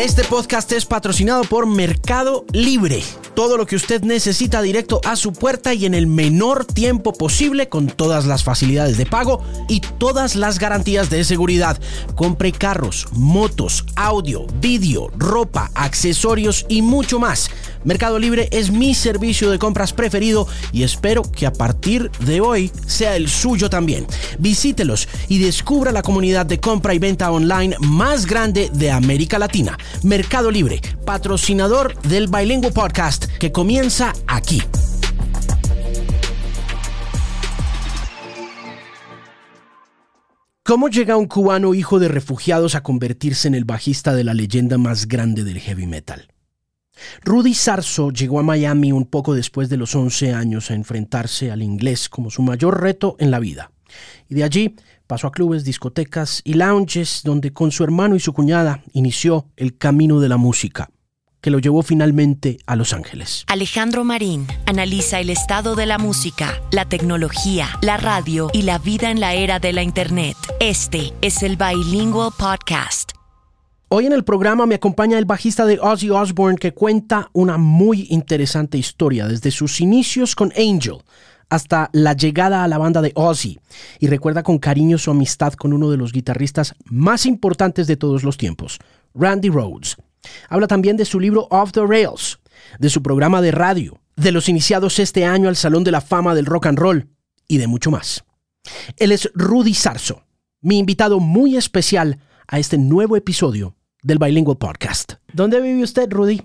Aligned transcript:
Este 0.00 0.24
podcast 0.24 0.72
es 0.72 0.86
patrocinado 0.86 1.44
por 1.44 1.66
Mercado 1.66 2.46
Libre. 2.54 3.02
Todo 3.34 3.58
lo 3.58 3.66
que 3.66 3.76
usted 3.76 4.00
necesita 4.00 4.62
directo 4.62 5.02
a 5.04 5.14
su 5.14 5.34
puerta 5.34 5.74
y 5.74 5.84
en 5.84 5.92
el 5.92 6.06
menor 6.06 6.64
tiempo 6.64 7.12
posible 7.12 7.68
con 7.68 7.86
todas 7.86 8.24
las 8.24 8.42
facilidades 8.42 8.96
de 8.96 9.04
pago 9.04 9.44
y 9.68 9.80
todas 9.80 10.36
las 10.36 10.58
garantías 10.58 11.10
de 11.10 11.22
seguridad. 11.22 11.78
Compre 12.14 12.50
carros, 12.50 13.08
motos, 13.12 13.84
audio, 13.94 14.46
vídeo, 14.62 15.10
ropa, 15.18 15.70
accesorios 15.74 16.64
y 16.70 16.80
mucho 16.80 17.18
más. 17.18 17.50
Mercado 17.84 18.18
Libre 18.18 18.48
es 18.52 18.70
mi 18.70 18.94
servicio 18.94 19.50
de 19.50 19.58
compras 19.58 19.92
preferido 19.92 20.46
y 20.72 20.82
espero 20.82 21.22
que 21.22 21.46
a 21.46 21.52
partir 21.52 22.10
de 22.20 22.40
hoy 22.40 22.70
sea 22.86 23.16
el 23.16 23.28
suyo 23.28 23.70
también. 23.70 24.06
Visítelos 24.38 25.08
y 25.28 25.38
descubra 25.38 25.92
la 25.92 26.02
comunidad 26.02 26.46
de 26.46 26.60
compra 26.60 26.94
y 26.94 26.98
venta 26.98 27.30
online 27.30 27.76
más 27.80 28.26
grande 28.26 28.70
de 28.72 28.90
América 28.90 29.38
Latina. 29.38 29.78
Mercado 30.02 30.50
Libre, 30.50 30.80
patrocinador 31.06 32.00
del 32.02 32.28
Bilingüe 32.28 32.70
Podcast 32.70 33.26
que 33.38 33.50
comienza 33.50 34.12
aquí. 34.26 34.62
¿Cómo 40.62 40.88
llega 40.88 41.16
un 41.16 41.26
cubano 41.26 41.74
hijo 41.74 41.98
de 41.98 42.06
refugiados 42.06 42.76
a 42.76 42.82
convertirse 42.82 43.48
en 43.48 43.56
el 43.56 43.64
bajista 43.64 44.14
de 44.14 44.22
la 44.22 44.34
leyenda 44.34 44.78
más 44.78 45.08
grande 45.08 45.42
del 45.42 45.58
heavy 45.58 45.86
metal? 45.86 46.28
Rudy 47.24 47.54
Sarso 47.54 48.10
llegó 48.10 48.40
a 48.40 48.42
Miami 48.42 48.92
un 48.92 49.06
poco 49.06 49.34
después 49.34 49.68
de 49.68 49.76
los 49.76 49.94
11 49.94 50.34
años 50.34 50.70
a 50.70 50.74
enfrentarse 50.74 51.50
al 51.50 51.62
inglés 51.62 52.08
como 52.08 52.30
su 52.30 52.42
mayor 52.42 52.80
reto 52.80 53.16
en 53.18 53.30
la 53.30 53.38
vida. 53.38 53.72
Y 54.28 54.34
de 54.34 54.44
allí 54.44 54.76
pasó 55.06 55.26
a 55.26 55.32
clubes, 55.32 55.64
discotecas 55.64 56.40
y 56.44 56.54
lounges 56.54 57.22
donde 57.24 57.52
con 57.52 57.72
su 57.72 57.84
hermano 57.84 58.16
y 58.16 58.20
su 58.20 58.32
cuñada 58.32 58.82
inició 58.92 59.46
el 59.56 59.76
camino 59.76 60.20
de 60.20 60.28
la 60.28 60.36
música 60.36 60.90
que 61.40 61.50
lo 61.50 61.58
llevó 61.58 61.82
finalmente 61.82 62.58
a 62.66 62.76
Los 62.76 62.92
Ángeles. 62.92 63.44
Alejandro 63.46 64.04
Marín 64.04 64.46
analiza 64.66 65.20
el 65.20 65.30
estado 65.30 65.74
de 65.74 65.86
la 65.86 65.98
música, 65.98 66.60
la 66.70 66.84
tecnología, 66.88 67.78
la 67.82 67.96
radio 67.96 68.50
y 68.52 68.62
la 68.62 68.78
vida 68.78 69.10
en 69.10 69.20
la 69.20 69.34
era 69.34 69.58
de 69.58 69.72
la 69.72 69.82
Internet. 69.82 70.36
Este 70.60 71.12
es 71.22 71.42
el 71.42 71.56
Bilingual 71.56 72.30
Podcast. 72.38 73.19
Hoy 73.92 74.06
en 74.06 74.12
el 74.12 74.22
programa 74.22 74.66
me 74.66 74.76
acompaña 74.76 75.18
el 75.18 75.24
bajista 75.24 75.66
de 75.66 75.80
Ozzy 75.80 76.10
Osbourne 76.10 76.58
que 76.58 76.72
cuenta 76.72 77.28
una 77.32 77.58
muy 77.58 78.06
interesante 78.10 78.78
historia 78.78 79.26
desde 79.26 79.50
sus 79.50 79.80
inicios 79.80 80.36
con 80.36 80.52
Angel 80.56 80.98
hasta 81.48 81.90
la 81.92 82.12
llegada 82.12 82.62
a 82.62 82.68
la 82.68 82.78
banda 82.78 83.02
de 83.02 83.10
Ozzy 83.16 83.58
y 83.98 84.06
recuerda 84.06 84.44
con 84.44 84.60
cariño 84.60 84.96
su 84.96 85.10
amistad 85.10 85.54
con 85.54 85.72
uno 85.72 85.90
de 85.90 85.96
los 85.96 86.12
guitarristas 86.12 86.76
más 86.84 87.26
importantes 87.26 87.88
de 87.88 87.96
todos 87.96 88.22
los 88.22 88.36
tiempos, 88.36 88.78
Randy 89.12 89.48
Rhodes. 89.48 89.96
Habla 90.48 90.68
también 90.68 90.96
de 90.96 91.04
su 91.04 91.18
libro 91.18 91.48
Off 91.50 91.72
the 91.72 91.84
Rails, 91.84 92.38
de 92.78 92.90
su 92.90 93.02
programa 93.02 93.42
de 93.42 93.50
radio, 93.50 94.00
de 94.14 94.30
los 94.30 94.48
iniciados 94.48 95.00
este 95.00 95.24
año 95.24 95.48
al 95.48 95.56
Salón 95.56 95.82
de 95.82 95.90
la 95.90 96.00
Fama 96.00 96.36
del 96.36 96.46
Rock 96.46 96.66
and 96.66 96.78
Roll 96.78 97.08
y 97.48 97.58
de 97.58 97.66
mucho 97.66 97.90
más. 97.90 98.22
Él 98.98 99.10
es 99.10 99.28
Rudy 99.34 99.74
Sarso, 99.74 100.22
mi 100.60 100.78
invitado 100.78 101.18
muy 101.18 101.56
especial 101.56 102.20
a 102.46 102.60
este 102.60 102.78
nuevo 102.78 103.16
episodio 103.16 103.74
del 104.02 104.18
Bilingual 104.18 104.58
Podcast. 104.58 105.14
¿Dónde 105.32 105.60
vive 105.60 105.82
usted, 105.82 106.10
Rudy? 106.10 106.42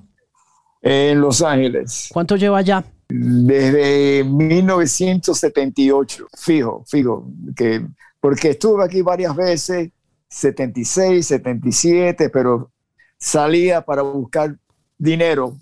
En 0.82 1.22
Los 1.22 1.42
Ángeles. 1.42 2.10
¿Cuánto 2.12 2.36
lleva 2.36 2.58
allá? 2.60 2.84
Desde 3.08 4.24
1978, 4.24 6.28
fijo, 6.38 6.84
fijo, 6.88 7.32
que, 7.56 7.88
porque 8.20 8.50
estuve 8.52 8.84
aquí 8.84 9.02
varias 9.02 9.36
veces, 9.36 9.90
76, 10.28 11.26
77, 11.26 12.30
pero 12.30 12.72
salía 13.18 13.82
para 13.82 14.02
buscar 14.02 14.58
dinero 14.98 15.58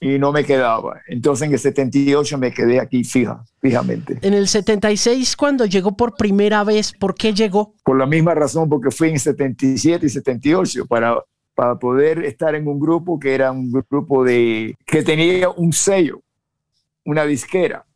y 0.00 0.18
no 0.18 0.32
me 0.32 0.44
quedaba. 0.44 1.00
Entonces 1.06 1.46
en 1.46 1.54
el 1.54 1.58
78 1.58 2.38
me 2.38 2.52
quedé 2.52 2.80
aquí 2.80 3.04
fija, 3.04 3.42
fijamente. 3.60 4.18
En 4.22 4.34
el 4.34 4.48
76, 4.48 5.36
cuando 5.36 5.64
llegó 5.64 5.96
por 5.96 6.14
primera 6.16 6.64
vez, 6.64 6.92
¿por 6.92 7.14
qué 7.14 7.32
llegó? 7.32 7.74
Por 7.84 7.98
la 7.98 8.06
misma 8.06 8.34
razón, 8.34 8.68
porque 8.68 8.90
fui 8.90 9.10
en 9.10 9.18
77 9.18 10.06
y 10.06 10.08
78 10.08 10.86
para, 10.86 11.22
para 11.54 11.78
poder 11.78 12.24
estar 12.24 12.54
en 12.54 12.68
un 12.68 12.78
grupo 12.78 13.18
que 13.18 13.34
era 13.34 13.50
un 13.50 13.70
grupo 13.70 14.24
de 14.24 14.76
que 14.84 15.02
tenía 15.02 15.48
un 15.50 15.72
sello, 15.72 16.20
una 17.04 17.24
disquera, 17.24 17.86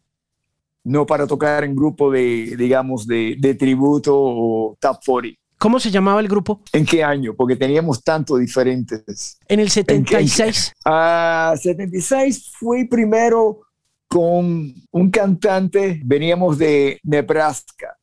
no 0.85 1.05
para 1.05 1.27
tocar 1.27 1.65
en 1.65 1.77
grupo 1.77 2.11
de, 2.11 2.55
digamos, 2.57 3.07
de, 3.07 3.37
de 3.39 3.55
tributo 3.55 4.15
o 4.17 4.77
top 4.81 4.97
40. 5.05 5.40
¿Cómo 5.61 5.79
se 5.79 5.91
llamaba 5.91 6.21
el 6.21 6.29
grupo? 6.29 6.63
¿En 6.73 6.87
qué 6.87 7.05
año? 7.05 7.35
Porque 7.37 7.55
teníamos 7.55 8.03
tantos 8.03 8.41
diferentes. 8.41 9.39
En 9.47 9.61
el 9.61 9.69
76. 9.69 10.73
Ah, 10.87 11.55
76 11.55 12.51
fui 12.59 12.89
primero 12.89 13.61
con 14.09 14.73
un 14.91 15.11
cantante, 15.11 16.01
veníamos 16.03 16.57
de 16.57 16.99
Nebraska, 17.03 17.95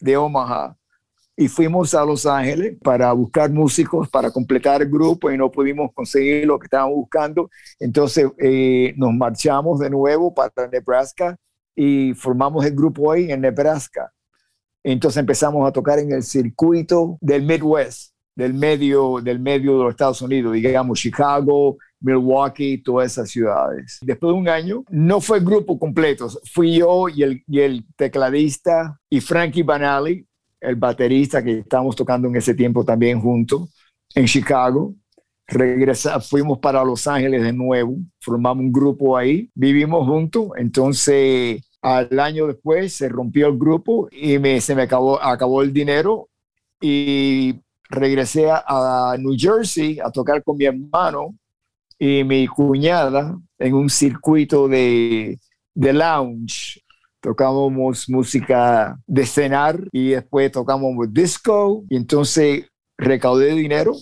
de 0.00 0.16
Omaha, 0.16 0.76
y 1.36 1.46
fuimos 1.46 1.94
a 1.94 2.04
Los 2.04 2.26
Ángeles 2.26 2.78
para 2.82 3.12
buscar 3.12 3.48
músicos 3.48 4.08
para 4.08 4.32
completar 4.32 4.82
el 4.82 4.90
grupo 4.90 5.30
y 5.30 5.38
no 5.38 5.52
pudimos 5.52 5.92
conseguir 5.94 6.48
lo 6.48 6.58
que 6.58 6.66
estábamos 6.66 6.96
buscando. 6.96 7.48
Entonces 7.78 8.26
eh, 8.38 8.92
nos 8.96 9.14
marchamos 9.14 9.78
de 9.78 9.88
nuevo 9.88 10.34
para 10.34 10.66
Nebraska 10.66 11.36
y 11.76 12.12
formamos 12.14 12.64
el 12.66 12.74
grupo 12.74 13.12
ahí 13.12 13.30
en 13.30 13.40
Nebraska. 13.42 14.12
Entonces 14.84 15.18
empezamos 15.18 15.66
a 15.66 15.72
tocar 15.72 15.98
en 15.98 16.12
el 16.12 16.22
circuito 16.22 17.16
del 17.22 17.42
Midwest, 17.42 18.12
del 18.36 18.52
medio, 18.52 19.20
del 19.22 19.40
medio 19.40 19.78
de 19.78 19.84
los 19.84 19.90
Estados 19.92 20.20
Unidos, 20.20 20.52
digamos 20.52 21.00
Chicago, 21.00 21.78
Milwaukee, 22.00 22.82
todas 22.82 23.12
esas 23.12 23.30
ciudades. 23.30 23.98
Después 24.02 24.34
de 24.34 24.38
un 24.38 24.48
año, 24.48 24.84
no 24.90 25.22
fue 25.22 25.40
grupo 25.40 25.78
completo, 25.78 26.28
fui 26.52 26.76
yo 26.78 27.08
y 27.08 27.22
el, 27.22 27.42
y 27.48 27.60
el 27.60 27.86
tecladista 27.96 29.00
y 29.08 29.20
Frankie 29.20 29.62
Banali, 29.62 30.26
el 30.60 30.76
baterista 30.76 31.42
que 31.42 31.60
estábamos 31.60 31.96
tocando 31.96 32.28
en 32.28 32.36
ese 32.36 32.54
tiempo 32.54 32.84
también 32.84 33.20
juntos 33.20 33.70
en 34.14 34.26
Chicago. 34.26 34.94
Regresamos, 35.46 36.28
fuimos 36.28 36.58
para 36.58 36.84
Los 36.84 37.06
Ángeles 37.06 37.42
de 37.42 37.52
nuevo, 37.52 37.96
formamos 38.20 38.64
un 38.64 38.72
grupo 38.72 39.16
ahí, 39.16 39.50
vivimos 39.54 40.06
juntos, 40.06 40.48
entonces 40.56 41.62
al 41.84 42.18
año 42.18 42.46
después 42.46 42.94
se 42.94 43.10
rompió 43.10 43.46
el 43.46 43.58
grupo 43.58 44.08
y 44.10 44.38
me, 44.38 44.58
se 44.62 44.74
me 44.74 44.82
acabó, 44.82 45.22
acabó 45.22 45.62
el 45.62 45.70
dinero 45.70 46.30
y 46.80 47.60
regresé 47.90 48.46
a, 48.50 49.14
New 49.18 49.34
Jersey 49.36 50.00
a 50.00 50.10
tocar 50.10 50.42
con 50.42 50.56
mi 50.56 50.64
hermano 50.64 51.36
y 51.98 52.24
mi 52.24 52.46
cuñada 52.46 53.38
en 53.58 53.74
un 53.74 53.90
circuito 53.90 54.66
de, 54.66 55.38
de 55.74 55.92
lounge. 55.92 56.82
Tocábamos 57.20 58.08
música 58.08 58.98
de 59.06 59.26
cenar 59.26 59.78
y 59.92 60.10
después 60.10 60.52
tocábamos 60.52 61.12
disco 61.12 61.84
y 61.90 61.96
entonces 61.96 62.64
recaudé 62.96 63.52
dinero 63.54 63.94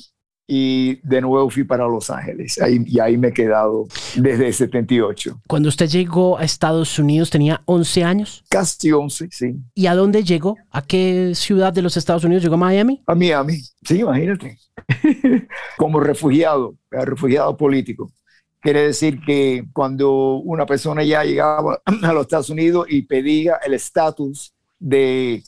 y 0.47 0.97
de 1.06 1.20
nuevo 1.20 1.48
fui 1.50 1.64
para 1.64 1.86
Los 1.86 2.10
Ángeles 2.10 2.60
ahí, 2.60 2.82
y 2.86 2.98
ahí 3.00 3.16
me 3.16 3.28
he 3.28 3.32
quedado 3.32 3.86
desde 4.16 4.48
el 4.48 4.54
78. 4.54 5.41
Cuando 5.47 5.69
usted 5.69 5.88
llegó 5.88 6.38
a 6.38 6.44
Estados 6.44 6.98
Unidos 6.98 7.30
tenía 7.30 7.62
11 7.66 8.04
años. 8.04 8.44
Casi 8.48 8.92
11, 8.92 9.28
sí. 9.31 9.56
¿Y 9.75 9.86
a 9.86 9.94
dónde 9.94 10.25
llegó? 10.25 10.56
¿A 10.70 10.82
qué 10.82 11.32
ciudad 11.34 11.72
de 11.72 11.82
los 11.82 11.97
Estados 11.97 12.25
Unidos 12.25 12.42
llegó? 12.42 12.56
¿A 12.56 12.58
Miami? 12.58 13.02
A 13.06 13.14
Miami, 13.14 13.58
sí, 13.82 14.00
imagínate. 14.00 14.58
Como 15.76 16.00
refugiado, 16.00 16.76
refugiado 16.91 17.56
político. 17.56 18.12
Quiere 18.60 18.82
decir 18.82 19.20
que 19.25 19.64
cuando 19.72 20.36
una 20.36 20.66
persona 20.66 21.02
ya 21.02 21.25
llegaba 21.25 21.81
a 22.02 22.12
los 22.12 22.22
Estados 22.22 22.50
Unidos 22.50 22.86
y 22.88 23.02
pedía 23.02 23.56
el 23.64 23.75
estatus 23.75 24.54
de, 24.78 25.42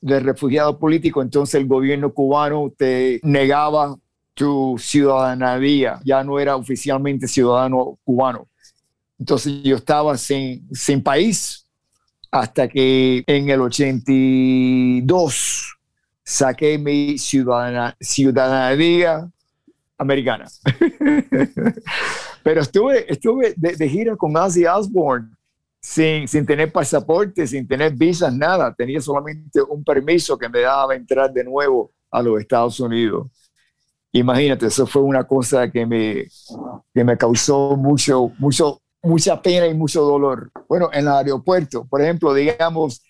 de 0.00 0.20
refugiado 0.20 0.78
político, 0.78 1.22
entonces 1.22 1.56
el 1.56 1.66
gobierno 1.66 2.12
cubano 2.12 2.72
te 2.76 3.20
negaba 3.22 3.96
tu 4.34 4.76
ciudadanía, 4.78 6.00
ya 6.04 6.22
no 6.24 6.38
era 6.38 6.56
oficialmente 6.56 7.28
ciudadano 7.28 7.98
cubano. 8.04 8.48
Entonces 9.18 9.62
yo 9.62 9.76
estaba 9.76 10.18
sin, 10.18 10.68
sin 10.74 11.02
país 11.02 11.66
hasta 12.30 12.68
que 12.68 13.24
en 13.26 13.48
el 13.48 13.60
82 13.60 15.78
saqué 16.24 16.78
mi 16.78 17.16
ciudadana, 17.16 17.96
ciudadanía 18.00 19.30
americana. 19.96 20.46
Pero 22.42 22.60
estuve, 22.60 23.10
estuve 23.10 23.54
de, 23.56 23.88
gira 23.88 24.16
con 24.16 24.36
Ozzy 24.36 24.66
Osbourne 24.66 25.30
sin, 25.80 26.26
sin 26.26 26.44
tener 26.44 26.72
pasaporte, 26.72 27.46
sin 27.46 27.68
tener 27.68 27.92
visas, 27.92 28.34
nada. 28.34 28.74
Tenía 28.74 29.00
solamente 29.00 29.62
un 29.62 29.84
permiso 29.84 30.36
que 30.36 30.48
me 30.48 30.60
daba 30.60 30.96
entrar 30.96 31.32
de 31.32 31.44
nuevo 31.44 31.92
a 32.10 32.20
los 32.20 32.40
Estados 32.40 32.80
Unidos. 32.80 33.28
Imagínate, 34.14 34.66
eso 34.66 34.86
fue 34.86 35.02
una 35.02 35.24
cosa 35.24 35.68
que 35.68 35.84
me, 35.84 36.28
que 36.94 37.02
me 37.02 37.16
causó 37.18 37.76
mucho, 37.76 38.30
mucho, 38.38 38.80
mucha 39.02 39.42
pena 39.42 39.66
y 39.66 39.74
mucho 39.74 40.02
dolor. 40.02 40.52
Bueno, 40.68 40.88
en 40.92 41.00
el 41.00 41.08
aeropuerto, 41.08 41.84
por 41.84 42.00
ejemplo, 42.00 42.32
digamos, 42.32 43.02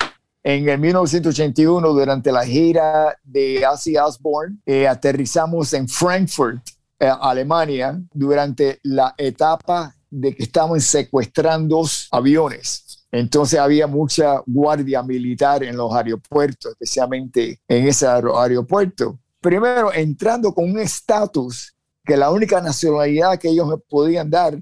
en 0.43 0.67
el 0.67 0.79
1981, 0.79 1.87
durante 1.89 2.33
la 2.33 2.47
gira 2.47 3.15
de 3.23 3.67
Ozzy 3.67 3.99
Osbourne, 3.99 4.57
eh, 4.65 4.89
aterrizamos 4.89 5.75
en 5.75 5.89
Frankfurt 5.89 6.67
eh, 6.99 7.11
Alemania 7.21 8.01
durante 8.15 8.81
la 8.85 9.15
etapa 9.19 9.95
de 10.09 10.35
que 10.35 10.45
estaban 10.45 10.81
secuestrando 10.81 11.83
aviones. 12.13 13.07
Entonces 13.13 13.61
había 13.61 13.87
mucha 13.87 14.43
guardia 14.47 15.03
militar 15.03 15.63
en 15.63 15.77
los 15.77 15.93
aeropuertos, 15.95 16.73
especialmente 16.73 17.61
en 17.69 17.89
ese 17.89 18.07
aeropuerto. 18.07 19.19
Primero, 19.45 19.93
entrando 19.93 20.55
con 20.55 20.71
un 20.71 20.79
estatus 20.79 21.77
que 22.03 22.17
la 22.17 22.31
única 22.31 22.63
nacionalidad 22.63 23.39
que 23.39 23.51
ellos 23.51 23.69
me 23.69 23.77
podían 23.77 24.31
dar 24.31 24.59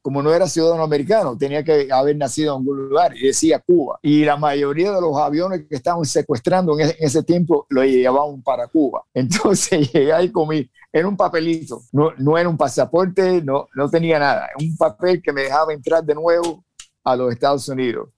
como 0.00 0.22
no 0.22 0.32
era 0.32 0.48
ciudadano 0.48 0.82
americano, 0.82 1.36
tenía 1.36 1.62
que 1.62 1.86
haber 1.92 2.16
nacido 2.16 2.54
en 2.54 2.60
algún 2.60 2.88
lugar 2.88 3.14
y 3.14 3.26
decía 3.26 3.58
Cuba. 3.58 3.98
Y 4.00 4.24
la 4.24 4.38
mayoría 4.38 4.90
de 4.90 5.02
los 5.02 5.18
aviones 5.18 5.66
que 5.68 5.74
estaban 5.76 6.06
secuestrando 6.06 6.80
en 6.80 6.94
ese, 6.98 7.22
tiempo 7.22 7.66
lo 7.68 7.84
llevaban 7.84 8.40
para 8.40 8.68
Cuba. 8.68 9.04
Entonces 9.12 9.92
llegué 9.92 10.14
ahí 10.14 10.32
con 10.32 10.48
mi, 10.48 10.66
era 10.90 11.06
un 11.06 11.16
papelito, 11.18 11.82
no, 11.92 12.12
no 12.16 12.38
era 12.38 12.48
un 12.48 12.56
pasaporte, 12.56 13.42
no, 13.42 13.68
no 13.74 13.90
tenía 13.90 14.18
nada, 14.18 14.48
un 14.58 14.74
papel 14.78 15.20
que 15.20 15.30
me 15.34 15.42
dejaba 15.42 15.74
entrar 15.74 16.02
de 16.02 16.14
nuevo 16.14 16.64
a 17.04 17.14
los 17.16 17.34
Estados 17.34 17.68
Unidos. 17.68 18.08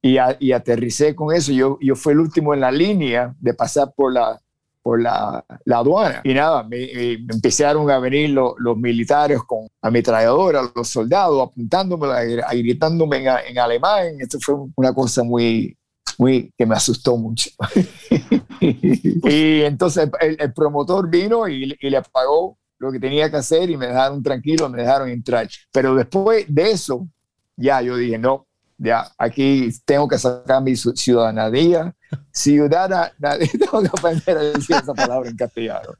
Y, 0.00 0.18
y 0.38 0.52
aterricé 0.52 1.16
con 1.16 1.34
eso. 1.34 1.50
Yo, 1.50 1.78
yo 1.80 1.96
fui 1.96 2.12
el 2.12 2.20
último 2.20 2.54
en 2.54 2.60
la 2.60 2.70
línea 2.70 3.34
de 3.40 3.54
pasar 3.54 3.92
por 3.96 4.12
la, 4.12 4.40
por 4.84 5.00
la, 5.00 5.42
la 5.64 5.78
aduana. 5.78 6.20
Y 6.24 6.34
nada, 6.34 6.62
me, 6.62 7.14
empezaron 7.14 7.90
a 7.90 7.98
venir 7.98 8.28
los 8.30 8.76
militares 8.76 9.40
con 9.46 9.66
ametralladoras, 9.80 10.70
los 10.76 10.88
soldados 10.88 11.48
apuntándome, 11.48 12.06
gritándome 12.52 13.16
en, 13.16 13.28
en, 13.48 13.58
alemán. 13.58 14.16
Esto 14.18 14.38
fue 14.38 14.56
una 14.76 14.92
cosa 14.92 15.24
muy, 15.24 15.74
muy 16.18 16.52
que 16.54 16.66
me 16.66 16.74
asustó 16.74 17.16
mucho. 17.16 17.48
y 18.60 19.62
entonces 19.62 20.10
el, 20.20 20.52
promotor 20.52 21.08
vino 21.08 21.48
y, 21.48 21.74
y 21.80 21.88
le 21.88 22.02
pagó 22.02 22.58
lo 22.76 22.92
que 22.92 23.00
tenía 23.00 23.30
que 23.30 23.38
hacer 23.38 23.70
y 23.70 23.78
me 23.78 23.86
dejaron 23.86 24.22
tranquilo, 24.22 24.68
me 24.68 24.82
dejaron 24.82 25.08
entrar. 25.08 25.48
Pero 25.72 25.94
después 25.94 26.44
de 26.46 26.72
eso, 26.72 27.08
ya 27.56 27.80
yo 27.80 27.96
dije, 27.96 28.18
no, 28.18 28.46
ya, 28.76 29.10
aquí 29.16 29.70
tengo 29.86 30.06
que 30.08 30.18
sacar 30.18 30.62
mi 30.62 30.76
ciudadanía. 30.76 31.94
Ciudadana, 32.32 33.12
tengo 33.18 33.82
que 33.82 33.88
aprender 33.88 34.38
a 34.38 34.42
decir 34.42 34.76
esa 34.76 34.94
palabra 34.94 35.30
en 35.30 35.36
castellano. 35.36 35.90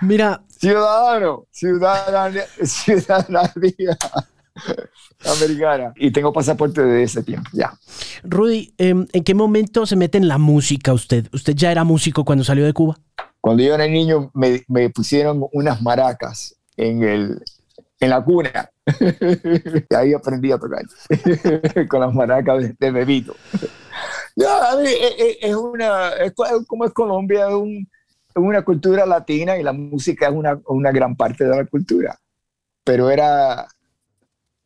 Mira. 0.00 0.42
Ciudadano, 0.48 1.46
ciudadanía, 1.50 2.44
ciudadanía 2.62 3.96
americana. 5.24 5.92
Y 5.96 6.10
tengo 6.10 6.32
pasaporte 6.32 6.82
de 6.82 7.02
ese 7.02 7.22
tiempo, 7.22 7.50
ya. 7.52 7.72
Rudy, 8.22 8.74
em, 8.78 9.06
¿en 9.12 9.24
qué 9.24 9.34
momento 9.34 9.86
se 9.86 9.96
mete 9.96 10.18
en 10.18 10.28
la 10.28 10.38
música 10.38 10.92
usted? 10.92 11.28
¿Usted 11.32 11.54
ya 11.54 11.70
era 11.70 11.84
músico 11.84 12.24
cuando 12.24 12.44
salió 12.44 12.64
de 12.64 12.72
Cuba? 12.72 12.98
Cuando 13.40 13.62
yo 13.62 13.74
era 13.74 13.86
niño 13.86 14.30
me, 14.34 14.62
me 14.68 14.90
pusieron 14.90 15.46
unas 15.52 15.80
maracas 15.80 16.56
en, 16.76 17.02
el, 17.02 17.42
en 18.00 18.10
la 18.10 18.22
cuna. 18.22 18.70
y 19.90 19.94
ahí 19.94 20.12
aprendí 20.14 20.50
a 20.52 20.58
tocar 20.58 20.82
con 21.88 22.00
las 22.00 22.14
maracas 22.14 22.78
de, 22.78 22.90
bebito. 22.90 23.34
Es, 24.40 25.54
una, 25.54 26.12
como 26.66 26.84
es 26.84 26.92
Colombia, 26.92 27.48
es, 27.48 27.86
una 28.36 28.62
cultura 28.62 29.06
latina 29.06 29.58
y 29.58 29.62
la 29.62 29.72
música 29.72 30.28
es 30.28 30.32
una, 30.32 30.60
una 30.66 30.92
gran 30.92 31.16
parte 31.16 31.44
de 31.44 31.56
la 31.56 31.64
cultura. 31.66 32.18
Pero 32.84 33.10
era, 33.10 33.68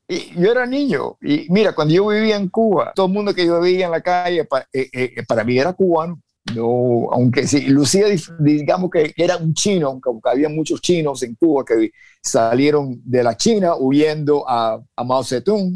yo 0.09 0.51
era 0.51 0.67
niño 0.67 1.17
y 1.21 1.47
mira, 1.51 1.75
cuando 1.75 1.95
yo 1.95 2.07
vivía 2.09 2.37
en 2.37 2.49
Cuba, 2.49 2.93
todo 2.95 3.07
el 3.07 3.13
mundo 3.13 3.35
que 3.35 3.47
yo 3.47 3.61
veía 3.61 3.87
en 3.87 3.93
la 3.93 4.01
calle, 4.01 4.45
para, 4.45 4.69
eh, 4.73 4.89
eh, 4.93 5.23
para 5.27 5.45
mí 5.45 5.59
era 5.59 5.73
cubano. 5.73 6.21
No, 6.55 7.09
aunque 7.11 7.47
sí, 7.47 7.69
lucía, 7.69 8.05
digamos 8.39 8.91
que 8.91 9.15
era 9.17 9.39
un 9.39 9.55
chino, 9.55 9.89
aunque 9.89 10.29
había 10.29 10.51
muchos 10.51 10.83
chinos 10.83 11.23
en 11.23 11.35
Cuba 11.37 11.65
que 11.65 11.91
salieron 12.23 13.01
de 13.03 13.23
la 13.23 13.35
China 13.35 13.77
huyendo 13.79 14.47
a, 14.47 14.79
a 14.95 15.05
Mao 15.05 15.25
Zedong 15.25 15.73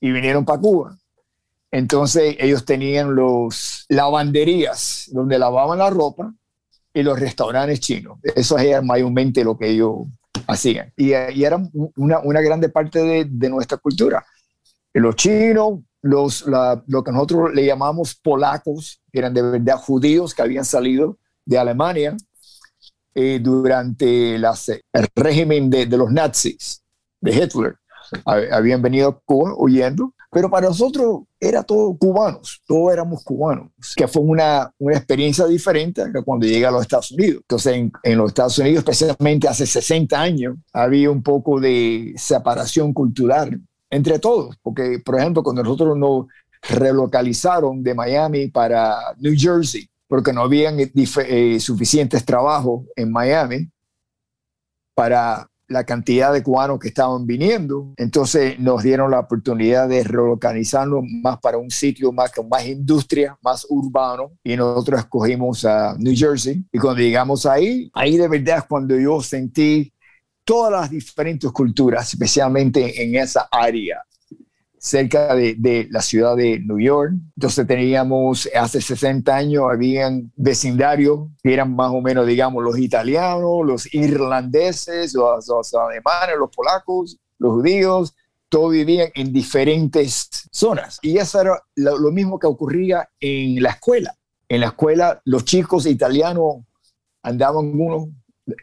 y 0.00 0.10
vinieron 0.10 0.42
para 0.44 0.58
Cuba. 0.58 0.99
Entonces 1.70 2.36
ellos 2.38 2.64
tenían 2.64 3.14
los 3.14 3.86
lavanderías 3.88 5.08
donde 5.12 5.38
lavaban 5.38 5.78
la 5.78 5.90
ropa 5.90 6.34
y 6.92 7.02
los 7.02 7.18
restaurantes 7.18 7.80
chinos. 7.80 8.18
Eso 8.34 8.58
era 8.58 8.82
mayormente 8.82 9.44
lo 9.44 9.56
que 9.56 9.68
ellos 9.70 10.06
hacían. 10.46 10.92
Y, 10.96 11.10
y 11.10 11.44
era 11.44 11.60
una, 11.96 12.18
una 12.20 12.40
grande 12.40 12.68
parte 12.68 12.98
de, 12.98 13.26
de 13.28 13.48
nuestra 13.48 13.78
cultura. 13.78 14.24
Los 14.92 15.14
chinos, 15.14 15.80
los, 16.02 16.44
lo 16.46 17.04
que 17.04 17.12
nosotros 17.12 17.54
le 17.54 17.64
llamamos 17.66 18.14
polacos, 18.14 19.00
eran 19.12 19.34
de 19.34 19.42
verdad 19.42 19.76
judíos 19.76 20.34
que 20.34 20.42
habían 20.42 20.64
salido 20.64 21.18
de 21.44 21.58
Alemania 21.58 22.16
eh, 23.14 23.38
durante 23.42 24.36
el 24.36 24.44
régimen 25.14 25.68
de, 25.70 25.86
los 25.86 26.10
nazis, 26.10 26.82
de 27.20 27.32
Hitler. 27.32 27.76
Habían 28.24 28.82
venido 28.82 29.08
a 29.08 29.20
Cuba 29.20 29.54
huyendo, 29.56 30.14
pero 30.30 30.48
para 30.48 30.68
nosotros 30.68 31.22
era 31.40 31.62
todo 31.62 31.96
cubanos, 31.96 32.62
todos 32.66 32.92
éramos 32.92 33.24
cubanos, 33.24 33.70
que 33.96 34.06
fue 34.06 34.22
una, 34.22 34.72
una 34.78 34.96
experiencia 34.96 35.46
diferente 35.46 36.04
que 36.12 36.22
cuando 36.22 36.46
llega 36.46 36.68
a 36.68 36.72
los 36.72 36.82
Estados 36.82 37.10
Unidos. 37.12 37.40
Entonces, 37.42 37.74
en, 37.74 37.92
en, 38.02 38.18
los 38.18 38.28
Estados 38.28 38.58
Unidos, 38.58 38.78
especialmente 38.78 39.48
hace 39.48 39.66
60 39.66 40.20
años, 40.20 40.56
había 40.72 41.10
un 41.10 41.22
poco 41.22 41.58
de 41.58 42.14
separación 42.16 42.92
cultural 42.92 43.60
entre 43.90 44.18
todos, 44.20 44.56
porque, 44.62 45.00
por 45.04 45.18
ejemplo, 45.18 45.42
cuando 45.42 45.64
nosotros 45.64 45.96
nos 45.96 46.26
relocalizaron 46.62 47.82
de 47.82 47.94
Miami 47.94 48.48
para 48.48 48.96
New 49.18 49.34
Jersey, 49.36 49.88
porque 50.06 50.32
no 50.32 50.42
habían 50.42 50.76
eh, 50.78 51.60
suficientes 51.60 52.24
trabajos 52.24 52.84
en 52.96 53.12
Miami 53.12 53.68
para 54.94 55.48
la 55.70 55.84
cantidad 55.84 56.32
de 56.32 56.42
cubanos 56.42 56.78
que 56.80 56.88
estaban 56.88 57.26
viniendo. 57.26 57.94
Entonces 57.96 58.58
nos 58.58 58.82
dieron 58.82 59.10
la 59.10 59.20
oportunidad 59.20 59.88
de 59.88 60.02
relocalizarnos 60.04 61.02
más 61.22 61.38
para 61.38 61.58
un 61.58 61.70
sitio 61.70 62.12
más 62.12 62.32
con 62.32 62.48
más 62.48 62.66
industria, 62.66 63.38
más 63.40 63.66
urbano, 63.70 64.32
y 64.44 64.56
nosotros 64.56 65.00
escogimos 65.00 65.64
a 65.64 65.94
New 65.96 66.14
Jersey. 66.14 66.64
Y 66.72 66.78
cuando 66.78 67.00
llegamos 67.00 67.46
ahí, 67.46 67.90
ahí 67.94 68.16
de 68.16 68.28
verdad 68.28 68.58
es 68.58 68.64
cuando 68.64 68.98
yo 68.98 69.22
sentí 69.22 69.92
todas 70.44 70.72
las 70.72 70.90
diferentes 70.90 71.50
culturas, 71.52 72.12
especialmente 72.12 73.02
en 73.02 73.14
esa 73.14 73.48
área 73.50 74.02
cerca 74.80 75.34
de, 75.34 75.86
la 75.90 76.00
ciudad 76.00 76.34
de 76.36 76.58
New 76.58 76.80
York. 76.80 77.12
Entonces 77.36 77.66
teníamos, 77.66 78.48
hace 78.54 78.80
60 78.80 79.36
años, 79.36 79.64
habían 79.70 80.32
vecindarios 80.36 81.28
que 81.42 81.52
eran 81.52 81.76
más 81.76 81.90
o 81.92 82.00
menos, 82.00 82.26
digamos, 82.26 82.64
los 82.64 82.78
italianos, 82.78 83.66
los 83.66 83.94
irlandeses, 83.94 85.12
los, 85.14 85.74
alemanes, 85.74 86.36
los 86.38 86.50
polacos, 86.50 87.18
los 87.38 87.52
judíos, 87.52 88.14
todos 88.48 88.72
vivían 88.72 89.10
en 89.14 89.32
diferentes 89.34 90.48
zonas. 90.50 90.98
Y 91.02 91.18
eso 91.18 91.40
era 91.42 91.62
lo, 91.76 92.10
mismo 92.10 92.38
que 92.38 92.46
ocurría 92.46 93.06
en 93.20 93.62
la 93.62 93.70
escuela. 93.70 94.16
En 94.48 94.60
la 94.60 94.68
escuela, 94.68 95.20
los 95.26 95.44
chicos 95.44 95.84
italianos 95.84 96.64
andaban 97.22 97.78
uno, 97.78 98.10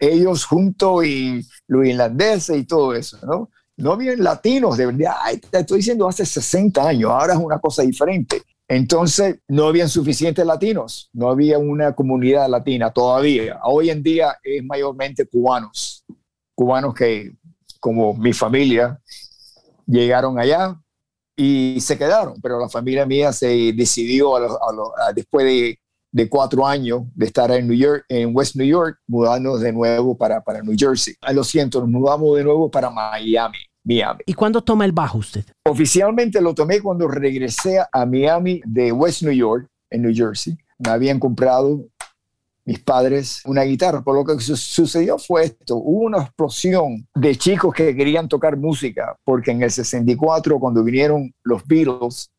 ellos 0.01 0.45
juntos 0.45 1.05
y 1.05 1.41
los 1.67 1.85
irlandeses 1.85 2.57
y 2.57 2.65
todo 2.65 2.95
eso, 2.95 3.19
¿no? 3.23 3.51
No 3.77 3.93
habían 3.93 4.23
latinos, 4.23 4.75
de 4.75 4.87
verdad, 4.87 5.13
te 5.49 5.59
estoy 5.59 5.77
diciendo 5.77 6.07
hace 6.07 6.25
60 6.25 6.87
años, 6.87 7.11
ahora 7.11 7.33
es 7.33 7.39
una 7.39 7.59
cosa 7.59 7.83
diferente. 7.83 8.41
Entonces, 8.67 9.39
no 9.47 9.67
habían 9.67 9.87
suficientes 9.87 10.45
latinos, 10.45 11.09
no 11.13 11.29
había 11.29 11.57
una 11.57 11.93
comunidad 11.95 12.49
latina 12.49 12.91
todavía. 12.91 13.59
Hoy 13.63 13.89
en 13.89 14.03
día 14.03 14.37
es 14.43 14.63
mayormente 14.63 15.25
cubanos, 15.25 16.03
cubanos 16.53 16.93
que, 16.93 17.33
como 17.79 18.13
mi 18.13 18.33
familia, 18.33 18.99
llegaron 19.85 20.37
allá 20.37 20.75
y 21.35 21.79
se 21.79 21.97
quedaron, 21.97 22.41
pero 22.41 22.59
la 22.59 22.67
familia 22.67 23.05
mía 23.05 23.31
se 23.31 23.71
decidió 23.73 24.33
después 25.15 25.45
de, 25.45 25.79
de, 26.11 26.27
cuatro 26.27 26.65
años 26.65 27.03
de 27.13 27.27
estar 27.27 27.49
en 27.51 27.67
New 27.67 27.77
York, 27.77 28.05
en 28.09 28.35
West 28.35 28.55
New 28.55 28.67
York, 28.67 28.99
mudarnos 29.07 29.61
de 29.61 29.71
nuevo 29.71 30.17
para, 30.17 30.41
para 30.41 30.61
New 30.61 30.75
Jersey. 30.77 31.13
A 31.21 31.31
lo 31.31 31.43
siento, 31.43 31.79
nos 31.79 31.89
mudamos 31.89 32.35
de 32.35 32.43
nuevo 32.43 32.69
para 32.69 32.89
Miami. 32.89 33.59
Miami. 33.87 34.19
¿Y 34.25 34.33
cuándo 34.33 34.61
toma 34.61 34.83
el 34.85 34.91
bajo 34.91 35.19
usted? 35.19 35.45
Oficialmente 35.65 36.41
lo 36.41 36.53
tomé 36.53 36.81
cuando 36.81 37.07
regresé 37.07 37.79
a 37.91 38.05
Miami 38.05 38.61
de 38.65 38.91
West 38.91 39.23
New 39.23 39.31
York, 39.31 39.67
en 39.89 40.01
New 40.01 40.13
Jersey. 40.13 40.57
Me 40.77 40.89
habían 40.89 41.19
comprado 41.19 41.85
mis 42.65 42.79
padres 42.79 43.41
una 43.45 43.63
guitarra. 43.63 44.03
Por 44.03 44.15
lo 44.15 44.25
que 44.25 44.43
sucedió 44.43 45.17
fue 45.17 45.45
esto, 45.45 45.77
hubo 45.77 46.01
una 46.05 46.21
explosión 46.23 47.07
de 47.15 47.35
chicos 47.37 47.73
que 47.73 47.95
querían 47.95 48.27
tocar 48.27 48.57
música, 48.57 49.15
porque 49.23 49.51
en 49.51 49.63
el 49.63 49.71
64, 49.71 50.59
cuando 50.59 50.83
vinieron 50.83 51.33
los 51.43 51.65
Beatles 51.65 52.29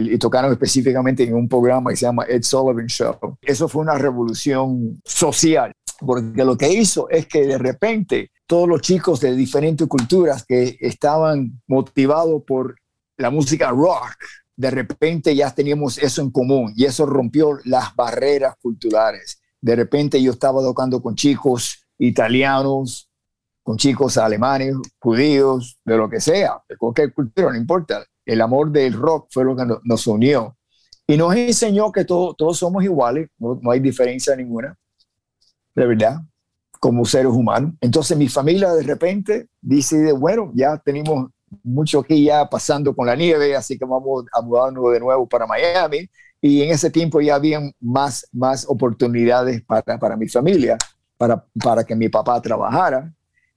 y 0.00 0.16
tocaron 0.18 0.52
específicamente 0.52 1.24
en 1.24 1.34
un 1.34 1.48
programa 1.48 1.90
que 1.90 1.96
se 1.96 2.06
llama 2.06 2.24
Ed 2.28 2.44
Sullivan 2.44 2.86
Show, 2.86 3.36
eso 3.42 3.66
fue 3.66 3.82
una 3.82 3.98
revolución 3.98 5.00
social, 5.04 5.72
porque 5.98 6.44
lo 6.44 6.56
que 6.56 6.72
hizo 6.72 7.10
es 7.10 7.26
que 7.26 7.44
de 7.44 7.58
repente 7.58 8.30
todos 8.46 8.68
los 8.68 8.80
chicos 8.80 9.20
de 9.20 9.34
diferentes 9.34 9.86
culturas 9.86 10.44
que 10.44 10.76
estaban 10.80 11.62
motivados 11.66 12.42
por 12.46 12.76
la 13.16 13.30
música 13.30 13.70
rock, 13.70 14.14
de 14.56 14.70
repente 14.70 15.34
ya 15.34 15.52
teníamos 15.52 15.98
eso 15.98 16.22
en 16.22 16.30
común 16.30 16.72
y 16.76 16.84
eso 16.84 17.06
rompió 17.06 17.58
las 17.64 17.94
barreras 17.94 18.54
culturales. 18.60 19.40
De 19.60 19.74
repente 19.74 20.22
yo 20.22 20.32
estaba 20.32 20.62
tocando 20.62 21.02
con 21.02 21.14
chicos 21.14 21.84
italianos, 21.98 23.08
con 23.62 23.78
chicos 23.78 24.18
alemanes, 24.18 24.76
judíos, 24.98 25.78
de 25.84 25.96
lo 25.96 26.08
que 26.08 26.20
sea, 26.20 26.62
de 26.68 26.76
cualquier 26.76 27.12
cultura, 27.14 27.50
no 27.50 27.56
importa. 27.56 28.04
El 28.24 28.40
amor 28.40 28.70
del 28.70 28.92
rock 28.92 29.28
fue 29.30 29.44
lo 29.44 29.56
que 29.56 29.64
nos 29.82 30.06
unió. 30.06 30.56
Y 31.06 31.16
nos 31.16 31.34
enseñó 31.34 31.90
que 31.90 32.04
todos 32.04 32.58
somos 32.58 32.84
iguales, 32.84 33.28
no, 33.38 33.58
hay 33.70 33.80
diferencia 33.80 34.34
ninguna, 34.36 34.74
de 35.74 35.86
verdad, 35.86 36.20
como 36.84 37.06
seres 37.06 37.32
humanos. 37.32 37.72
Entonces 37.80 38.14
mi 38.14 38.28
familia 38.28 38.70
de 38.74 38.82
repente 38.82 39.48
dice, 39.62 40.12
bueno, 40.12 40.52
ya 40.54 40.76
tenemos 40.76 41.30
mucho 41.62 42.00
aquí 42.00 42.24
ya 42.24 42.46
pasando 42.46 42.94
con 42.94 43.06
la 43.06 43.16
nieve, 43.16 43.56
así 43.56 43.78
que 43.78 43.86
vamos 43.86 44.26
a 44.30 44.42
mudarnos 44.42 44.92
de 44.92 45.00
nuevo 45.00 45.26
para 45.26 45.46
Miami. 45.46 46.06
Y 46.42 46.60
en 46.60 46.72
ese 46.72 46.90
tiempo 46.90 47.22
ya 47.22 47.36
habían 47.36 47.72
más, 47.80 48.28
más 48.32 48.66
oportunidades 48.68 49.62
para, 49.62 49.98
para 49.98 50.14
mi 50.14 50.28
familia, 50.28 50.76
para, 51.16 51.42
para 51.62 51.84
que 51.84 51.96
mi 51.96 52.10
papá 52.10 52.38
trabajara. 52.42 53.10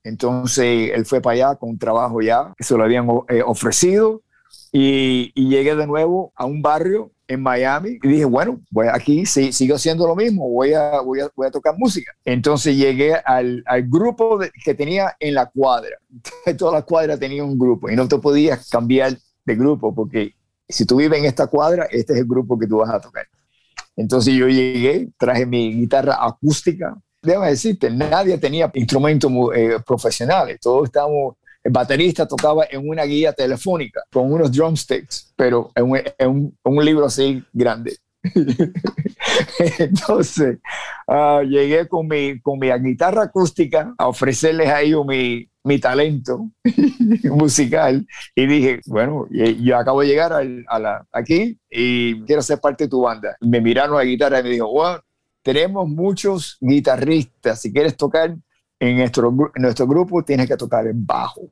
Entonces 0.06 0.92
él 0.94 1.06
fue 1.06 1.20
para 1.20 1.34
allá 1.34 1.56
con 1.58 1.72
un 1.72 1.78
trabajo 1.78 2.22
ya 2.22 2.54
que 2.56 2.64
se 2.64 2.78
lo 2.78 2.86
habían 2.86 3.10
eh, 3.28 3.44
ofrecido 3.46 4.22
y, 4.72 5.32
llegué 5.36 5.76
de 5.76 5.88
nuevo 5.88 6.32
a 6.36 6.46
un 6.46 6.62
barrio 6.62 7.12
en 7.28 7.42
Miami 7.42 8.00
y 8.02 8.08
dije, 8.08 8.26
bueno, 8.26 8.62
voy 8.70 8.88
aquí 8.92 9.26
sí, 9.26 9.52
sigo 9.52 9.76
haciendo 9.76 10.08
lo 10.08 10.16
mismo, 10.16 10.50
voy 10.50 10.74
a, 10.74 11.02
voy 11.02 11.22
a, 11.22 11.30
voy 11.36 11.48
a 11.48 11.52
tocar 11.52 11.76
música. 11.78 12.12
Entonces 12.24 12.76
llegué 12.76 13.16
al, 13.16 13.64
al 13.66 13.84
grupo 13.84 14.40
que 14.64 14.74
tenía 14.74 15.16
en 15.20 15.34
la 15.34 15.48
cuadra. 15.48 15.98
Toda 16.58 16.74
la 16.74 16.82
cuadra 16.84 17.18
tenía 17.18 17.44
un 17.44 17.58
grupo 17.58 17.90
y 17.90 17.96
no 17.96 18.08
te 18.08 18.18
podías 18.18 18.70
cambiar 18.70 19.18
de 19.46 19.56
grupo 19.56 19.94
porque 19.94 20.34
si 20.68 20.86
tú 20.86 20.98
vives 20.98 21.20
en 21.20 21.26
esta 21.26 21.48
cuadra, 21.48 21.86
este 21.86 22.14
es 22.14 22.20
el 22.20 22.26
grupo 22.26 22.58
que 22.60 22.68
tú 22.68 22.78
vas 22.78 22.90
a 22.90 23.00
tocar. 23.00 23.26
Entonces 23.96 24.34
yo 24.34 24.48
llegué, 24.48 25.10
traje 25.18 25.46
mi 25.46 25.74
guitarra 25.74 26.18
acústica. 26.20 26.96
Déjame 27.22 27.48
decirte, 27.50 27.90
nadie 27.90 28.38
tenía 28.38 28.70
instrumentos 28.76 29.32
eh, 29.56 29.78
profesionales, 29.86 30.60
todos 30.62 30.86
estábamos 30.86 31.36
el 31.68 31.74
baterista 31.74 32.26
tocaba 32.26 32.66
en 32.72 32.88
una 32.88 33.04
guía 33.04 33.34
telefónica 33.34 34.02
con 34.10 34.32
unos 34.32 34.54
drumsticks, 34.54 35.34
pero 35.36 35.70
en 35.76 36.54
un, 36.64 36.86
libro 36.86 37.06
así 37.06 37.44
grande. 37.52 37.98
Entonces, 39.78 40.60
ah, 41.10 41.42
llegué 41.46 41.86
con 41.90 42.08
mi, 42.08 42.40
con 42.40 42.58
mi 42.58 42.72
guitarra 42.72 43.24
acústica 43.24 43.94
a 43.98 44.08
ofrecerles 44.08 44.70
a 44.70 44.82
ellos 44.82 45.06
mi, 45.06 45.50
mi 45.66 45.78
talento 45.78 46.50
musical 47.26 48.08
y 48.34 48.46
dije, 48.46 48.80
bueno, 48.86 49.28
yo 49.30 49.78
acabo 49.78 50.00
de 50.02 50.08
llegar 50.08 50.32
a 50.32 50.80
la, 50.80 51.06
aquí 51.12 51.60
y 51.70 52.22
quiero 52.22 52.42
ser 52.44 52.62
parte 52.62 52.86
de 52.86 52.90
tu 52.90 53.02
banda. 53.02 53.36
Me 53.42 53.60
miraron 53.60 53.98
la 53.98 54.06
guitarra 54.06 54.40
y 54.40 54.44
me 54.44 54.50
dijo, 54.52 54.72
bueno, 54.72 55.02
tenemos 55.44 55.86
muchos 55.90 56.56
guitarristas, 56.62 57.60
si 57.60 57.74
quieres 57.74 57.98
tocar 57.98 58.38
en 58.80 58.98
nuestro, 58.98 59.30
en 59.56 59.62
nuestro 59.62 59.88
grupo 59.88 60.24
tienes 60.24 60.48
que 60.48 60.58
tocar 60.58 60.88
en 60.88 61.06
bajo. 61.06 61.52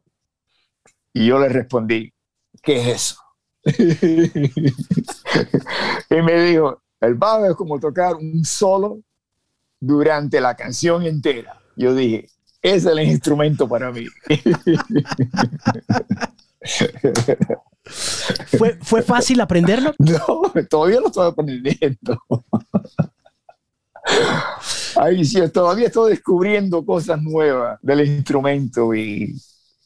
Y 1.14 1.28
yo 1.28 1.40
le 1.40 1.50
respondí, 1.50 2.14
¿qué 2.62 2.82
es 2.82 2.88
eso? 2.88 3.18
y 6.10 6.22
me 6.22 6.44
dijo, 6.44 6.82
el 7.02 7.16
bajo 7.16 7.46
es 7.46 7.56
como 7.56 7.80
tocar 7.80 8.16
un 8.16 8.44
solo 8.46 9.00
durante 9.80 10.40
la 10.42 10.56
canción 10.56 11.04
entera. 11.04 11.60
Yo 11.76 11.96
dije, 11.96 12.30
ese 12.62 12.78
es 12.78 12.86
el 12.86 13.00
instrumento 13.02 13.68
para 13.68 13.92
mí. 13.92 14.08
¿Fue, 18.58 18.78
¿Fue 18.82 19.02
fácil 19.04 19.40
aprenderlo? 19.42 19.94
No, 20.00 20.52
todavía 20.70 21.00
lo 21.00 21.08
estoy 21.08 21.30
aprendiendo. 21.30 22.20
Ay, 24.96 25.26
sí, 25.26 25.42
todavía 25.50 25.88
estoy 25.88 26.12
descubriendo 26.12 26.86
cosas 26.86 27.22
nuevas 27.22 27.80
del 27.82 28.08
instrumento 28.08 28.94
y 28.94 29.36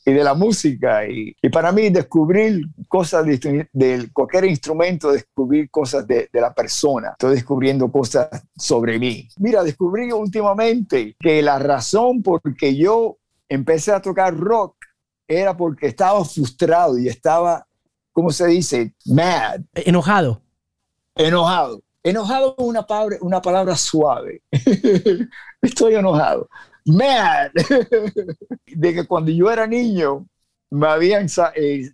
y 0.09 0.13
de 0.13 0.23
la 0.23 0.33
música. 0.33 1.07
Y, 1.07 1.35
y 1.41 1.49
para 1.49 1.71
mí 1.71 1.89
descubrir 1.89 2.65
cosas 2.87 3.25
de, 3.25 4.09
cualquier 4.13 4.45
instrumento, 4.45 5.11
descubrir 5.11 5.69
cosas 5.69 6.05
de, 6.07 6.29
de, 6.31 6.41
la 6.41 6.53
persona. 6.53 7.09
Estoy 7.11 7.35
descubriendo 7.35 7.91
cosas 7.91 8.29
sobre 8.57 8.99
mí. 8.99 9.27
Mira, 9.37 9.63
descubrí 9.63 10.11
últimamente 10.11 11.15
que 11.19 11.41
la 11.41 11.59
razón 11.59 12.21
por 12.21 12.41
que 12.55 12.75
yo 12.75 13.17
empecé 13.47 13.91
a 13.91 14.01
tocar 14.01 14.35
rock 14.35 14.75
era 15.27 15.55
porque 15.55 15.87
estaba 15.87 16.23
frustrado 16.25 16.97
y 16.97 17.07
estaba, 17.07 17.65
¿cómo 18.11 18.31
se 18.31 18.47
dice? 18.47 18.93
Mad. 19.05 19.61
Enojado. 19.73 20.41
Enojado. 21.15 21.81
Enojado 22.03 22.55
es 22.57 22.65
una 22.65 22.85
palabra, 22.85 23.17
una 23.21 23.41
palabra 23.41 23.75
suave. 23.75 24.41
Estoy 25.61 25.95
enojado 25.95 26.49
mad 26.85 27.51
de 28.65 28.93
que 28.93 29.05
cuando 29.05 29.31
yo 29.31 29.51
era 29.51 29.67
niño 29.67 30.27
me 30.71 30.87
habían 30.87 31.27
eh, 31.55 31.91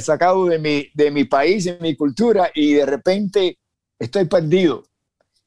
sacado 0.00 0.46
de 0.46 0.58
mi, 0.58 0.88
de 0.94 1.10
mi 1.10 1.24
país, 1.24 1.64
de 1.64 1.78
mi 1.80 1.94
cultura, 1.94 2.50
y 2.54 2.74
de 2.74 2.86
repente 2.86 3.58
estoy 3.98 4.24
perdido. 4.24 4.82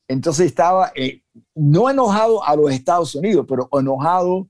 Entonces 0.08 0.48
estaba 0.48 0.92
eh, 0.96 1.22
no 1.56 1.90
enojado 1.90 2.44
a 2.44 2.56
los 2.56 2.72
Estados 2.72 3.14
Unidos, 3.16 3.46
pero 3.48 3.68
enojado 3.74 4.48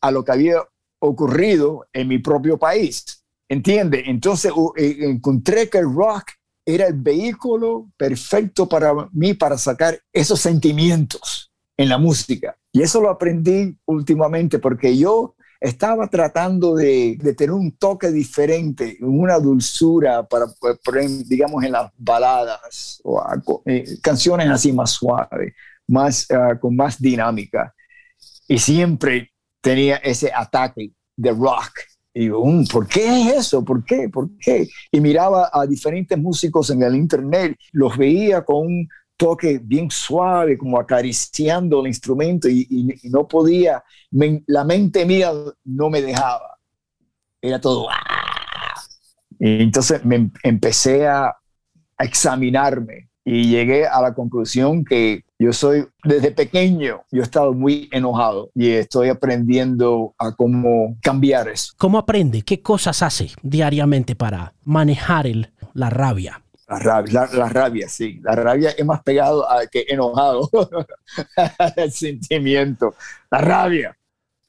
a 0.00 0.10
lo 0.10 0.22
que 0.22 0.32
había 0.32 0.56
ocurrido 0.98 1.86
en 1.92 2.08
mi 2.08 2.18
propio 2.18 2.58
país. 2.58 3.24
¿Entiende? 3.48 4.04
Entonces 4.06 4.52
eh, 4.76 4.96
encontré 5.00 5.68
que 5.68 5.78
el 5.78 5.92
rock 5.92 6.30
era 6.64 6.86
el 6.86 6.94
vehículo 6.94 7.90
perfecto 7.96 8.68
para 8.68 8.92
mí 9.12 9.34
para 9.34 9.58
sacar 9.58 9.98
esos 10.12 10.40
sentimientos 10.40 11.52
en 11.76 11.88
la 11.88 11.98
música. 11.98 12.56
Y 12.72 12.82
eso 12.82 13.00
lo 13.00 13.10
aprendí 13.10 13.76
últimamente 13.86 14.58
porque 14.58 14.96
yo 14.96 15.34
estaba 15.60 16.08
tratando 16.08 16.74
de, 16.74 17.16
tener 17.36 17.52
un 17.52 17.72
toque 17.72 18.10
diferente, 18.10 18.98
una 19.00 19.38
dulzura 19.38 20.26
para, 20.26 20.46
digamos, 21.26 21.62
en 21.64 21.72
las 21.72 21.92
baladas 21.96 23.00
o 23.04 23.22
eh, 23.66 23.84
canciones 24.02 24.48
así 24.50 24.72
más 24.72 24.90
suaves, 24.90 25.54
más, 25.86 26.28
ah, 26.30 26.58
con 26.60 26.74
más 26.74 27.00
dinámica. 27.00 27.72
Y 28.48 28.58
siempre 28.58 29.32
tenía 29.60 29.96
ese 29.96 30.32
ataque 30.34 30.92
de 31.16 31.30
rock. 31.30 31.72
Y 32.14 32.20
digo, 32.20 32.44
mm, 32.44 32.66
¿por 32.66 32.86
qué 32.86 33.22
es 33.22 33.36
eso? 33.36 33.64
¿Por 33.64 33.84
qué? 33.84 34.08
¿Por 34.08 34.36
qué? 34.38 34.68
Y 34.90 35.00
miraba 35.00 35.50
a 35.52 35.66
diferentes 35.66 36.18
músicos 36.18 36.70
en 36.70 36.82
el 36.82 36.94
internet, 36.94 37.56
los 37.72 37.96
veía 37.96 38.44
con 38.44 38.66
un 38.66 38.88
toque 39.16 39.60
bien 39.62 39.90
suave, 39.90 40.58
como 40.58 40.78
acariciando 40.78 41.80
el 41.80 41.86
instrumento 41.86 42.48
y, 42.48 42.98
no 43.04 43.26
podía, 43.26 43.82
la 44.46 44.64
mente 44.64 45.06
mía 45.06 45.32
no 45.64 45.90
me 45.90 46.02
dejaba. 46.02 46.58
Era 47.40 47.60
todo... 47.60 47.88
¡ah! 47.90 48.22
Entonces 49.38 50.04
me 50.04 50.16
em, 50.16 50.32
empecé 50.44 51.06
a, 51.06 51.34
examinarme 51.98 53.11
y 53.24 53.48
llegué 53.48 53.86
a 53.86 54.00
la 54.00 54.14
conclusión 54.14 54.84
que 54.84 55.24
yo 55.38 55.52
soy, 55.52 55.86
desde 56.04 56.30
pequeño, 56.32 57.02
yo 57.10 57.20
he 57.20 57.24
estado 57.24 57.52
muy 57.52 57.88
enojado 57.92 58.50
y 58.54 58.70
estoy 58.70 59.08
aprendiendo 59.08 60.14
a 60.18 60.34
cómo 60.34 60.96
cambiar 61.02 61.48
eso. 61.48 61.72
¿Cómo 61.78 61.98
aprende? 61.98 62.42
¿Qué 62.42 62.62
cosas 62.62 63.02
hace 63.02 63.30
diariamente 63.42 64.14
para 64.16 64.54
manejar 64.64 65.26
el, 65.26 65.52
la 65.74 65.90
rabia? 65.90 66.42
La 66.68 66.78
rabia, 66.78 67.28
la, 67.32 67.48
rabia, 67.48 67.88
sí. 67.88 68.20
La 68.22 68.34
rabia 68.34 68.70
es 68.70 68.84
más 68.84 69.02
pegado 69.02 69.50
a 69.50 69.66
que 69.66 69.84
enojado. 69.88 70.48
el 71.76 71.92
sentimiento. 71.92 72.94
La 73.30 73.38
rabia 73.38 73.96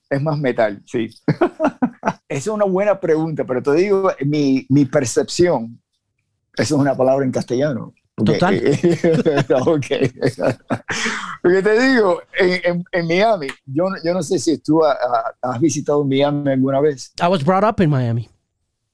es 0.10 0.22
más 0.22 0.38
metal, 0.38 0.82
sí. 0.86 1.10
Esa 1.28 2.20
es 2.30 2.48
una 2.48 2.66
buena 2.66 3.00
pregunta, 3.00 3.44
pero 3.46 3.62
te 3.62 3.74
digo, 3.74 4.12
mi, 4.26 4.66
mi 4.70 4.86
percepción, 4.86 5.82
eso 6.56 6.76
es 6.76 6.82
una 6.82 6.96
palabra 6.96 7.26
en 7.26 7.32
castellano. 7.32 7.94
Total. 8.26 8.56
ok. 9.66 9.86
Porque 11.42 11.62
te 11.62 11.88
digo, 11.88 12.22
en, 12.38 12.84
en, 12.92 13.08
Miami, 13.08 13.48
yo, 13.66 13.86
yo 14.04 14.14
no 14.14 14.24
sé 14.24 14.40
si 14.40 14.58
tú 14.60 14.82
has 14.84 15.60
visitado 15.60 16.04
Miami 16.04 16.52
alguna 16.52 16.82
vez. 16.82 17.14
I 17.22 17.28
was 17.28 17.44
brought 17.44 17.64
up 17.64 17.82
in 17.82 17.90
Miami. 17.90 18.30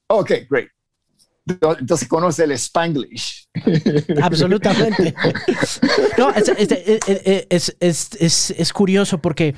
Ok, 0.08 0.32
great 0.48 0.68
entonces 1.78 2.08
conoce 2.08 2.44
el 2.44 2.52
spanglish. 2.52 3.48
Absolutamente. 4.22 5.14
No, 6.18 6.30
es, 6.30 7.76
es, 7.80 8.50
es, 8.50 8.72
curioso 8.72 9.18
porque 9.18 9.54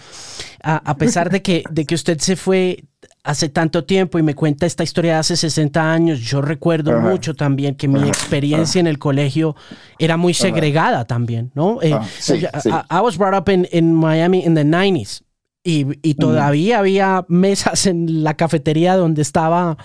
a, 0.62 0.96
pesar 0.96 1.30
de 1.30 1.42
que, 1.42 1.64
de 1.70 1.84
que 1.84 1.94
usted 1.94 2.18
se 2.18 2.36
fue 2.36 2.84
hace 3.24 3.48
tanto 3.48 3.84
tiempo 3.84 4.18
y 4.18 4.22
me 4.22 4.34
cuenta 4.34 4.66
esta 4.66 4.82
historia 4.82 5.14
de 5.14 5.18
hace 5.18 5.36
60 5.36 5.92
años, 5.92 6.20
yo 6.20 6.42
recuerdo 6.42 7.00
mucho 7.00 7.34
también 7.34 7.76
que 7.76 7.86
mi 7.86 8.08
experiencia 8.08 8.80
en 8.80 8.86
el 8.86 8.98
colegio 8.98 9.54
era 9.98 10.16
muy 10.16 10.34
segregada 10.34 11.04
también, 11.04 11.52
¿no? 11.54 11.80
Eh, 11.82 11.92
ah, 11.94 12.86
I, 12.90 13.00
was 13.00 13.16
brought 13.16 13.34
up 13.34 13.48
in, 13.48 13.68
in 13.70 13.94
Miami 13.94 14.44
in 14.44 14.54
the 14.54 14.64
90s. 14.64 15.22
Y, 15.64 16.14
todavía 16.14 16.80
había 16.80 17.24
mesas 17.28 17.86
en 17.86 18.24
la 18.24 18.34
cafetería 18.34 18.96
donde, 18.96 19.22
estaba, 19.22 19.76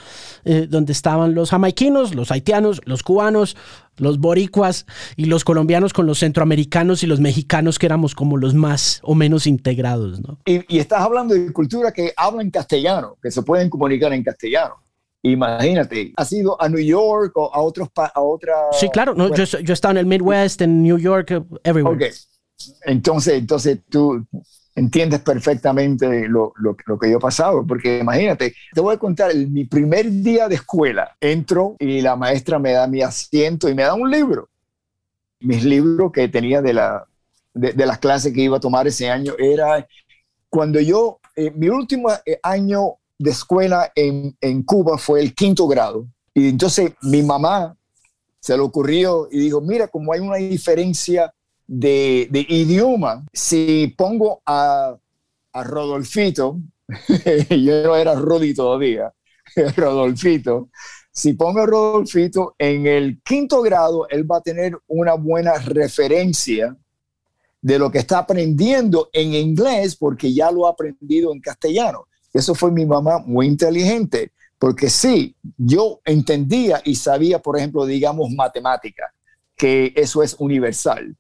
eh, 0.44 0.66
donde 0.68 0.92
estaban 0.92 1.36
los 1.36 1.52
jamaiquinos, 1.52 2.16
los 2.16 2.32
haitianos, 2.32 2.82
los 2.86 3.04
cubanos, 3.04 3.56
los 3.98 4.18
boricuas 4.18 4.88
y 5.16 5.26
los 5.26 5.44
colombianos 5.44 5.94
con 5.94 6.08
los 6.08 6.20
centroamericanos 6.20 7.04
y 7.04 7.08
los 7.08 7.20
mexicanos 7.20 7.78
que 7.78 7.86
éramos 7.86 8.16
como 8.16 8.38
los 8.38 8.56
más 8.56 9.02
o 9.04 9.14
menos 9.14 9.46
integrados. 9.46 10.20
¿no? 10.20 10.40
Y, 10.46 10.62
y 10.68 10.80
estás 10.80 11.02
hablando 11.02 11.36
de 11.36 11.54
cultura 11.54 11.92
que 11.92 12.12
hablan 12.18 12.50
castellano, 12.50 13.18
que 13.22 13.30
se 13.30 13.44
pueden 13.44 13.70
comunicar 13.70 14.12
en 14.14 14.24
castellano. 14.24 14.76
Imagínate, 15.22 16.14
¿has 16.16 16.32
ido 16.32 16.60
a 16.62 16.70
New 16.70 16.84
York 16.84 17.34
o 17.36 17.54
a 17.54 17.62
otros 17.62 17.90
a 17.96 18.22
otra? 18.22 18.54
Sí, 18.72 18.90
claro. 18.90 19.14
No, 19.14 19.34
yo, 19.36 19.44
yo 19.44 19.60
he 19.60 19.74
estado 19.74 19.92
en 19.92 19.98
el 19.98 20.06
Midwest, 20.06 20.62
en 20.62 20.82
New 20.82 20.98
York, 20.98 21.32
everywhere. 21.64 22.08
Ok. 22.08 22.14
Entonces, 22.86 23.34
entonces 23.36 23.80
tú 23.90 24.26
entiendes 24.78 25.22
perfectamente 25.22 26.28
lo, 26.28 26.54
lo, 26.56 26.76
que 26.76 27.10
yo 27.10 27.18
he 27.18 27.20
pasado, 27.20 27.66
porque 27.66 27.98
imagínate, 27.98 28.54
te 28.72 28.80
voy 28.80 28.94
a 28.94 29.00
contar, 29.00 29.34
mi 29.34 29.66
primer 29.66 30.08
día 30.12 30.48
de 30.48 30.54
escuela, 30.54 31.18
entro 31.20 31.76
y 31.80 32.00
la 32.02 32.16
maestra 32.16 32.60
me 32.60 32.74
da 32.74 32.86
mi 32.86 33.02
asiento 33.02 33.68
y 33.70 33.74
me 33.74 33.82
da 33.82 33.96
un 33.96 34.12
libro. 34.12 34.50
Mis 35.40 35.64
libros 35.64 36.12
que 36.12 36.28
tenía 36.28 36.62
de, 36.62 36.74
la, 36.74 37.08
de, 37.56 37.86
las 37.88 37.98
clases 37.98 38.32
que 38.32 38.42
iba 38.42 38.58
a 38.58 38.60
tomar 38.60 38.86
ese 38.86 39.10
año 39.10 39.34
era 39.40 39.88
cuando 40.48 40.80
yo, 40.80 41.20
eh, 41.36 41.52
mi 41.56 41.70
último 41.70 42.12
eh, 42.24 42.40
año 42.44 42.98
de 43.18 43.32
escuela 43.32 43.92
en, 43.96 44.38
en 44.42 44.62
Cuba 44.62 45.00
fue 45.00 45.22
el 45.22 45.34
quinto 45.34 45.68
grado. 45.68 46.06
Y 46.36 46.50
entonces 46.50 46.92
mi 47.02 47.24
mamá 47.24 47.76
se 48.40 48.56
le 48.56 48.62
ocurrió 48.62 49.28
y 49.32 49.40
dijo, 49.40 49.60
mira, 49.60 49.88
como 49.88 50.14
hay 50.14 50.20
una 50.20 50.36
diferencia 50.36 51.34
de, 51.68 52.28
de 52.32 52.46
idioma, 52.48 53.26
si 53.34 53.94
pongo 53.98 54.42
a, 54.46 54.98
a 55.52 55.64
Rodolfito, 55.64 56.60
yo 57.50 57.84
no 57.84 57.96
era 57.96 58.16
Rudy 58.16 58.54
todavía, 58.54 59.14
Rodolfito, 59.76 60.70
si 61.12 61.34
pongo 61.34 61.62
a 61.62 61.66
Rodolfito 61.66 62.56
en 62.58 62.86
el 62.88 63.22
quinto 63.24 63.62
grado, 63.62 64.08
él 64.10 64.30
va 64.30 64.38
a 64.38 64.42
tener 64.42 64.78
una 64.88 65.16
buena 65.16 65.56
referencia 65.58 66.78
de 67.60 67.80
lo 67.80 67.92
que 67.92 67.98
está 67.98 68.20
aprendiendo 68.20 69.10
en 69.12 69.34
inglés 69.34 69.96
porque 69.96 70.34
ya 70.34 70.52
lo 70.52 70.68
ha 70.68 70.72
aprendido 70.72 71.34
en 71.34 71.42
castellano. 71.42 72.08
Eso 72.32 72.54
fue 72.54 72.72
mi 72.72 72.86
mamá 72.86 73.20
muy 73.26 73.48
inteligente, 73.48 74.32
porque 74.60 74.90
sí, 74.90 75.36
yo 75.58 76.02
entendía 76.06 76.82
y 76.86 76.96
sabía, 76.96 77.40
por 77.40 77.58
ejemplo, 77.58 77.86
digamos, 77.86 78.30
matemática, 78.30 79.12
que 79.56 79.92
eso 79.96 80.22
es 80.22 80.36
universal. 80.38 81.16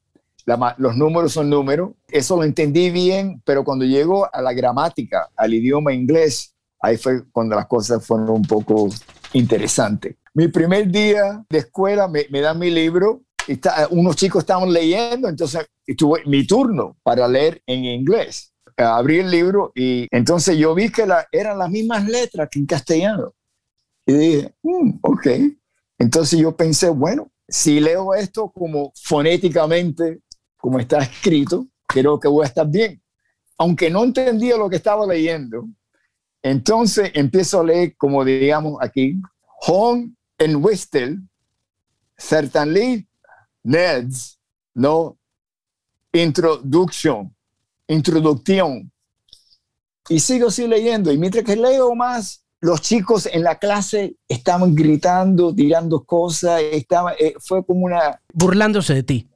Los 0.78 0.96
números 0.96 1.34
son 1.34 1.50
números, 1.50 1.92
eso 2.08 2.38
lo 2.38 2.44
entendí 2.44 2.90
bien, 2.90 3.42
pero 3.46 3.64
cuando 3.64 3.86
llego 3.86 4.34
a 4.34 4.42
la 4.42 4.54
gramática, 4.54 5.30
al 5.36 5.54
idioma 5.54 5.94
inglés, 5.94 6.56
ahí 6.80 6.98
fue 6.98 7.24
cuando 7.32 7.56
las 7.56 7.68
cosas 7.68 8.06
fueron 8.06 8.30
un 8.30 8.44
poco 8.44 8.88
interesantes. 9.34 10.16
Mi 10.34 10.48
primer 10.48 10.88
día 10.90 11.44
de 11.50 11.58
escuela 11.58 12.08
me, 12.08 12.26
me 12.30 12.42
dan 12.42 12.58
mi 12.60 12.70
libro, 12.70 13.22
y 13.48 13.60
unos 13.92 14.16
chicos 14.16 14.44
estaban 14.44 14.72
leyendo, 14.72 15.30
entonces 15.30 15.68
tuve 15.98 16.22
mi 16.26 16.46
turno 16.46 16.98
para 17.04 17.28
leer 17.28 17.62
en 17.66 17.86
inglés 17.86 18.54
abrí 18.78 19.20
el 19.20 19.32
libro 19.32 19.72
y 19.76 20.08
entonces 20.12 20.58
yo 20.58 20.76
vi 20.76 20.90
que 20.90 21.06
la, 21.06 21.28
eran 21.32 21.58
las 21.58 21.70
mismas 21.70 22.06
letras 22.08 22.48
que 22.50 22.60
en 22.60 22.66
castellano. 22.66 23.34
Y 24.06 24.14
dije, 24.14 24.56
mm, 24.62 25.00
ok. 25.02 25.28
Entonces 25.98 26.40
yo 26.40 26.56
pensé, 26.56 26.90
bueno, 26.90 27.32
si 27.48 27.80
leo 27.80 28.14
esto 28.14 28.52
como 28.52 28.92
fonéticamente, 28.96 30.22
como 30.68 30.82
está 30.82 30.98
escrito, 30.98 31.66
creo 31.88 32.20
que 32.20 32.28
voy 32.28 32.44
a 32.44 32.48
estar 32.48 32.68
bien. 32.68 33.02
Aunque 33.58 33.90
no 33.90 34.04
entendía 34.04 34.58
lo 34.58 34.70
que 34.70 34.76
estaba 34.76 35.08
leyendo, 35.08 35.66
entonces 36.44 37.10
empiezo 37.14 37.62
a 37.62 37.64
leer, 37.64 37.96
como 37.96 38.26
digamos 38.26 38.78
aquí, 38.82 39.16
Home 39.62 40.12
and 40.38 40.58
Whistle, 40.58 41.20
certainly 42.18 43.08
Ned's, 43.64 44.38
no 44.74 45.18
introduction 46.12 47.34
introducción. 47.88 48.92
Y 50.10 50.20
sigo 50.20 50.50
así 50.50 50.68
leyendo. 50.68 51.14
Y 51.14 51.18
mientras 51.18 51.46
que 51.46 51.56
leo 51.56 51.96
más, 51.96 52.44
los 52.60 52.82
chicos 52.82 53.26
en 53.32 53.44
la 53.44 53.58
clase 53.58 54.18
estaban 54.28 54.76
gritando, 54.76 55.56
tirando 55.56 56.04
cosas. 56.04 56.62
Estaba, 56.74 57.14
eh, 57.14 57.36
fue 57.40 57.66
como 57.66 57.86
una... 57.86 58.22
Burlándose 58.34 58.94
de 58.94 59.04
ti. 59.04 59.27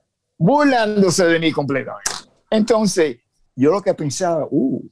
Burlándose 0.42 1.24
de 1.26 1.40
mí 1.40 1.52
completamente. 1.52 2.10
Entonces, 2.50 3.20
yo 3.56 3.70
lo 3.70 3.80
que 3.80 3.94
pensaba, 3.94 4.48
uh, 4.50 4.84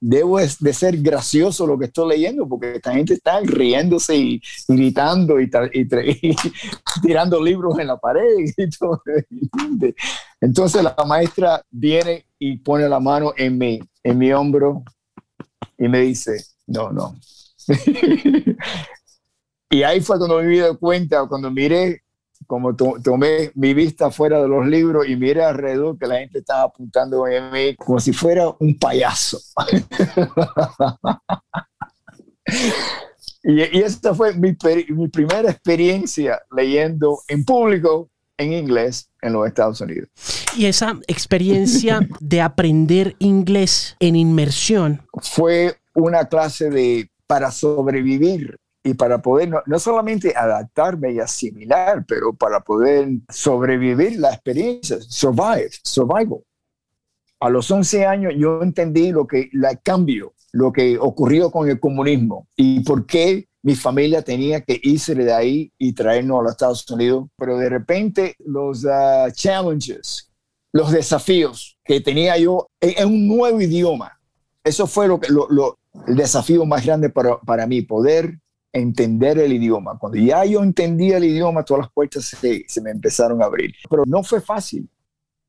debo 0.00 0.38
de 0.38 0.72
ser 0.72 0.96
gracioso 1.02 1.66
lo 1.66 1.78
que 1.78 1.84
estoy 1.84 2.08
leyendo, 2.08 2.48
porque 2.48 2.76
esta 2.76 2.94
gente 2.94 3.12
está 3.12 3.40
riéndose 3.40 4.16
y, 4.16 4.42
gritando 4.66 5.38
y, 5.40 5.50
tirando 7.02 7.44
libros 7.44 7.78
en 7.78 7.88
la 7.88 7.98
pared. 7.98 8.22
Y 8.56 8.70
todo. 8.70 9.02
Entonces 10.40 10.82
la 10.82 10.96
maestra 11.06 11.62
viene 11.70 12.24
y 12.38 12.56
pone 12.56 12.88
la 12.88 12.98
mano 12.98 13.34
en 13.36 13.58
mi, 13.58 13.78
en 14.02 14.16
mi 14.16 14.32
hombro 14.32 14.82
y 15.76 15.88
me 15.88 16.00
dice, 16.00 16.42
no, 16.66 16.90
no. 16.90 17.16
y 19.70 19.82
ahí 19.82 20.00
fue 20.00 20.16
cuando 20.16 20.40
me 20.40 20.46
di 20.46 20.62
cuenta, 20.80 21.26
cuando 21.26 21.50
miré 21.50 22.02
como 22.46 22.74
tomé 22.74 23.50
mi 23.54 23.74
vista 23.74 24.10
fuera 24.10 24.40
de 24.40 24.48
los 24.48 24.66
libros 24.66 25.08
y 25.08 25.16
miré 25.16 25.44
alrededor 25.44 25.98
que 25.98 26.06
la 26.06 26.18
gente 26.18 26.38
estaba 26.38 26.62
apuntando 26.62 27.26
en 27.26 27.50
mí 27.50 27.76
como 27.76 28.00
si 28.00 28.12
fuera 28.12 28.54
un 28.58 28.78
payaso. 28.78 29.38
y, 33.42 33.78
y 33.78 33.82
esta 33.82 34.14
fue 34.14 34.34
mi, 34.34 34.56
mi 34.90 35.08
primera 35.08 35.50
experiencia 35.50 36.40
leyendo 36.50 37.20
en 37.28 37.44
público 37.44 38.10
en 38.38 38.52
inglés 38.52 39.10
en 39.22 39.32
los 39.32 39.46
Estados 39.46 39.80
Unidos. 39.80 40.08
Y 40.56 40.66
esa 40.66 40.98
experiencia 41.06 42.00
de 42.20 42.40
aprender 42.40 43.16
inglés 43.18 43.96
en 44.00 44.16
inmersión. 44.16 45.02
Fue 45.22 45.76
una 45.94 46.26
clase 46.26 46.70
de 46.70 47.10
para 47.26 47.50
sobrevivir 47.50 48.58
y 48.86 48.94
para 48.94 49.20
poder 49.20 49.50
no, 49.66 49.78
solamente 49.80 50.32
adaptarme 50.36 51.12
y 51.12 51.18
asimilar, 51.18 52.04
pero 52.06 52.32
para 52.32 52.60
poder 52.60 53.08
sobrevivir 53.28 54.20
la 54.20 54.32
experiencia, 54.32 54.98
survive, 55.00 55.70
survival. 55.82 56.38
A 57.40 57.50
los 57.50 57.68
11 57.68 58.06
años 58.06 58.32
yo 58.38 58.62
entendí 58.62 59.10
lo 59.10 59.26
que 59.26 59.50
el 59.52 59.80
cambio, 59.82 60.34
lo 60.52 60.72
que 60.72 60.96
ocurrió 60.98 61.50
con 61.50 61.68
el 61.68 61.80
comunismo 61.80 62.46
y 62.54 62.78
por 62.80 63.06
qué 63.06 63.48
mi 63.60 63.74
familia 63.74 64.22
tenía 64.22 64.60
que 64.60 64.78
irse 64.80 65.16
de 65.16 65.32
ahí 65.32 65.72
y 65.76 65.92
traernos 65.92 66.38
a 66.38 66.42
los 66.44 66.52
Estados 66.52 66.88
Unidos, 66.88 67.26
pero 67.36 67.58
de 67.58 67.68
repente 67.68 68.36
los 68.38 68.84
uh, 68.84 69.32
challenges, 69.32 70.30
los 70.72 70.92
desafíos 70.92 71.76
que 71.84 72.00
tenía 72.00 72.38
yo 72.38 72.68
en, 72.80 73.08
un 73.08 73.26
nuevo 73.26 73.60
idioma, 73.60 74.16
eso 74.62 74.86
fue 74.86 75.08
lo 75.08 75.18
que, 75.18 75.32
lo, 75.32 75.76
el 76.06 76.14
desafío 76.14 76.64
más 76.64 76.86
grande 76.86 77.10
para, 77.10 77.40
para 77.40 77.66
mí, 77.66 77.82
poder 77.82 78.38
entender 78.72 79.38
el 79.38 79.52
idioma. 79.52 79.98
Cuando 79.98 80.18
ya 80.18 80.44
yo 80.44 80.62
entendía 80.62 81.16
el 81.16 81.24
idioma, 81.24 81.64
todas 81.64 81.84
las 81.84 81.92
puertas 81.92 82.24
se, 82.24 82.64
se 82.66 82.80
me 82.80 82.90
empezaron 82.90 83.42
a 83.42 83.46
abrir. 83.46 83.74
Pero 83.88 84.04
no 84.06 84.22
fue 84.22 84.40
fácil. 84.40 84.88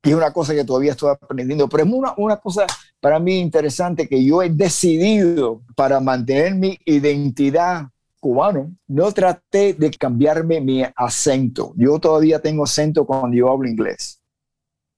Y 0.04 0.10
es 0.10 0.16
una 0.16 0.32
cosa 0.32 0.54
que 0.54 0.64
todavía 0.64 0.92
estoy 0.92 1.12
aprendiendo. 1.12 1.68
Pero 1.68 1.84
es 1.84 1.90
una, 1.92 2.14
una 2.18 2.38
cosa 2.38 2.66
para 3.00 3.20
mí 3.20 3.40
interesante 3.40 4.08
que 4.08 4.24
yo 4.24 4.42
he 4.42 4.50
decidido 4.50 5.62
para 5.76 6.00
mantener 6.00 6.56
mi 6.56 6.78
identidad 6.86 7.88
cubano, 8.20 8.76
no 8.88 9.12
traté 9.12 9.74
de 9.74 9.92
cambiarme 9.92 10.62
mi 10.62 10.84
acento. 10.96 11.74
Yo 11.76 12.00
todavía 12.00 12.42
tengo 12.42 12.64
acento 12.64 13.06
cuando 13.06 13.36
yo 13.36 13.50
hablo 13.50 13.70
inglés. 13.70 14.22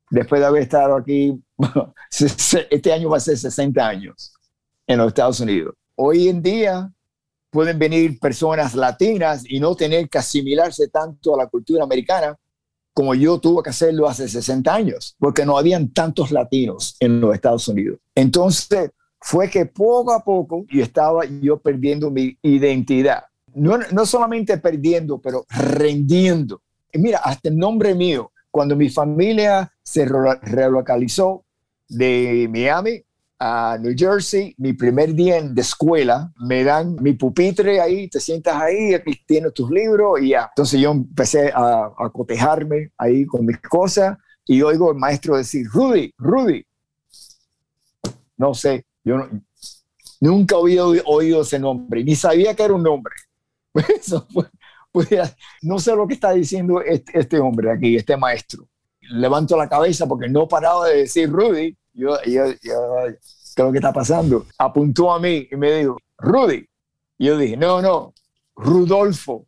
Después 0.09 0.41
de 0.41 0.47
haber 0.47 0.63
estado 0.63 0.95
aquí, 0.95 1.39
este 2.69 2.93
año 2.93 3.09
va 3.09 3.17
a 3.17 3.21
ser 3.21 3.37
60 3.37 3.87
años 3.87 4.33
en 4.87 4.97
los 4.97 5.07
Estados 5.09 5.39
Unidos. 5.39 5.75
Hoy 5.95 6.29
en 6.29 6.41
día 6.41 6.91
pueden 7.49 7.79
venir 7.79 8.19
personas 8.19 8.75
latinas 8.75 9.43
y 9.47 9.59
no 9.59 9.75
tener 9.75 10.09
que 10.09 10.17
asimilarse 10.17 10.87
tanto 10.87 11.35
a 11.35 11.37
la 11.37 11.47
cultura 11.47 11.83
americana 11.83 12.37
como 12.93 13.15
yo 13.15 13.39
tuve 13.39 13.63
que 13.63 13.69
hacerlo 13.69 14.07
hace 14.07 14.27
60 14.27 14.73
años, 14.73 15.15
porque 15.19 15.45
no 15.45 15.57
habían 15.57 15.93
tantos 15.93 16.31
latinos 16.31 16.97
en 16.99 17.21
los 17.21 17.33
Estados 17.33 17.67
Unidos. 17.67 17.99
Entonces, 18.13 18.91
fue 19.21 19.49
que 19.49 19.65
poco 19.65 20.11
a 20.13 20.23
poco 20.23 20.65
yo 20.69 20.83
estaba 20.83 21.23
yo 21.25 21.59
perdiendo 21.59 22.09
mi 22.11 22.37
identidad. 22.41 23.23
No, 23.53 23.77
no 23.77 24.05
solamente 24.05 24.57
perdiendo, 24.57 25.19
pero 25.19 25.45
rendiendo. 25.49 26.61
Mira, 26.93 27.19
hasta 27.19 27.49
el 27.49 27.57
nombre 27.57 27.95
mío, 27.95 28.31
cuando 28.51 28.75
mi 28.75 28.89
familia 28.89 29.71
se 29.83 30.05
relocalizó 30.05 31.45
de 31.87 32.47
Miami 32.51 33.03
a 33.39 33.77
New 33.79 33.93
Jersey, 33.97 34.53
mi 34.57 34.73
primer 34.73 35.13
día 35.13 35.41
de 35.41 35.61
escuela, 35.61 36.31
me 36.37 36.63
dan 36.63 36.97
mi 37.01 37.13
pupitre 37.13 37.79
ahí, 37.79 38.09
te 38.09 38.19
sientas 38.19 38.61
ahí, 38.61 38.93
aquí 38.93 39.13
tienes 39.25 39.53
tus 39.53 39.71
libros 39.71 40.21
y 40.21 40.29
ya. 40.29 40.49
Entonces 40.49 40.79
yo 40.79 40.91
empecé 40.91 41.51
a, 41.53 41.91
a 41.97 42.09
cotejarme 42.11 42.91
ahí 42.97 43.25
con 43.25 43.45
mis 43.45 43.59
cosas 43.59 44.17
y 44.45 44.61
oigo 44.63 44.89
al 44.89 44.97
maestro 44.97 45.37
decir, 45.37 45.67
Rudy, 45.71 46.13
Rudy. 46.17 46.65
No 48.35 48.53
sé, 48.53 48.85
Yo 49.03 49.27
nunca 50.19 50.55
había 50.55 50.83
oído 50.85 51.41
ese 51.41 51.59
nombre, 51.59 52.03
ni 52.03 52.15
sabía 52.15 52.55
que 52.55 52.63
era 52.63 52.73
un 52.73 52.83
nombre. 52.83 53.13
No 55.61 55.77
sé 55.77 55.95
lo 55.95 56.07
que 56.07 56.15
está 56.15 56.31
diciendo 56.31 56.81
este, 56.81 57.19
este, 57.19 57.39
hombre 57.39 57.71
aquí, 57.71 57.95
este 57.95 58.17
maestro. 58.17 58.67
Levanto 59.01 59.55
la 59.55 59.69
cabeza 59.69 60.07
porque 60.07 60.27
no 60.27 60.47
paraba 60.47 60.87
de 60.87 60.97
decir 61.01 61.29
Rudy. 61.29 61.77
Yo, 61.99 62.21
yo, 62.23 62.43
¿qué 62.61 63.09
es 63.09 63.57
lo 63.57 63.71
que 63.71 63.77
está 63.77 63.91
pasando? 63.91 64.45
Apuntó 64.57 65.11
a 65.11 65.19
mí 65.19 65.49
y 65.51 65.55
me 65.57 65.71
dijo, 65.73 65.97
Rudy. 66.17 66.65
Y 67.17 67.25
yo 67.25 67.37
dije, 67.37 67.57
no, 67.57 67.81
no, 67.81 68.13
Rudolfo. 68.55 69.45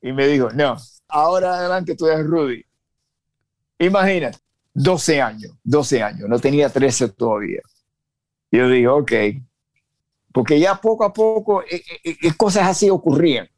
Y 0.00 0.12
me 0.12 0.28
dijo, 0.28 0.50
no, 0.50 0.76
ahora 1.08 1.56
adelante 1.58 1.96
tú 1.96 2.06
eres 2.06 2.24
Rudy. 2.24 2.64
Imagínate, 3.80 4.38
12 4.74 5.20
años, 5.20 5.52
12 5.64 6.02
años, 6.02 6.28
no 6.28 6.38
tenía 6.38 6.68
13 6.68 7.08
todavía. 7.08 7.60
Yo 8.52 8.68
dije, 8.68 8.86
ok, 8.86 9.12
porque 10.32 10.60
ya 10.60 10.80
poco 10.80 11.04
a 11.04 11.12
poco 11.12 11.62
eh, 11.62 11.82
eh, 12.04 12.16
eh, 12.22 12.32
cosas 12.36 12.68
así 12.68 12.88
ocurrían, 12.90 13.48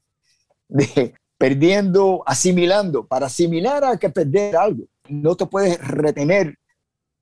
de, 0.68 1.14
perdiendo, 1.37 2.22
asimilando. 2.24 3.07
Para 3.07 3.26
asimilar 3.26 3.85
hay 3.85 3.98
que 3.98 4.09
perder 4.09 4.57
algo. 4.57 4.85
No 5.09 5.37
te 5.37 5.44
puedes 5.44 5.78
retener 5.87 6.57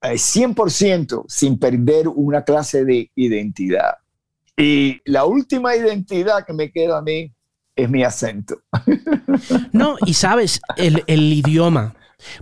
100% 0.03 1.25
sin 1.29 1.59
perder 1.59 2.09
una 2.09 2.43
clase 2.43 2.85
de 2.85 3.11
identidad. 3.15 3.95
Y 4.57 5.01
la 5.05 5.25
última 5.25 5.75
identidad 5.75 6.45
que 6.47 6.53
me 6.53 6.71
queda 6.71 6.99
a 6.99 7.03
mí 7.03 7.33
es 7.77 7.89
mi 7.89 8.03
acento. 8.03 8.61
No, 9.73 9.97
y 10.05 10.15
sabes, 10.15 10.61
el, 10.77 11.03
idioma, 11.09 11.95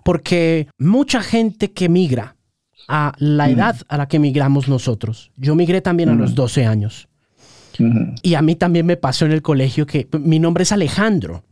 porque 0.02 0.66
mucha 0.78 1.22
gente 1.22 1.70
que 1.70 1.88
migra 1.88 2.34
a 2.88 3.12
la 3.18 3.46
mm. 3.46 3.50
edad 3.50 3.76
a 3.88 3.98
la 3.98 4.08
que 4.08 4.18
migramos 4.18 4.66
nosotros, 4.66 5.30
yo 5.36 5.54
migré 5.54 5.80
también 5.80 6.08
a 6.08 6.14
los 6.14 6.34
12 6.34 6.64
mm. 6.64 6.68
años. 6.68 7.08
Y 8.22 8.34
a 8.34 8.42
mí 8.42 8.56
también 8.56 8.86
me 8.86 8.96
pasó 8.96 9.26
en 9.26 9.32
el 9.32 9.42
colegio 9.42 9.86
que 9.86 10.08
mi 10.18 10.40
nombre 10.40 10.62
es 10.62 10.72
Alejandro. 10.72 11.44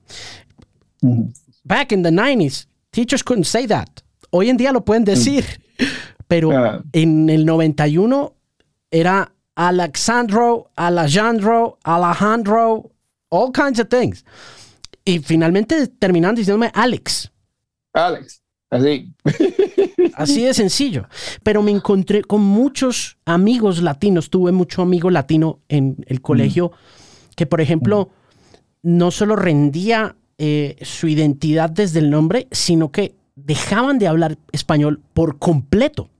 Back 1.63 1.93
in 1.93 2.03
the 2.03 2.11
90s, 2.11 2.67
teachers 2.91 3.23
couldn't 3.23 3.45
say 3.45 3.67
that. 3.69 3.89
Hoy 4.37 4.51
en 4.51 4.59
día 4.59 4.71
lo 4.71 4.85
pueden 4.85 5.05
decir, 5.05 5.45
pero 6.29 6.51
ah. 6.53 6.83
en 6.93 7.31
el 7.31 7.47
91 7.47 8.35
era 8.91 9.33
Alexandro, 9.55 10.71
Alejandro, 10.77 11.79
Alejandro, 11.83 12.91
all 13.31 13.51
kinds 13.51 13.81
of 13.81 13.89
things. 13.89 14.27
Y 15.07 15.21
finalmente 15.21 15.87
terminan 15.87 16.35
diciéndome 16.35 16.71
Alex. 16.75 17.33
Alex, 17.95 18.43
así. 18.69 19.11
Así 20.15 20.43
de 20.43 20.55
sencillo. 20.55 21.09
Pero 21.43 21.63
me 21.63 21.71
encontré 21.71 22.23
con 22.23 22.41
muchos 22.43 23.19
amigos 23.27 23.83
latinos. 23.83 24.31
Tuve 24.31 24.51
mucho 24.51 24.81
amigo 24.81 25.11
latino 25.11 25.61
en 25.69 25.97
el 26.07 26.23
colegio 26.23 26.73
que, 27.37 27.45
por 27.45 27.61
ejemplo, 27.61 28.11
no 28.83 29.11
solo 29.11 29.37
rendía 29.37 30.17
eh, 30.39 30.77
su 30.81 31.09
identidad 31.09 31.69
desde 31.69 31.99
el 31.99 32.09
nombre, 32.09 32.49
sino 32.51 32.91
que 32.91 33.15
dejaban 33.37 33.99
de 33.99 34.09
hablar 34.09 34.39
español 34.51 35.01
por 35.15 35.39
completo. 35.39 36.11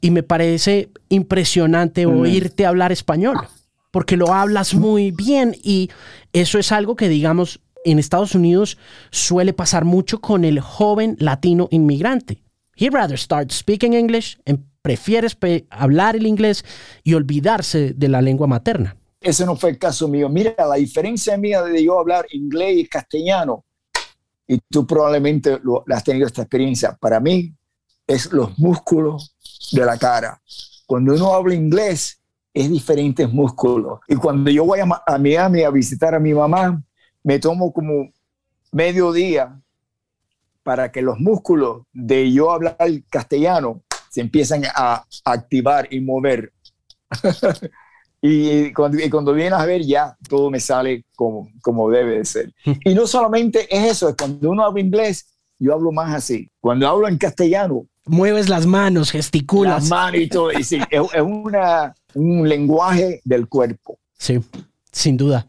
Y 0.00 0.10
me 0.10 0.22
parece 0.22 0.90
impresionante 1.08 2.06
oírte 2.06 2.64
hablar 2.64 2.92
español 2.92 3.36
porque 3.96 4.18
lo 4.18 4.34
hablas 4.34 4.74
muy 4.74 5.10
bien 5.10 5.56
y 5.62 5.88
eso 6.34 6.58
es 6.58 6.70
algo 6.70 6.96
que, 6.96 7.08
digamos, 7.08 7.60
en 7.82 7.98
Estados 7.98 8.34
Unidos 8.34 8.76
suele 9.10 9.54
pasar 9.54 9.86
mucho 9.86 10.20
con 10.20 10.44
el 10.44 10.60
joven 10.60 11.16
latino 11.18 11.66
inmigrante. 11.70 12.42
He 12.76 12.90
rather 12.90 13.18
start 13.18 13.52
speaking 13.52 13.94
English, 13.94 14.38
and 14.44 14.66
prefieres 14.82 15.34
hablar 15.70 16.14
el 16.14 16.26
inglés 16.26 16.62
y 17.04 17.14
olvidarse 17.14 17.94
de 17.94 18.08
la 18.08 18.20
lengua 18.20 18.46
materna. 18.46 18.96
Ese 19.18 19.46
no 19.46 19.56
fue 19.56 19.70
el 19.70 19.78
caso 19.78 20.08
mío. 20.08 20.28
Mira, 20.28 20.54
la 20.58 20.74
diferencia 20.74 21.38
mía 21.38 21.62
de 21.62 21.82
yo 21.82 21.98
hablar 21.98 22.26
inglés 22.32 22.76
y 22.76 22.86
castellano, 22.86 23.64
y 24.46 24.58
tú 24.70 24.86
probablemente 24.86 25.58
lo, 25.62 25.84
has 25.92 26.04
tenido 26.04 26.26
esta 26.26 26.42
experiencia, 26.42 26.96
para 27.00 27.20
mí 27.20 27.54
es 28.06 28.32
los 28.32 28.58
músculos 28.58 29.36
de 29.72 29.84
la 29.84 29.98
cara. 29.98 30.40
Cuando 30.86 31.14
uno 31.14 31.34
habla 31.34 31.54
inglés, 31.54 32.20
es 32.54 32.70
diferentes 32.70 33.30
músculos. 33.30 34.00
Y 34.08 34.14
cuando 34.14 34.50
yo 34.50 34.64
voy 34.64 34.80
a, 34.80 35.18
Miami 35.18 35.62
a 35.62 35.70
visitar 35.70 36.14
a 36.14 36.20
mi 36.20 36.32
mamá, 36.32 36.82
me 37.22 37.38
tomo 37.38 37.72
como 37.72 38.10
medio 38.72 39.12
día 39.12 39.60
para 40.62 40.90
que 40.90 41.02
los 41.02 41.18
músculos 41.18 41.82
de 41.92 42.32
yo 42.32 42.50
hablar 42.50 42.76
castellano 43.10 43.82
se 44.10 44.20
empiezan 44.20 44.62
a, 44.74 45.04
activar 45.24 45.92
y 45.92 46.00
mover. 46.00 46.52
y, 48.26 48.72
cuando, 48.72 48.98
y, 48.98 49.10
cuando, 49.10 49.32
vienes 49.32 49.58
a 49.58 49.66
ver 49.66 49.82
ya 49.82 50.16
todo 50.28 50.50
me 50.50 50.60
sale 50.60 51.04
como, 51.14 51.48
como 51.62 51.90
debe 51.90 52.18
de 52.18 52.24
ser. 52.24 52.52
y 52.84 52.94
no 52.94 53.06
solamente 53.06 53.66
es 53.74 53.92
eso, 53.92 54.08
es 54.08 54.16
cuando 54.16 54.50
uno 54.50 54.64
habla 54.64 54.80
inglés, 54.80 55.26
yo 55.58 55.72
hablo 55.72 55.92
más 55.92 56.14
así. 56.14 56.50
Cuando 56.60 56.88
hablo 56.88 57.08
en 57.08 57.18
castellano, 57.18 57.86
mueves 58.04 58.48
las 58.48 58.66
manos, 58.66 59.10
gesticulas. 59.10 59.82
Las 59.82 59.90
manos 59.90 60.20
y 60.20 60.28
todo. 60.28 60.50
es, 60.50 60.72
es 60.72 60.82
una, 61.22 61.94
un 62.14 62.48
lenguaje 62.48 63.20
del 63.24 63.48
cuerpo. 63.48 63.98
Sí, 64.18 64.40
sin 64.90 65.16
duda. 65.16 65.46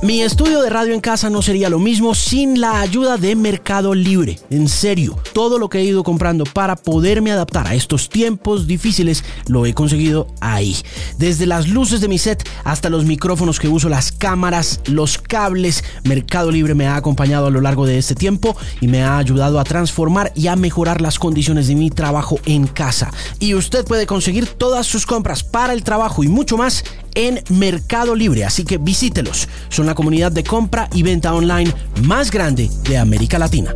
Mi 0.00 0.22
estudio 0.22 0.62
de 0.62 0.70
radio 0.70 0.94
en 0.94 1.00
casa 1.00 1.28
no 1.28 1.42
sería 1.42 1.68
lo 1.68 1.80
mismo 1.80 2.14
sin 2.14 2.60
la 2.60 2.80
ayuda 2.80 3.16
de 3.16 3.34
Mercado 3.34 3.96
Libre. 3.96 4.38
En 4.48 4.68
serio, 4.68 5.18
todo 5.32 5.58
lo 5.58 5.68
que 5.68 5.78
he 5.78 5.84
ido 5.84 6.04
comprando 6.04 6.44
para 6.44 6.76
poderme 6.76 7.32
adaptar 7.32 7.66
a 7.66 7.74
estos 7.74 8.08
tiempos 8.08 8.68
difíciles 8.68 9.24
lo 9.48 9.66
he 9.66 9.74
conseguido 9.74 10.28
ahí. 10.40 10.76
Desde 11.18 11.46
las 11.46 11.66
luces 11.66 12.00
de 12.00 12.06
mi 12.06 12.16
set 12.16 12.48
hasta 12.62 12.90
los 12.90 13.06
micrófonos 13.06 13.58
que 13.58 13.66
uso, 13.66 13.88
las 13.88 14.12
cámaras, 14.12 14.80
los 14.86 15.18
cables, 15.18 15.82
Mercado 16.04 16.52
Libre 16.52 16.76
me 16.76 16.86
ha 16.86 16.94
acompañado 16.94 17.48
a 17.48 17.50
lo 17.50 17.60
largo 17.60 17.84
de 17.84 17.98
este 17.98 18.14
tiempo 18.14 18.56
y 18.80 18.86
me 18.86 19.02
ha 19.02 19.18
ayudado 19.18 19.58
a 19.58 19.64
transformar 19.64 20.30
y 20.36 20.46
a 20.46 20.54
mejorar 20.54 21.00
las 21.00 21.18
condiciones 21.18 21.66
de 21.66 21.74
mi 21.74 21.90
trabajo 21.90 22.38
en 22.46 22.68
casa. 22.68 23.12
Y 23.40 23.54
usted 23.54 23.84
puede 23.84 24.06
conseguir 24.06 24.46
todas 24.46 24.86
sus 24.86 25.06
compras 25.06 25.42
para 25.42 25.72
el 25.72 25.82
trabajo 25.82 26.22
y 26.22 26.28
mucho 26.28 26.56
más 26.56 26.84
en 27.14 27.42
Mercado 27.50 28.14
Libre, 28.14 28.44
así 28.44 28.64
que 28.64 28.78
visítelos. 28.78 29.48
Son 29.68 29.86
la 29.86 29.94
comunidad 29.94 30.32
de 30.32 30.44
compra 30.44 30.88
y 30.92 31.02
venta 31.02 31.34
online 31.34 31.72
más 32.02 32.30
grande 32.30 32.68
de 32.88 32.98
América 32.98 33.38
Latina. 33.38 33.74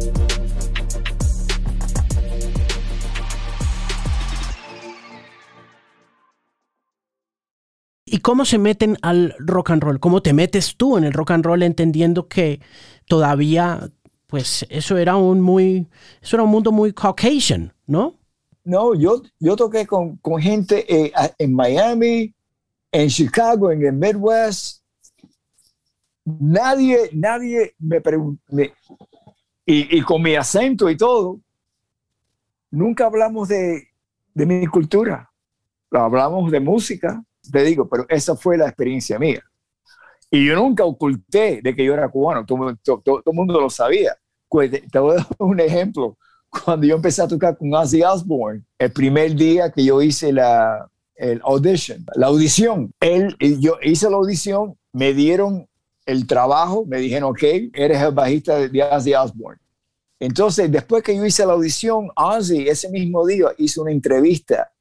¿Y 8.13 8.19
cómo 8.19 8.45
se 8.45 8.59
meten 8.59 8.99
al 9.01 9.35
rock 9.39 9.71
and 9.71 9.83
roll? 9.83 9.99
¿Cómo 9.99 10.21
te 10.21 10.35
metes 10.35 10.77
tú 10.77 10.99
en 10.99 11.05
el 11.05 11.15
rock 11.15 11.31
and 11.31 11.47
roll 11.47 11.63
entendiendo 11.63 12.29
que 12.29 12.61
todavía, 13.07 13.89
pues 14.27 14.67
eso 14.69 14.99
era 14.99 15.17
un 15.17 15.41
muy, 15.41 15.89
eso 16.21 16.37
era 16.37 16.43
un 16.43 16.51
mundo 16.51 16.73
muy 16.73 16.93
caucasian, 16.93 17.73
¿no? 17.87 18.19
No, 18.65 18.95
yo, 18.95 19.23
yo 19.41 19.57
toqué 19.57 19.87
con, 19.87 20.21
gente 20.39 20.85
eh, 20.95 21.11
en 21.39 21.55
Miami, 21.55 22.35
en 22.93 23.09
Chicago, 23.09 23.73
en 23.73 23.85
el 23.87 23.95
Midwest, 23.95 24.83
nadie, 26.25 27.09
nadie 27.13 27.75
me 27.79 28.01
preguntó, 28.01 28.43
y, 29.65 30.03
con 30.03 30.21
mi 30.23 30.35
acento 30.35 30.91
y 30.91 30.97
todo, 30.97 31.41
nunca 32.71 33.07
hablamos 33.07 33.49
de, 33.49 33.89
mi 34.35 34.67
cultura, 34.67 35.31
hablamos 35.91 36.51
de 36.51 36.61
música, 36.61 37.25
te 37.51 37.63
digo, 37.63 37.89
pero 37.89 38.05
esa 38.09 38.37
fue 38.37 38.59
la 38.59 38.67
experiencia 38.67 39.19
mía. 39.19 39.43
Y 40.31 40.47
yo 40.47 40.55
nunca 40.57 40.85
oculté 40.85 41.61
de 41.63 41.75
que 41.75 41.85
yo 41.85 41.95
era 41.95 42.09
cubano, 42.09 42.45
todo, 42.45 42.69
el 42.71 43.33
mundo 43.35 43.61
lo 43.61 43.69
sabía. 43.69 44.17
Pues, 44.49 44.71
te, 44.71 44.99
voy 44.99 45.13
a 45.13 45.17
dar 45.17 45.27
un 45.39 45.61
ejemplo. 45.61 46.17
Cuando 46.49 46.87
yo 46.87 46.97
empecé 46.97 47.23
a 47.23 47.29
tocar 47.29 47.57
con 47.57 47.73
Ozzy 47.75 48.03
Osbourne, 48.03 48.65
el 48.79 48.93
primer 48.93 49.35
día 49.35 49.71
que 49.71 49.85
yo 49.85 50.03
hice 50.03 50.33
la, 50.33 50.91
el 51.23 51.41
audition, 51.45 52.05
la 52.17 52.27
audición. 52.27 52.93
Él, 52.99 53.37
yo 53.39 53.79
hice 53.81 54.11
la 54.11 54.17
audición, 54.17 54.77
me 54.93 55.15
dieron 55.15 55.69
el 56.05 56.27
trabajo, 56.27 56.85
me 56.85 56.99
dijeron, 56.99 57.31
ok, 57.31 57.43
eres 57.73 58.03
el 58.03 58.11
bajista 58.11 58.59
de 58.59 58.83
Ozzy 58.83 59.15
Osbourne. 59.15 59.61
Entonces, 60.19 60.71
después 60.71 61.03
que 61.05 61.17
yo 61.17 61.25
hice 61.25 61.47
la 61.47 61.53
audición, 61.53 62.11
Ozzy 62.17 62.69
ese 62.69 62.91
mismo 62.91 63.25
día 63.25 63.47
hizo 63.57 63.83
una 63.83 63.93
entrevista 63.93 64.73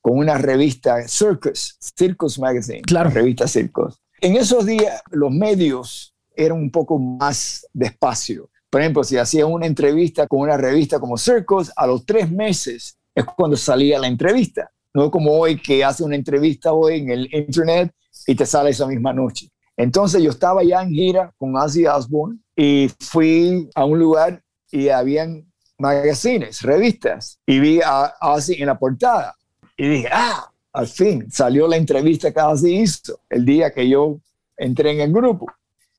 con 0.00 0.16
una 0.16 0.38
revista 0.38 1.06
Circus, 1.06 1.76
Circus 1.78 2.38
Magazine, 2.38 2.80
claro. 2.80 3.10
revista 3.10 3.46
Circus. 3.46 4.00
En 4.22 4.36
esos 4.36 4.64
días 4.64 5.02
los 5.10 5.30
medios 5.30 6.14
eran 6.34 6.56
un 6.56 6.70
poco 6.70 6.98
más 6.98 7.66
despacio. 7.74 8.48
Por 8.70 8.80
ejemplo, 8.80 9.04
si 9.04 9.18
hacía 9.18 9.44
una 9.44 9.66
entrevista 9.66 10.26
con 10.26 10.40
una 10.40 10.56
revista 10.56 10.98
como 10.98 11.18
Circus, 11.18 11.70
a 11.76 11.86
los 11.86 12.06
tres 12.06 12.30
meses 12.30 12.96
es 13.14 13.24
cuando 13.36 13.56
salía 13.58 13.98
la 13.98 14.06
entrevista 14.06 14.70
no 14.94 15.10
como 15.10 15.32
hoy 15.32 15.60
que 15.60 15.84
hace 15.84 16.02
una 16.02 16.16
entrevista 16.16 16.72
hoy 16.72 17.00
en 17.00 17.10
el 17.10 17.34
internet 17.34 17.92
y 18.26 18.34
te 18.34 18.46
sale 18.46 18.70
esa 18.70 18.86
misma 18.86 19.12
noche. 19.12 19.48
Entonces 19.76 20.22
yo 20.22 20.30
estaba 20.30 20.62
ya 20.62 20.82
en 20.82 20.90
gira 20.90 21.32
con 21.38 21.56
Ozzy 21.56 21.86
Osbourne 21.86 22.38
y 22.54 22.90
fui 22.98 23.68
a 23.74 23.84
un 23.84 23.98
lugar 23.98 24.42
y 24.70 24.88
habían 24.88 25.46
magazines, 25.78 26.62
revistas 26.62 27.38
y 27.46 27.58
vi 27.60 27.80
a 27.82 28.14
Ozzy 28.20 28.60
en 28.60 28.66
la 28.66 28.78
portada. 28.78 29.34
Y 29.76 29.88
dije, 29.88 30.08
ah, 30.12 30.50
al 30.72 30.86
fin 30.86 31.30
salió 31.30 31.66
la 31.66 31.76
entrevista 31.76 32.32
que 32.32 32.40
Ozzy 32.40 32.80
hizo 32.80 33.20
el 33.30 33.44
día 33.44 33.70
que 33.70 33.88
yo 33.88 34.18
entré 34.56 34.92
en 34.92 35.00
el 35.00 35.12
grupo 35.12 35.46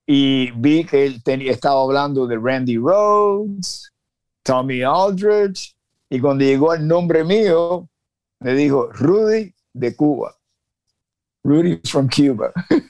y 0.05 0.51
vi 0.51 0.85
que 0.85 1.05
él 1.05 1.23
tenía, 1.23 1.51
estaba 1.51 1.81
hablando 1.81 2.27
de 2.27 2.37
Randy 2.37 2.77
Rhodes, 2.77 3.91
Tommy 4.43 4.81
Aldridge, 4.83 5.73
y 6.09 6.19
cuando 6.19 6.43
llegó 6.43 6.73
el 6.73 6.85
nombre 6.85 7.23
mío, 7.23 7.87
me 8.41 8.53
dijo 8.53 8.91
Rudy 8.91 9.53
de 9.73 9.95
Cuba. 9.95 10.35
Rudy 11.43 11.79
from 11.85 12.09
Cuba. 12.09 12.51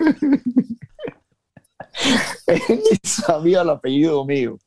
él 2.47 2.81
sabía 3.03 3.61
el 3.61 3.69
apellido 3.69 4.25
mío. 4.25 4.57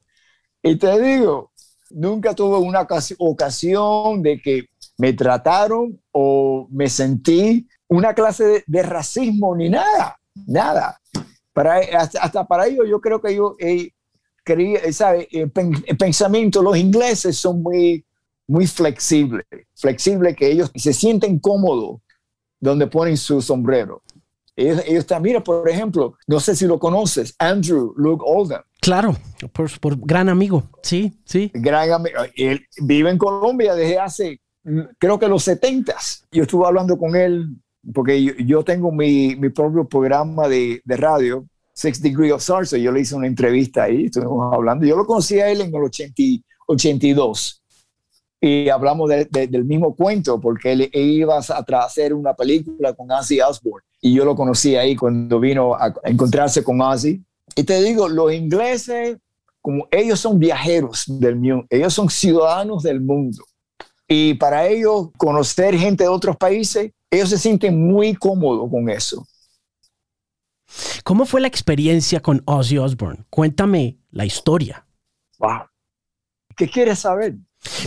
Y 0.62 0.76
te 0.76 1.00
digo, 1.00 1.52
nunca 1.90 2.34
tuve 2.34 2.58
una 2.58 2.86
ocasión 3.18 4.22
de 4.22 4.40
que 4.40 4.68
me 4.98 5.12
trataron 5.12 6.00
o 6.12 6.68
me 6.70 6.88
sentí 6.88 7.66
una 7.88 8.14
clase 8.14 8.64
de, 8.66 8.82
racismo 8.82 9.56
ni 9.56 9.68
nada, 9.68 10.18
nada. 10.46 11.00
Para, 11.52 11.80
hasta, 11.98 12.46
para 12.46 12.66
ello 12.66 12.84
yo 12.84 13.00
creo 13.00 13.20
que 13.20 13.34
yo 13.34 13.56
eh, 13.58 13.90
quería, 14.44 14.92
¿sabe? 14.92 15.28
El, 15.30 15.50
pensamiento, 15.98 16.62
los 16.62 16.76
ingleses 16.76 17.36
son 17.36 17.62
muy, 17.62 18.04
muy 18.46 18.66
flexibles, 18.66 19.44
flexibles 19.74 20.36
que 20.36 20.50
ellos 20.50 20.70
se 20.74 20.92
sienten 20.92 21.38
cómodos 21.38 22.00
donde 22.60 22.86
ponen 22.86 23.16
su 23.16 23.40
sombrero. 23.40 24.02
Ellos, 24.56 24.82
ellos 24.86 25.06
también, 25.06 25.42
por 25.42 25.68
ejemplo, 25.68 26.16
no 26.26 26.38
sé 26.38 26.54
si 26.54 26.66
lo 26.66 26.78
conoces, 26.78 27.34
Andrew 27.38 27.92
Luke 27.96 28.24
Oldham. 28.24 28.62
Claro, 28.80 29.16
por, 29.52 29.80
por 29.80 29.98
gran 29.98 30.28
amigo, 30.28 30.62
sí, 30.82 31.18
sí. 31.24 31.50
Gran 31.54 31.90
amigo. 31.90 32.18
Él 32.36 32.64
vive 32.80 33.10
en 33.10 33.18
Colombia 33.18 33.74
desde 33.74 33.98
hace, 33.98 34.40
creo 34.98 35.18
que 35.18 35.26
los 35.26 35.42
70. 35.42 35.94
Yo 36.30 36.42
estuve 36.42 36.66
hablando 36.66 36.96
con 36.96 37.16
él 37.16 37.48
porque 37.92 38.22
yo, 38.46 38.62
tengo 38.62 38.92
mi, 38.92 39.36
mi, 39.36 39.50
propio 39.50 39.86
programa 39.86 40.48
de, 40.48 40.80
de, 40.84 40.96
radio, 40.96 41.44
Six 41.74 42.00
Degrees 42.00 42.32
of 42.32 42.42
Sarsa. 42.42 42.78
Yo 42.78 42.92
le 42.92 43.00
hice 43.00 43.14
una 43.14 43.26
entrevista 43.26 43.84
ahí, 43.84 44.06
estuvimos 44.06 44.54
hablando. 44.54 44.86
Yo 44.86 44.96
lo 44.96 45.04
conocí 45.04 45.40
a 45.40 45.50
él 45.50 45.60
en 45.60 45.74
el 45.74 45.82
80, 45.82 46.22
82 46.66 47.63
y 48.46 48.68
hablamos 48.68 49.08
del 49.08 49.64
mismo 49.64 49.96
cuento 49.96 50.38
porque 50.38 50.72
él, 50.72 50.90
iba 50.92 51.38
a 51.38 51.84
hacer 51.86 52.12
una 52.12 52.34
película 52.34 52.92
con 52.92 53.10
Ozzy 53.10 53.40
Osbourne 53.40 53.86
y 54.02 54.12
yo 54.12 54.26
lo 54.26 54.36
conocí 54.36 54.76
ahí 54.76 54.94
cuando 54.94 55.40
vino 55.40 55.74
a 55.74 55.94
encontrarse 56.04 56.62
con 56.62 56.78
Ozzy 56.82 57.24
y 57.56 57.64
te 57.64 57.82
digo, 57.82 58.06
los 58.06 58.34
ingleses, 58.34 59.16
como 59.62 59.88
ellos 59.90 60.20
son 60.20 60.38
viajeros 60.38 61.04
del 61.06 61.36
mundo, 61.36 61.66
ellos 61.70 61.94
son 61.94 62.10
ciudadanos 62.10 62.82
del 62.82 63.00
mundo. 63.00 63.42
Y 64.06 64.34
para 64.34 64.68
ellos, 64.68 65.08
conocer 65.16 65.74
gente 65.78 66.04
de 66.04 66.08
otros 66.08 66.36
países, 66.36 66.92
ellos 67.10 67.30
se 67.30 67.38
sienten 67.38 67.80
muy 67.80 68.14
cómodos 68.14 68.70
con 68.70 68.90
eso. 68.90 69.26
¿Cómo 71.02 71.24
fue 71.24 71.40
la 71.40 71.48
experiencia 71.48 72.20
con 72.20 72.42
Ozzy 72.44 72.76
Osbourne? 72.76 73.24
Cuéntame 73.30 73.96
la 74.10 74.26
historia. 74.26 74.86
Wow. 75.38 75.62
¿Qué 76.54 76.68
quieres 76.68 76.98
saber? 76.98 77.36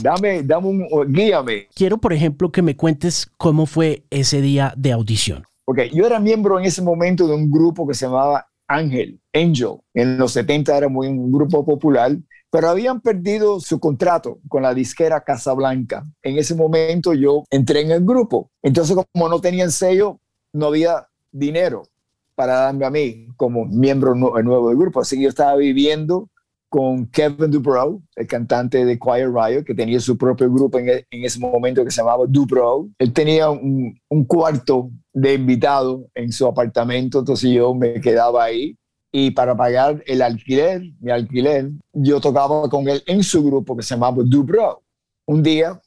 Dame, 0.01 0.43
dame 0.43 0.67
un, 0.67 1.13
guíame. 1.13 1.67
Quiero, 1.73 1.97
por 1.97 2.13
ejemplo, 2.13 2.51
que 2.51 2.61
me 2.61 2.75
cuentes 2.75 3.31
cómo 3.37 3.65
fue 3.65 4.03
ese 4.09 4.41
día 4.41 4.73
de 4.77 4.91
audición. 4.91 5.43
Ok, 5.65 5.79
yo 5.93 6.05
era 6.05 6.19
miembro 6.19 6.59
en 6.59 6.65
ese 6.65 6.81
momento 6.81 7.27
de 7.27 7.35
un 7.35 7.51
grupo 7.51 7.87
que 7.87 7.93
se 7.93 8.05
llamaba 8.05 8.47
Ángel, 8.67 9.19
Angel, 9.33 9.77
en 9.93 10.17
los 10.17 10.33
70 10.33 10.77
era 10.77 10.89
muy 10.89 11.07
un 11.07 11.31
grupo 11.31 11.65
popular, 11.65 12.17
pero 12.49 12.69
habían 12.69 13.01
perdido 13.01 13.59
su 13.59 13.79
contrato 13.79 14.39
con 14.47 14.63
la 14.63 14.73
disquera 14.73 15.21
Casablanca. 15.21 16.03
En 16.21 16.37
ese 16.37 16.55
momento 16.55 17.13
yo 17.13 17.43
entré 17.49 17.81
en 17.81 17.91
el 17.91 18.05
grupo. 18.05 18.51
Entonces, 18.61 18.95
como 19.13 19.29
no 19.29 19.39
tenían 19.39 19.71
sello, 19.71 20.19
no 20.53 20.67
había 20.67 21.07
dinero 21.31 21.83
para 22.35 22.53
darme 22.53 22.85
a 22.85 22.89
mí 22.89 23.27
como 23.35 23.65
miembro 23.65 24.15
nuevo 24.15 24.69
del 24.69 24.77
grupo. 24.77 25.01
Así 25.01 25.17
que 25.17 25.23
yo 25.23 25.29
estaba 25.29 25.55
viviendo 25.55 26.29
con 26.69 27.08
Kevin 27.08 27.49
Dubrow, 27.49 28.01
el 28.15 28.27
cantante 28.27 28.84
de 28.84 28.99
Choir 28.99 29.30
Riot, 29.32 29.63
que 29.63 29.73
tenía 29.73 29.99
su 29.99 30.17
propio 30.17 30.51
grupo 30.51 30.80
en, 30.80 30.89
e, 30.89 31.06
ese 31.12 31.39
momento 31.39 31.84
que 31.84 31.91
se 31.91 32.01
llamaba 32.01 32.25
Dubrow. 32.27 32.89
Él 32.97 33.13
tenía 33.13 33.49
un, 33.49 33.97
cuarto 34.27 34.91
de 35.13 35.36
invitado 35.36 36.08
en 36.13 36.32
su 36.32 36.45
apartamento, 36.45 37.19
entonces 37.19 37.51
yo 37.51 37.73
me 37.73 37.99
quedaba 38.01 38.43
ahí. 38.43 38.77
Y 39.12 39.32
para 39.32 39.56
pagar 39.56 40.03
el 40.06 40.21
alquiler, 40.21 40.82
mi 40.99 41.12
alquiler, 41.12 41.69
yo 41.93 42.19
tocaba 42.19 42.69
con 42.69 42.88
él 42.89 43.01
en 43.08 43.23
su 43.23 43.43
grupo 43.43 43.75
que 43.75 43.84
se 43.84 43.95
llamaba 43.95 44.21
Dubrow. 44.25 44.82
Un 45.25 45.41
día 45.41 45.80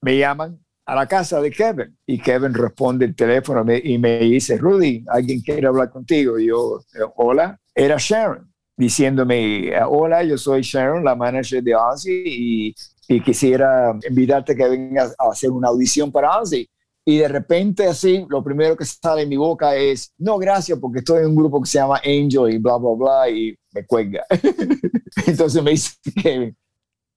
me 0.00 0.18
llaman 0.18 0.58
a 0.86 0.94
la 0.94 1.06
casa 1.06 1.40
de 1.40 1.50
Kevin 1.50 1.96
y 2.06 2.18
Kevin 2.18 2.54
responde 2.54 3.04
el 3.04 3.14
teléfono 3.14 3.64
y 3.72 3.98
me 3.98 4.18
dice, 4.20 4.56
Rudy, 4.56 5.04
alguien 5.08 5.40
quiere 5.40 5.66
hablar 5.66 5.90
contigo. 5.90 6.38
Y 6.38 6.46
yo, 6.46 6.80
hola, 7.16 7.60
era 7.74 7.96
Sharon 7.98 8.51
diciéndome, 8.76 9.72
hola, 9.86 10.22
yo 10.22 10.36
soy 10.38 10.62
Sharon, 10.62 11.04
la 11.04 11.14
manager 11.14 11.62
de 11.62 11.74
Ozzy, 11.74 12.22
y, 12.24 12.74
quisiera 13.24 13.94
invitarte 14.08 14.56
que 14.56 14.66
vengas 14.66 15.14
a 15.18 15.28
hacer 15.30 15.50
una 15.50 15.68
audición 15.68 16.10
para 16.10 16.38
Ozzy. 16.40 16.66
Y 17.04 17.18
de 17.18 17.28
repente 17.28 17.86
así, 17.86 18.24
lo 18.30 18.42
primero 18.42 18.74
que 18.74 18.86
sale 18.86 19.22
en 19.22 19.28
mi 19.28 19.36
boca 19.36 19.76
es, 19.76 20.14
no, 20.16 20.38
gracias, 20.38 20.78
porque 20.78 21.00
estoy 21.00 21.20
en 21.20 21.26
un 21.26 21.36
grupo 21.36 21.60
que 21.60 21.68
se 21.68 21.78
llama 21.78 22.00
Angel 22.02 22.48
y 22.50 22.56
bla, 22.56 22.78
bla, 22.78 22.94
bla, 22.96 23.28
y 23.28 23.54
me 23.72 23.84
cuelga. 23.84 24.24
Entonces 25.26 25.62
me 25.62 25.72
dice, 25.72 25.92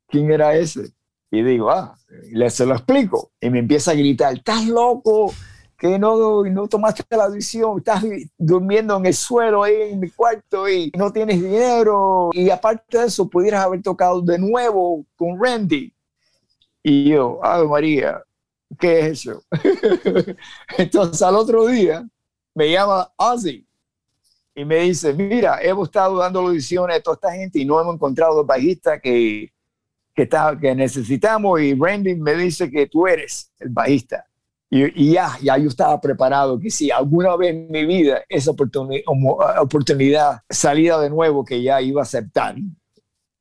¿quién 0.08 0.32
era 0.32 0.54
ese? 0.56 0.91
Y 1.32 1.44
digo, 1.44 1.70
ah, 1.70 1.98
le 2.32 2.50
se 2.50 2.65
lo 2.65 2.74
explico. 2.74 3.32
Y 3.39 3.50
me 3.50 3.60
empieza 3.60 3.91
a 3.91 3.96
gritar, 3.96 4.34
estás 4.34 4.68
loco, 4.68 5.34
que 5.77 5.99
no, 5.99 6.43
no 6.43 6.67
tomaste 6.67 7.03
la 7.09 7.29
decisión, 7.29 7.79
estás 7.79 8.03
durmiendo 8.38 8.95
en 8.97 9.05
el 9.07 9.13
suelo 9.13 9.63
ahí 9.63 9.91
en 9.91 9.99
mi 9.99 10.09
cuarto 10.09 10.69
y 10.69 10.91
no 10.95 11.11
tienes 11.11 11.41
dinero. 11.41 12.29
Y 12.33 12.49
aparte 12.49 12.97
de 12.97 13.05
eso, 13.05 13.29
pudieras 13.29 13.65
haber 13.65 13.81
tocado 13.81 14.21
de 14.21 14.38
nuevo 14.38 15.05
con 15.15 15.41
Randy. 15.41 15.93
Y 16.81 17.09
yo, 17.09 17.39
ay 17.43 17.67
María, 17.67 18.23
¿qué 18.79 18.99
es 18.99 19.05
eso? 19.25 19.43
Entonces 20.77 21.21
al 21.21 21.35
otro 21.35 21.65
día 21.67 22.07
me 22.53 22.71
llama 22.71 23.11
Ozzy 23.17 23.67
y 24.55 24.63
me 24.63 24.77
dice, 24.77 25.13
mira, 25.13 25.59
hemos 25.61 25.89
estado 25.89 26.17
dando 26.17 26.39
audiciones 26.39 26.97
a 26.97 27.01
toda 27.01 27.15
esta 27.15 27.31
gente 27.33 27.59
y 27.59 27.65
no 27.65 27.81
hemos 27.81 27.95
encontrado 27.95 28.39
el 28.39 28.47
bajista 28.47 28.99
que, 28.99 29.51
que, 30.13 30.23
está, 30.23 30.57
que 30.57 30.73
necesitamos 30.73 31.59
y 31.59 31.73
Randy 31.73 32.15
me 32.15 32.35
dice 32.35 32.71
que 32.71 32.88
tú 32.88 33.05
eres 33.05 33.51
el 33.59 33.69
bajista. 33.69 34.25
Y, 34.69 35.13
ya, 35.13 35.38
ya 35.41 35.58
yo 35.58 35.69
estaba 35.69 36.01
preparado 36.01 36.60
que 36.60 36.69
si 36.69 36.91
alguna 36.91 37.36
vez 37.36 37.56
en 37.56 37.69
mi 37.69 37.86
vida 37.86 38.23
esa 38.28 38.51
oportunidad, 38.51 39.04
oportunidad 39.62 40.41
salía 40.49 40.97
de 40.97 41.10
nuevo, 41.10 41.45
que 41.45 41.62
ya 41.62 41.82
iba 41.82 42.01
a 42.01 42.04
aceptar 42.04 42.56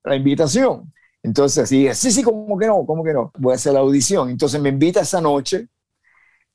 la 0.04 0.16
invitación. 0.16 0.92
Entonces 1.22 1.70
dije, 1.70 1.94
sí, 1.94 2.10
sí, 2.10 2.22
¿cómo 2.22 2.58
que 2.58 2.66
no? 2.66 2.84
¿Cómo 2.86 3.02
que 3.02 3.14
no? 3.14 3.32
Voy 3.38 3.52
a 3.52 3.56
hacer 3.56 3.72
la 3.72 3.80
audición. 3.80 4.28
Entonces 4.28 4.60
me 4.60 4.68
invita 4.68 5.00
esa 5.00 5.20
noche 5.20 5.68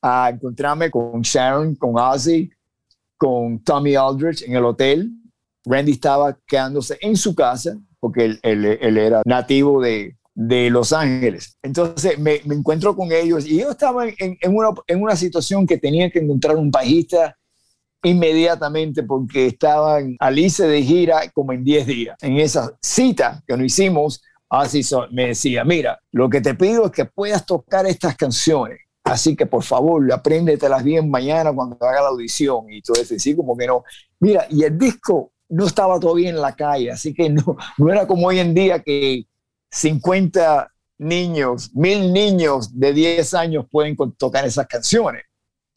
a 0.00 0.30
encontrarme 0.30 0.90
con 0.90 1.20
Sharon, 1.20 1.74
con 1.74 1.98
Ozzy, 1.98 2.50
con 3.16 3.62
Tommy 3.64 3.96
Aldrich 3.96 4.42
en 4.42 4.54
el 4.54 4.64
hotel. 4.64 5.10
Randy 5.64 5.92
estaba 5.92 6.38
quedándose 6.46 6.96
en 7.00 7.16
su 7.16 7.34
casa 7.34 7.76
porque 7.98 8.38
él, 8.42 8.64
él 8.64 8.96
era 8.96 9.20
nativo 9.26 9.82
de, 9.82 10.16
de 10.40 10.70
Los 10.70 10.94
Ángeles. 10.94 11.58
Entonces 11.62 12.18
me, 12.18 12.36
encuentro 12.36 12.96
con 12.96 13.12
ellos 13.12 13.46
y 13.46 13.58
yo 13.58 13.72
estaba 13.72 14.06
en, 14.08 14.38
una, 14.98 15.14
situación 15.14 15.66
que 15.66 15.76
tenía 15.76 16.10
que 16.10 16.20
encontrar 16.20 16.56
un 16.56 16.70
bajista 16.70 17.36
inmediatamente 18.02 19.02
porque 19.02 19.48
estaban 19.48 20.16
Alice 20.18 20.66
de 20.66 20.82
gira 20.82 21.30
como 21.34 21.52
en 21.52 21.62
10 21.62 21.86
días. 21.86 22.16
En 22.22 22.38
esa 22.38 22.74
cita 22.80 23.44
que 23.46 23.54
nos 23.54 23.66
hicimos, 23.66 24.22
así 24.48 24.80
me 25.10 25.26
decía, 25.26 25.62
mira, 25.62 25.98
lo 26.10 26.30
que 26.30 26.40
te 26.40 26.54
pido 26.54 26.86
es 26.86 26.92
que 26.92 27.04
puedas 27.04 27.44
tocar 27.44 27.84
estas 27.84 28.16
canciones. 28.16 28.78
Así 29.04 29.36
que 29.36 29.44
por 29.44 29.62
favor, 29.62 30.10
apréndetelas 30.10 30.82
bien 30.82 31.10
mañana 31.10 31.52
cuando 31.52 31.76
haga 31.82 32.00
la 32.00 32.08
audición. 32.08 32.64
Y 32.70 32.80
todo 32.80 32.98
eso, 32.98 33.14
sí, 33.18 33.36
como 33.36 33.58
que 33.58 33.66
no. 33.66 33.84
Mira, 34.20 34.46
y 34.48 34.64
el 34.64 34.78
disco 34.78 35.32
no 35.50 35.66
estaba 35.66 36.00
todavía 36.00 36.30
en 36.30 36.40
la 36.40 36.56
calle, 36.56 36.92
así 36.92 37.12
que 37.12 37.28
no, 37.28 37.58
no 37.76 37.92
era 37.92 38.06
como 38.06 38.28
hoy 38.28 38.38
en 38.38 38.54
día 38.54 38.78
que 38.82 39.26
50 39.70 40.70
niños, 40.98 41.70
mil 41.74 42.12
niños 42.12 42.78
de 42.78 42.92
10 42.92 43.34
años 43.34 43.66
pueden 43.70 43.96
tocar 44.18 44.44
esas 44.44 44.66
canciones, 44.66 45.22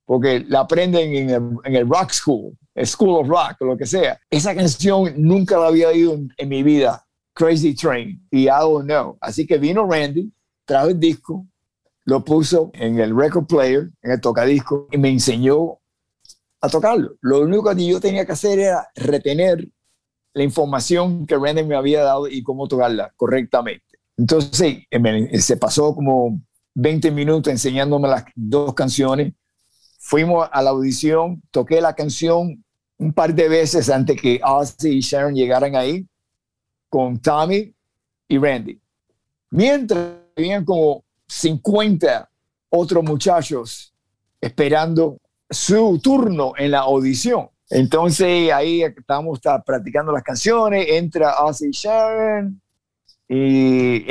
porque 0.06 0.42
la 0.48 0.62
aprenden 0.62 1.30
en 1.64 1.76
el, 1.76 1.88
Rock 1.88 2.12
School, 2.12 2.58
School 2.84 3.22
of 3.22 3.28
Rock 3.28 3.62
lo 3.62 3.78
que 3.78 3.86
sea. 3.86 4.20
Esa 4.30 4.54
canción 4.54 5.14
nunca 5.18 5.58
la 5.58 5.68
había 5.68 5.90
oído 5.90 6.20
en, 6.38 6.50
mi 6.50 6.64
vida, 6.64 7.06
Crazy 7.34 7.74
Train, 7.74 8.28
y 8.30 8.44
I 8.44 8.48
don't 8.48 8.86
know. 8.86 9.18
Así 9.22 9.48
que 9.48 9.58
vino 9.58 9.90
Randy, 9.90 10.32
trajo 10.66 10.90
el 10.90 11.00
disco, 11.00 11.48
lo 12.06 12.24
puso 12.24 12.72
en 12.74 13.00
el 13.00 13.16
record 13.16 13.46
player, 13.46 13.90
en 14.02 14.12
el 14.12 14.22
tocadisco, 14.22 14.88
y 14.92 14.98
me 14.98 15.10
enseñó 15.10 15.80
a 16.60 16.70
tocarlo. 16.70 17.16
Lo 17.22 17.42
único 17.42 17.74
que 17.74 17.86
yo 17.86 18.00
tenía 18.00 18.26
que 18.26 18.34
hacer 18.34 18.60
era 18.60 18.88
retener 18.96 19.68
la 20.34 20.44
información 20.44 21.26
que 21.26 21.38
Randy 21.38 21.64
me 21.64 21.76
había 21.76 22.04
dado 22.04 22.28
y 22.28 22.42
cómo 22.44 22.68
tocarla 22.68 23.14
correctamente. 23.16 23.86
Entonces, 24.18 24.84
se 25.40 25.58
pasó 25.58 25.96
como 25.96 26.42
20 26.76 27.12
minutos 27.12 27.52
enseñándome 27.52 28.08
las 28.08 28.26
dos 28.36 28.74
canciones. 28.74 29.34
fuimos 30.00 30.50
a 30.52 30.62
la 30.62 30.72
audición, 30.72 31.42
toqué 31.52 31.80
la 31.80 31.94
canción 31.94 32.64
un 32.98 33.14
par 33.14 33.34
de 33.34 33.48
veces 33.48 33.90
antes 33.90 34.20
que 34.22 34.40
Ozzy 34.44 34.98
y 34.98 35.00
Sharon 35.02 35.36
llegaran 35.36 35.76
ahí 35.76 36.06
con 36.90 37.20
Tommy 37.20 37.74
y 38.28 38.38
Randy. 38.38 38.80
Mientras 39.52 40.16
habían 40.36 40.66
como 40.66 41.04
50 41.28 42.30
otros 42.70 43.04
muchachos 43.04 43.94
esperando 44.42 45.18
su 45.50 46.00
turno 46.02 46.54
en 46.58 46.72
la 46.72 46.80
audición. 46.80 47.50
Entonces 47.76 48.52
ahí 48.52 48.84
estamos 48.84 49.40
practicando 49.66 50.12
las 50.12 50.22
canciones, 50.22 50.86
entra 50.90 51.44
Ozzy 51.44 51.72
Sharon 51.72 52.62
y, 53.28 54.06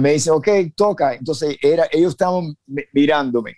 me 0.00 0.12
dice, 0.12 0.30
ok, 0.30 0.48
toca. 0.76 1.14
Entonces 1.14 1.58
era, 1.60 1.88
ellos 1.90 2.12
estaban 2.12 2.56
mirándome, 2.92 3.56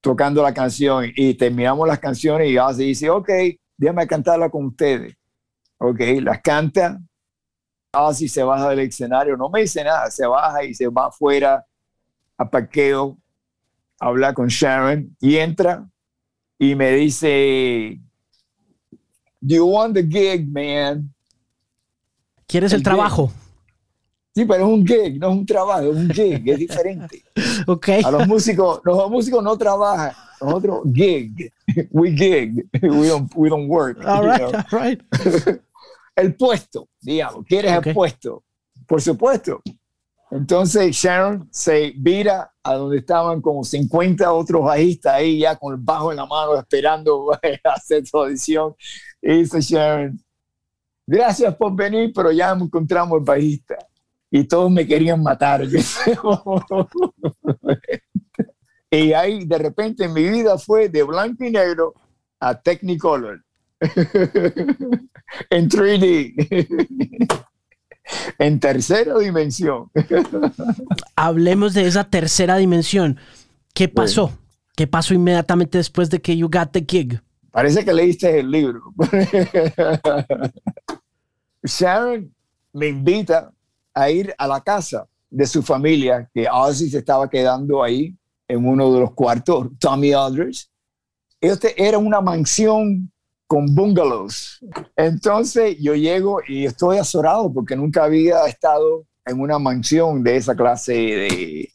tocando 0.00 0.42
la 0.42 0.54
canción 0.54 1.12
y 1.14 1.34
terminamos 1.34 1.86
las 1.86 1.98
canciones 1.98 2.48
y 2.48 2.56
Ozzy 2.56 2.86
dice, 2.86 3.10
ok, 3.10 3.28
déjame 3.76 4.06
cantarla 4.06 4.48
con 4.48 4.64
ustedes. 4.64 5.14
Ok, 5.76 6.00
las 6.22 6.40
canta. 6.40 6.98
Ozzy 7.92 8.26
se 8.26 8.42
baja 8.42 8.70
del 8.70 8.78
escenario, 8.78 9.36
no 9.36 9.50
me 9.50 9.60
dice 9.60 9.84
nada, 9.84 10.10
se 10.10 10.26
baja 10.26 10.64
y 10.64 10.72
se 10.72 10.88
va 10.88 11.08
afuera 11.08 11.66
a 12.38 12.48
parqueo, 12.48 13.18
a 14.00 14.06
hablar 14.06 14.32
con 14.32 14.48
Sharon 14.48 15.14
y 15.20 15.36
entra 15.36 15.89
y 16.60 16.74
me 16.74 16.92
dice, 16.92 17.98
Do 19.40 19.54
you 19.56 19.66
want 19.66 19.94
the 19.94 20.06
gig, 20.06 20.46
man? 20.46 21.10
¿Quieres 22.46 22.74
el, 22.74 22.82
trabajo? 22.82 23.32
Sí, 24.34 24.44
pero 24.44 24.66
es 24.66 24.70
un 24.70 24.86
gig, 24.86 25.18
no 25.18 25.30
es 25.30 25.36
un 25.38 25.46
trabajo, 25.46 25.90
es 25.90 25.96
un 25.96 26.10
gig, 26.10 26.46
es 26.46 26.58
diferente. 26.58 27.24
ok. 27.66 27.88
A 28.04 28.10
los 28.10 28.28
músicos, 28.28 28.82
los 28.84 29.10
músicos 29.10 29.42
no 29.42 29.56
trabajan, 29.56 30.12
nosotros 30.42 30.82
gig, 30.92 31.50
we 31.90 32.10
gig, 32.10 32.68
we 32.82 33.08
don't, 33.08 33.32
we 33.34 33.48
don't 33.48 33.66
work. 33.66 33.98
All 34.04 34.26
right, 34.26 34.42
all 34.42 34.64
right. 34.70 35.02
el 36.16 36.34
puesto, 36.34 36.90
digamos, 37.00 37.46
¿quieres 37.46 37.72
el 37.72 37.94
puesto? 37.94 38.44
Por 38.86 39.00
supuesto. 39.00 39.62
Entonces 40.30 40.94
Sharon 40.94 41.48
se 41.50 41.92
vira 41.96 42.52
a 42.62 42.74
donde 42.74 42.98
estaban 42.98 43.40
como 43.40 43.64
50 43.64 44.32
otros 44.32 44.62
bajistas 44.64 45.14
ahí 45.14 45.40
ya 45.40 45.56
con 45.56 45.74
el 45.74 45.80
bajo 45.80 46.12
en 46.12 46.18
la 46.18 46.26
mano 46.26 46.56
esperando 46.56 47.30
hacer 47.64 48.06
su 48.06 48.16
audición. 48.18 48.74
Y 49.20 49.38
dice 49.38 49.60
Sharon, 49.60 50.22
gracias 51.06 51.56
por 51.56 51.74
venir, 51.74 52.12
pero 52.14 52.30
ya 52.30 52.52
encontramos 52.52 53.18
el 53.18 53.24
bajista. 53.24 53.76
Y 54.30 54.44
todos 54.44 54.70
me 54.70 54.86
querían 54.86 55.20
matar. 55.20 55.62
y 58.90 59.12
ahí 59.12 59.44
de 59.44 59.58
repente 59.58 60.08
mi 60.08 60.28
vida 60.28 60.56
fue 60.56 60.88
de 60.88 61.02
blanco 61.02 61.44
y 61.44 61.50
negro 61.50 61.94
a 62.38 62.54
Technicolor. 62.60 63.42
en 65.50 65.68
3D 65.68 67.48
en 68.38 68.60
tercera 68.60 69.18
dimensión. 69.18 69.90
Hablemos 71.16 71.74
de 71.74 71.86
esa 71.86 72.04
tercera 72.04 72.56
dimensión. 72.56 73.18
¿Qué 73.74 73.88
pasó? 73.88 74.32
¿Qué 74.76 74.86
pasó 74.86 75.14
inmediatamente 75.14 75.78
después 75.78 76.10
de 76.10 76.20
que 76.20 76.36
You 76.36 76.48
Got 76.50 76.72
the 76.72 76.84
Gig? 76.86 77.20
Parece 77.50 77.84
que 77.84 77.92
leíste 77.92 78.40
el 78.40 78.50
libro. 78.50 78.80
Sharon 81.62 82.32
me 82.72 82.88
invita 82.88 83.52
a 83.92 84.10
ir 84.10 84.34
a 84.38 84.46
la 84.46 84.60
casa 84.60 85.06
de 85.28 85.46
su 85.46 85.62
familia, 85.62 86.28
que 86.32 86.48
Ozzy 86.50 86.90
se 86.90 86.98
estaba 86.98 87.28
quedando 87.28 87.82
ahí 87.82 88.16
en 88.48 88.66
uno 88.66 88.92
de 88.92 89.00
los 89.00 89.12
cuartos, 89.12 89.68
Tommy 89.78 90.12
Aldridge. 90.12 90.68
Este 91.40 91.74
era 91.82 91.98
una 91.98 92.20
mansión 92.20 93.10
con 93.50 93.74
bungalows. 93.74 94.64
Entonces 94.94 95.76
yo 95.80 95.96
llego 95.96 96.40
y 96.46 96.66
estoy 96.66 96.98
azorado 96.98 97.52
porque 97.52 97.74
nunca 97.74 98.04
había 98.04 98.46
estado 98.46 99.08
en 99.26 99.40
una 99.40 99.58
mansión 99.58 100.22
de 100.22 100.36
esa 100.36 100.54
clase 100.54 100.92
de, 100.92 101.72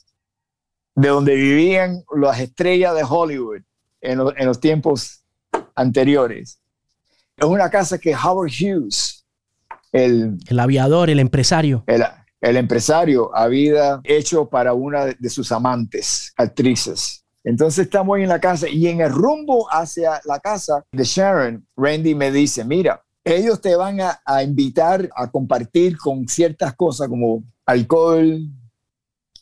de 0.95 1.07
donde 1.09 1.35
vivían 1.35 2.01
las 2.15 2.39
estrellas 2.39 2.95
de 2.95 3.03
Hollywood 3.03 3.59
en, 3.99 4.21
en 4.37 4.45
los 4.45 4.61
tiempos 4.61 5.25
anteriores. 5.75 6.61
Es 7.35 7.45
una 7.45 7.69
casa 7.69 7.97
que 7.97 8.15
Howard 8.15 8.51
Hughes, 8.57 9.25
el, 9.91 10.37
el 10.47 10.59
aviador, 10.61 11.09
el 11.09 11.19
empresario. 11.19 11.83
El, 11.87 12.05
el 12.39 12.55
empresario 12.55 13.35
había 13.35 13.99
hecho 14.05 14.47
para 14.47 14.73
una 14.73 15.07
de 15.07 15.29
sus 15.29 15.51
amantes, 15.51 16.31
actrices. 16.37 17.24
Entonces 17.45 17.85
estamos 17.85 18.17
en 18.17 18.27
la 18.27 18.41
casa 18.41 18.67
y 18.67 18.87
en 18.87 19.01
el 19.01 19.11
rumbo 19.11 19.67
hacia 19.71 20.19
la 20.25 20.39
casa 20.39 20.83
de 20.91 21.03
Sharon, 21.03 21.65
Randy 21.77 22.15
me 22.15 22.31
dice, 22.31 22.65
mira, 22.65 23.03
ellos 23.23 23.61
te 23.61 23.75
van 23.75 23.99
a, 24.01 24.43
invitar 24.43 25.07
a 25.15 25.29
compartir 25.29 25.95
con 25.95 26.27
ciertas 26.27 26.73
cosas 26.73 27.07
como 27.07 27.43
alcohol 27.67 28.39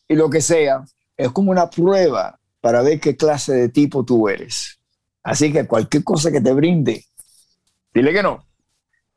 y 0.08 0.16
lo 0.16 0.30
que 0.30 0.42
sea. 0.42 0.84
Es 1.16 1.32
como 1.32 1.52
una 1.52 1.70
prueba 1.70 2.38
para 2.60 2.82
ver 2.82 3.00
qué 3.00 3.16
clase 3.16 3.54
de 3.54 3.70
tipo 3.70 4.04
tú 4.04 4.28
eres. 4.28 4.78
Así 5.24 5.54
que 5.54 5.66
cualquier 5.66 6.04
cosa 6.04 6.30
que 6.30 6.42
te 6.42 6.52
brinde, 6.52 7.06
dile 7.94 8.12
que 8.12 8.22
no. 8.22 8.46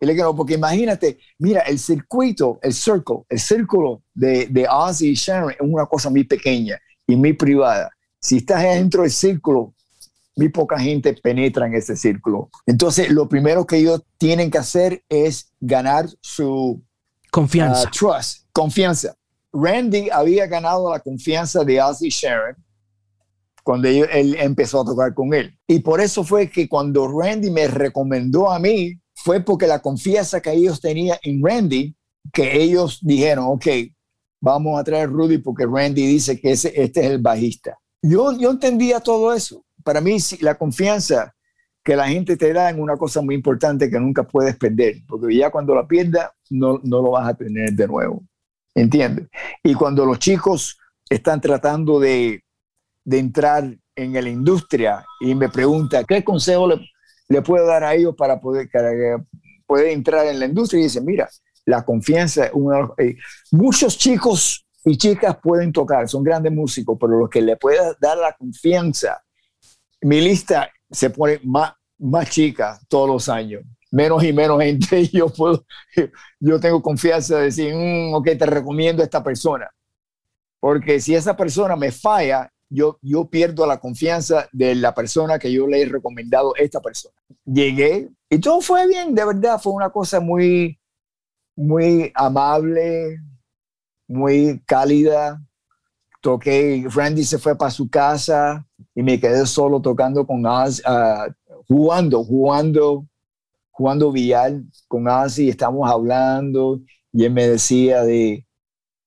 Dile 0.00 0.14
que 0.14 0.22
no, 0.22 0.36
porque 0.36 0.54
imagínate, 0.54 1.18
mira, 1.38 1.62
el 1.62 1.80
circuito, 1.80 2.60
el 2.62 2.72
circle, 2.72 3.24
el 3.28 3.40
círculo 3.40 4.02
de, 4.14 4.46
de 4.46 4.68
Ozzy 4.68 5.08
y 5.08 5.14
Sharon 5.14 5.50
es 5.50 5.56
una 5.60 5.86
cosa 5.86 6.08
muy 6.08 6.22
pequeña 6.22 6.78
y 7.04 7.16
muy 7.16 7.32
privada 7.32 7.95
si 8.26 8.38
estás 8.38 8.60
dentro 8.60 9.02
del 9.02 9.12
círculo, 9.12 9.72
muy 10.34 10.48
poca 10.48 10.76
gente 10.80 11.14
penetra 11.14 11.68
en 11.68 11.74
ese 11.74 11.94
círculo. 11.94 12.50
Entonces, 12.66 13.08
lo 13.08 13.28
primero 13.28 13.64
que 13.64 13.76
ellos 13.76 14.02
tienen 14.18 14.50
que 14.50 14.58
hacer 14.58 15.04
es 15.08 15.52
ganar 15.60 16.08
su 16.20 16.82
confianza. 17.30 17.86
Uh, 17.86 17.90
trust, 17.92 18.44
confianza. 18.52 19.14
Randy 19.52 20.10
había 20.10 20.48
ganado 20.48 20.90
la 20.90 20.98
confianza 20.98 21.62
de 21.62 21.80
Ozzy 21.80 22.08
Sharon 22.08 22.56
cuando 23.62 23.86
él 23.86 24.36
empezó 24.40 24.80
a 24.80 24.84
tocar 24.84 25.14
con 25.14 25.32
él. 25.32 25.56
Y 25.68 25.78
por 25.78 26.00
eso 26.00 26.24
fue 26.24 26.50
que 26.50 26.68
cuando 26.68 27.06
Randy 27.06 27.52
me 27.52 27.68
recomendó 27.68 28.50
a 28.50 28.58
mí, 28.58 29.00
fue 29.14 29.40
porque 29.40 29.68
la 29.68 29.80
confianza 29.80 30.40
que 30.40 30.50
ellos 30.50 30.80
tenían 30.80 31.18
en 31.22 31.40
Randy, 31.44 31.94
que 32.32 32.60
ellos 32.60 32.98
dijeron, 33.02 33.44
ok, 33.50 33.66
vamos 34.40 34.80
a 34.80 34.82
traer 34.82 35.10
Rudy 35.10 35.38
porque 35.38 35.64
Randy 35.64 36.04
dice 36.08 36.40
que 36.40 36.50
ese, 36.50 36.72
este 36.74 37.00
es 37.04 37.06
el 37.06 37.18
bajista. 37.18 37.78
Yo, 38.02 38.36
yo 38.38 38.50
entendía 38.50 39.00
todo 39.00 39.32
eso. 39.32 39.64
Para 39.82 40.00
mí, 40.00 40.18
la 40.40 40.56
confianza 40.56 41.34
que 41.82 41.94
la 41.96 42.08
gente 42.08 42.36
te 42.36 42.52
da 42.52 42.68
en 42.70 42.80
una 42.80 42.96
cosa 42.96 43.22
muy 43.22 43.34
importante 43.36 43.88
que 43.88 44.00
nunca 44.00 44.24
puedes 44.24 44.56
perder, 44.56 44.96
porque 45.06 45.36
ya 45.36 45.50
cuando 45.50 45.74
la 45.74 45.86
pierdas, 45.86 46.30
no, 46.50 46.80
no 46.82 47.00
lo 47.00 47.12
vas 47.12 47.28
a 47.28 47.34
tener 47.34 47.72
de 47.72 47.86
nuevo. 47.86 48.24
¿Entiendes? 48.74 49.28
Y 49.62 49.74
cuando 49.74 50.04
los 50.04 50.18
chicos 50.18 50.78
están 51.08 51.40
tratando 51.40 52.00
de, 52.00 52.42
de 53.04 53.18
entrar 53.18 53.78
en 53.94 54.12
la 54.12 54.28
industria 54.28 55.06
y 55.20 55.34
me 55.34 55.48
pregunta 55.48 56.04
qué 56.04 56.22
consejo 56.22 56.68
le, 57.28 57.42
puedo 57.42 57.66
dar 57.66 57.84
a 57.84 57.94
ellos 57.94 58.14
para 58.16 58.40
poder, 58.40 58.68
poder 59.64 59.88
entrar 59.88 60.26
en 60.26 60.38
la 60.38 60.46
industria, 60.46 60.80
y 60.80 60.84
dicen, 60.84 61.04
mira, 61.04 61.28
la 61.64 61.84
confianza, 61.84 62.50
eh, 62.98 63.16
muchos 63.52 63.96
chicos 63.96 64.65
y 64.88 64.96
chicas 64.96 65.36
pueden 65.42 65.72
tocar, 65.72 66.08
son 66.08 66.22
grandes 66.22 66.52
músicos, 66.52 66.96
pero 66.98 67.18
lo 67.18 67.28
que 67.28 67.42
le 67.42 67.56
puede 67.56 67.78
dar 68.00 68.16
la 68.16 68.32
confianza, 68.32 69.20
mi 70.00 70.20
lista 70.20 70.70
se 70.88 71.10
pone 71.10 71.40
más, 71.42 71.72
más 71.98 72.30
chica 72.30 72.78
todos 72.88 73.08
los 73.08 73.28
años, 73.28 73.64
menos 73.90 74.22
y 74.22 74.32
menos 74.32 74.62
gente, 74.62 75.08
yo 75.12 75.28
puedo, 75.28 75.66
yo 76.38 76.60
tengo 76.60 76.80
confianza 76.80 77.38
de 77.38 77.44
decir, 77.46 77.74
mm, 77.74 78.14
ok, 78.14 78.28
te 78.38 78.46
recomiendo 78.46 79.02
a 79.02 79.06
esta 79.06 79.24
persona, 79.24 79.68
porque 80.60 81.00
si 81.00 81.16
esa 81.16 81.36
persona 81.36 81.74
me 81.74 81.90
falla, 81.90 82.48
yo, 82.68 83.00
yo 83.02 83.28
pierdo 83.28 83.66
la 83.66 83.80
confianza 83.80 84.48
de 84.52 84.76
la 84.76 84.94
persona 84.94 85.40
que 85.40 85.52
yo 85.52 85.66
le 85.66 85.82
he 85.82 85.86
recomendado 85.86 86.52
a 86.56 86.62
esta 86.62 86.80
persona. 86.80 87.14
Llegué 87.44 88.08
y 88.28 88.38
todo 88.38 88.60
fue 88.60 88.86
bien, 88.86 89.16
de 89.16 89.24
verdad, 89.24 89.60
fue 89.60 89.72
una 89.72 89.90
cosa 89.90 90.20
muy, 90.20 90.78
muy 91.56 92.12
amable, 92.14 93.18
muy 94.06 94.60
cálida. 94.66 95.42
Toqué, 96.20 96.86
Randy 96.92 97.24
se 97.24 97.38
fue 97.38 97.56
para 97.56 97.70
su 97.70 97.88
casa 97.88 98.66
y 98.94 99.02
me 99.02 99.20
quedé 99.20 99.46
solo 99.46 99.80
tocando 99.80 100.26
con 100.26 100.44
Az, 100.46 100.82
ah, 100.84 101.28
jugando, 101.68 102.24
jugando, 102.24 103.06
jugando 103.70 104.10
billar 104.10 104.52
con 104.88 105.06
y 105.36 105.48
Estamos 105.48 105.90
hablando 105.90 106.80
y 107.12 107.24
él 107.24 107.32
me 107.32 107.48
decía 107.48 108.02
de 108.02 108.46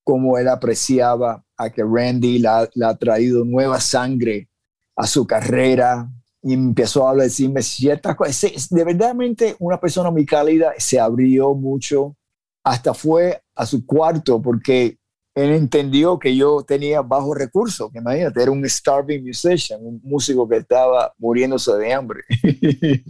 cómo 0.04 0.38
él 0.38 0.48
apreciaba 0.48 1.44
a 1.56 1.70
que 1.70 1.82
Randy 1.84 2.38
le 2.38 2.86
ha 2.86 2.94
traído 2.96 3.44
nueva 3.44 3.80
sangre 3.80 4.48
a 4.96 5.06
su 5.06 5.26
carrera 5.26 6.08
y 6.42 6.54
empezó 6.54 7.08
a 7.08 7.14
decirme 7.14 7.62
ciertas 7.62 8.16
cosas. 8.16 8.68
De 8.70 8.84
verdadmente 8.84 9.56
una 9.58 9.78
persona 9.78 10.10
muy 10.10 10.24
cálida, 10.24 10.72
se 10.78 10.98
abrió 10.98 11.54
mucho, 11.54 12.16
hasta 12.62 12.94
fue 12.94 13.42
a 13.60 13.66
su 13.66 13.84
cuarto 13.84 14.40
porque 14.40 14.96
él 15.34 15.52
entendió 15.52 16.18
que 16.18 16.34
yo 16.34 16.62
tenía 16.62 17.02
bajos 17.02 17.36
recursos, 17.36 17.90
que 17.92 17.98
imagínate, 17.98 18.42
era 18.42 18.50
un 18.50 18.66
starving 18.68 19.22
musician, 19.22 19.80
un 19.82 20.00
músico 20.02 20.48
que 20.48 20.56
estaba 20.56 21.12
muriéndose 21.18 21.76
de 21.76 21.92
hambre. 21.92 22.22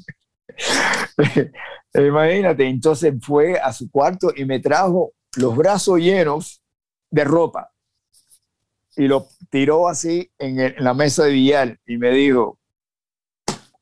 imagínate, 1.95 2.67
entonces 2.67 3.15
fue 3.23 3.59
a 3.59 3.73
su 3.73 3.91
cuarto 3.91 4.33
y 4.37 4.45
me 4.45 4.59
trajo 4.59 5.13
los 5.37 5.57
brazos 5.57 6.01
llenos 6.01 6.61
de 7.11 7.25
ropa 7.25 7.71
y 8.97 9.07
lo 9.07 9.29
tiró 9.49 9.89
así 9.89 10.31
en, 10.39 10.75
la 10.79 10.95
mesa 10.95 11.25
de 11.25 11.31
billar 11.31 11.79
y 11.87 11.97
me 11.97 12.11
dijo, 12.11 12.59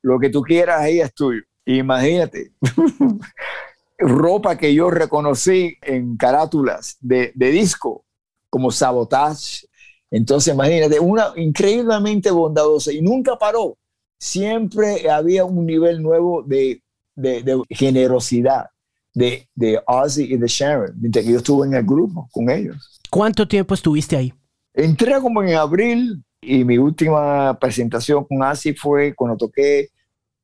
lo 0.03 0.19
que 0.19 0.29
tú 0.29 0.43
quieras 0.43 0.81
ahí 0.81 1.01
es 1.01 1.13
tuyo. 1.13 1.41
Imagínate, 1.65 2.53
ropa 3.99 4.57
que 4.57 4.73
yo 4.73 4.89
reconocí 4.89 5.75
en 5.81 6.15
carátulas 6.17 6.97
de, 7.01 7.31
de 7.35 7.51
disco, 7.51 8.05
como 8.49 8.71
Sabotage. 8.71 9.67
Entonces, 10.09 10.53
imagínate, 10.53 10.99
una 10.99 11.33
increíblemente 11.35 12.31
bondadosa 12.31 12.91
y 12.91 13.01
nunca 13.01 13.37
paró. 13.37 13.77
Siempre 14.19 15.09
había 15.09 15.45
un 15.45 15.65
nivel 15.65 16.01
nuevo 16.01 16.43
de, 16.43 16.81
de, 17.15 17.43
de 17.43 17.61
generosidad 17.69 18.65
de, 19.13 19.47
de 19.55 19.79
Ozzy 19.85 20.33
y 20.33 20.37
de 20.37 20.47
Sharon, 20.47 20.93
mientras 20.99 21.25
que 21.25 21.31
yo 21.31 21.37
estuve 21.37 21.67
en 21.67 21.73
el 21.73 21.83
grupo 21.83 22.27
con 22.31 22.49
ellos. 22.49 22.99
¿Cuánto 23.09 23.47
tiempo 23.47 23.73
estuviste 23.73 24.15
ahí? 24.15 24.33
Entré 24.73 25.19
como 25.19 25.43
en 25.43 25.55
abril 25.55 26.23
y 26.41 26.63
mi 26.63 26.77
última 26.77 27.57
presentación 27.59 28.25
con 28.25 28.41
Ozzy 28.41 28.73
fue 28.73 29.13
cuando 29.15 29.37
toqué 29.37 29.89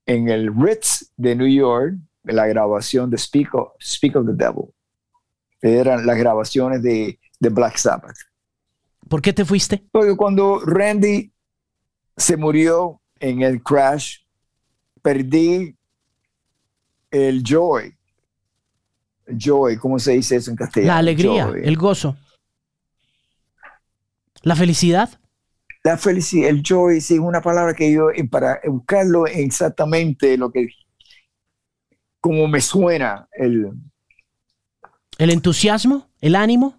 en 0.05 0.29
el 0.29 0.53
Ritz 0.53 1.11
de 1.15 1.35
New 1.35 1.47
York, 1.47 1.95
la 2.25 2.47
grabación 2.47 3.09
de 3.09 3.17
Speak 3.17 3.53
of, 3.53 3.73
Speak 3.81 4.15
of 4.15 4.25
the 4.25 4.33
Devil. 4.33 4.65
Eran 5.61 6.05
las 6.05 6.17
grabaciones 6.17 6.81
de, 6.81 7.19
de 7.39 7.49
Black 7.49 7.77
Sabbath. 7.77 8.17
¿Por 9.07 9.21
qué 9.21 9.33
te 9.33 9.45
fuiste? 9.45 9.85
Porque 9.91 10.15
cuando 10.15 10.59
Randy 10.59 11.31
se 12.17 12.37
murió 12.37 13.01
en 13.19 13.41
el 13.41 13.61
crash, 13.61 14.19
perdí 15.01 15.75
el 17.11 17.43
joy. 17.43 17.95
Joy, 19.27 19.77
¿cómo 19.77 19.99
se 19.99 20.13
dice 20.13 20.35
eso 20.35 20.51
en 20.51 20.57
castellano? 20.57 20.93
La 20.93 20.99
alegría, 20.99 21.51
el 21.55 21.77
gozo. 21.77 22.15
La 24.41 24.55
felicidad. 24.55 25.19
La 25.83 25.97
felicidad, 25.97 26.49
el 26.49 26.63
joy, 26.63 27.01
sí, 27.01 27.15
es 27.15 27.19
una 27.19 27.41
palabra 27.41 27.73
que 27.73 27.91
yo, 27.91 28.07
para 28.29 28.59
buscarlo 28.65 29.27
exactamente 29.27 30.37
lo 30.37 30.51
que, 30.51 30.67
como 32.25 32.47
me 32.47 32.59
suena 32.59 33.29
el... 33.33 33.69
El 35.19 35.29
entusiasmo, 35.29 36.09
el 36.19 36.35
ánimo. 36.35 36.75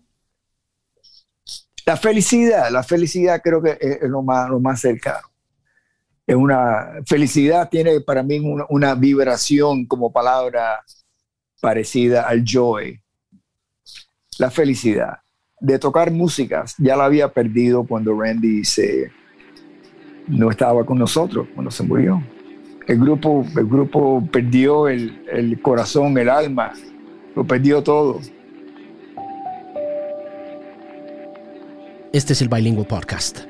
La 1.86 1.97
felicidad, 1.97 2.68
la 2.72 2.82
felicidad 2.82 3.40
creo 3.40 3.62
que 3.62 3.78
es, 3.80 4.11
lo, 4.11 4.24
más, 4.24 4.51
lo 4.51 4.59
más 4.59 4.80
cercano. 4.80 5.28
Es 6.26 6.34
una 6.34 6.94
felicidad, 7.07 7.68
tiene 7.68 8.01
para 8.01 8.24
mí 8.24 8.40
una, 8.40 8.64
una 8.70 8.97
vibración 8.97 9.86
como 9.86 10.12
palabra 10.12 10.82
parecida 11.61 12.22
al 12.22 12.42
joy. 12.44 13.01
La 14.38 14.51
felicidad 14.51 15.18
de 15.61 15.78
tocar 15.78 16.11
músicas 16.11 16.74
ya 16.76 16.97
la 16.97 17.05
había 17.05 17.28
perdido 17.28 17.86
cuando 17.86 18.20
Randy 18.20 18.64
se, 18.64 19.12
no 20.26 20.51
estaba 20.51 20.84
con 20.84 20.99
nosotros, 20.99 21.47
cuando 21.55 21.70
se 21.70 21.84
murió. 21.84 22.20
El 22.87 23.01
grupo, 23.01 23.45
el 23.57 23.66
grupo 23.66 24.22
perdió 24.30 24.89
el, 24.89 25.24
el 25.30 25.61
corazón, 25.61 26.16
el 26.18 26.28
alma, 26.28 26.72
lo 27.34 27.45
perdió 27.45 27.82
todo. 27.82 28.20
Este 32.12 32.32
es 32.32 32.43
el 32.43 32.49
Bilingual 32.49 32.87
Podcast. 32.87 33.41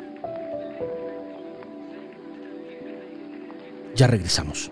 Ya 3.94 4.06
regresamos. 4.06 4.70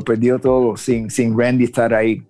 Lo 0.00 0.04
perdió 0.04 0.38
todo 0.38 0.76
sin, 0.76 1.10
sin 1.10 1.38
Randy 1.38 1.64
estar 1.64 1.92
ahí. 1.92 2.22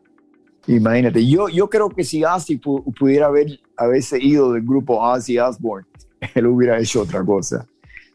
Imagínate, 0.66 1.26
yo, 1.26 1.48
yo 1.48 1.70
creo 1.70 1.88
que 1.88 2.04
si 2.04 2.24
Ozzy 2.24 2.56
pudiera 2.58 3.26
haber, 3.26 3.60
haberse 3.76 4.18
ido 4.20 4.52
del 4.52 4.62
grupo 4.62 5.00
Ozzy 5.00 5.38
Osbourne, 5.38 5.86
él 6.34 6.46
hubiera 6.46 6.78
hecho 6.78 7.02
otra 7.02 7.24
cosa. 7.24 7.66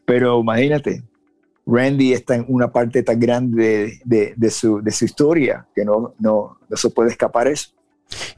Pero 0.04 0.40
imagínate, 0.40 1.02
Randy 1.66 2.12
está 2.12 2.36
en 2.36 2.44
una 2.48 2.70
parte 2.70 3.02
tan 3.02 3.18
grande 3.18 3.98
de, 4.04 4.34
de, 4.36 4.50
su, 4.50 4.80
de 4.80 4.90
su, 4.92 5.06
historia 5.06 5.66
que 5.74 5.84
no, 5.84 6.14
no, 6.18 6.58
no, 6.68 6.76
se 6.76 6.90
puede 6.90 7.10
escapar 7.10 7.48
eso. 7.48 7.70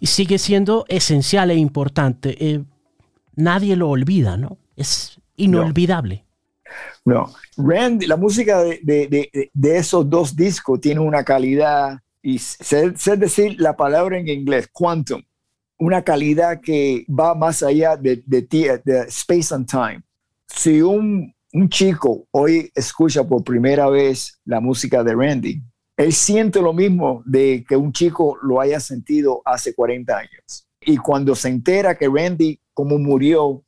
Y 0.01 0.07
sigue 0.07 0.39
siendo 0.39 0.87
esencial 0.89 1.51
e 1.51 1.57
importante. 1.57 2.37
Eh, 2.41 2.65
nadie 3.35 3.77
lo 3.77 3.91
olvida, 3.91 4.37
¿no? 4.37 4.57
Es 4.77 5.21
inolvidable. 5.37 6.25
No, 6.25 6.28
Randy, 7.57 8.07
la 8.07 8.17
música 8.17 8.63
de, 8.63 8.81
de, 8.83 9.51
de, 9.53 9.77
esos 9.77 10.09
dos 10.09 10.35
discos 10.35 10.81
tiene 10.81 11.01
una 11.01 11.25
calidad, 11.25 11.99
y 12.23 12.39
sé, 12.39 12.93
decir 13.17 13.61
la 13.61 13.77
palabra 13.77 14.19
en 14.19 14.29
inglés, 14.29 14.69
quantum, 14.73 15.23
una 15.79 16.03
calidad 16.03 16.61
que 16.61 17.07
va 17.09 17.35
más 17.35 17.63
allá 17.63 17.97
de, 17.97 18.23
de, 18.27 19.07
space 19.09 19.55
and 19.55 19.67
time. 19.67 20.03
Si 20.47 20.83
un, 20.83 21.33
un 21.53 21.69
chico 21.69 22.27
hoy 22.31 22.71
escucha 22.75 23.25
por 23.25 23.45
primera 23.45 23.89
vez 23.89 24.39
la 24.45 24.61
música 24.61 25.03
de 25.05 25.15
Randy, 25.15 25.63
él 25.97 26.13
siente 26.13 26.61
lo 26.61 26.73
mismo 26.73 27.23
de 27.27 27.65
que 27.69 27.77
un 27.77 27.93
chico 27.93 28.39
lo 28.43 28.61
haya 28.61 28.81
sentido 28.81 29.43
hace 29.45 29.75
40 29.75 30.17
años. 30.17 30.69
Y 30.81 30.97
cuando 30.97 31.35
se 31.35 31.49
entera 31.49 31.97
que 31.97 32.09
Randy, 32.09 32.61
como 32.73 32.99
murió 32.99 33.65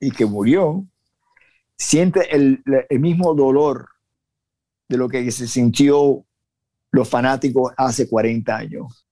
y 0.00 0.10
que 0.10 0.26
murió, 0.26 0.84
siente 1.78 2.34
el, 2.34 2.62
mismo 2.98 3.34
dolor 3.34 3.88
de 4.88 4.96
lo 4.96 5.08
que 5.08 5.30
se 5.30 5.46
sintió 5.46 6.24
los 6.90 7.08
fanáticos 7.08 7.72
hace 7.76 8.08
40 8.08 8.56
años. 8.56 9.06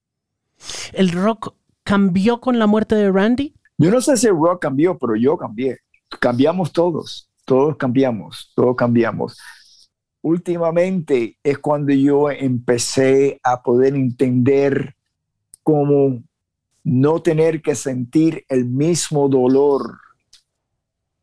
¿El 0.93 1.13
rock 1.13 1.55
cambió 1.85 2.41
con 2.41 2.59
la 2.59 2.67
muerte 2.67 2.95
de 2.97 3.13
Randy? 3.13 3.55
Yo 3.79 3.91
no 3.91 4.01
sé 4.01 4.17
si 4.17 4.27
el 4.27 4.35
rock 4.35 4.63
cambió, 4.63 4.99
pero 4.99 5.15
yo 5.17 5.37
cambié. 5.37 5.79
Cambiamos 6.21 6.73
todos, 6.73 7.31
todos 7.45 7.77
cambiamos, 7.77 8.53
todos 8.55 8.75
cambiamos. 8.75 9.39
Últimamente 10.23 11.39
es 11.43 11.59
cuando 11.59 11.93
yo 11.93 12.31
empecé 12.31 13.39
a 13.43 13.63
poder 13.63 13.95
entender 13.95 14.97
cómo 15.63 16.23
no 16.83 17.21
tener 17.21 17.61
que 17.63 17.75
sentir 17.75 18.45
el 18.49 18.65
mismo 18.65 19.29
dolor 19.29 20.01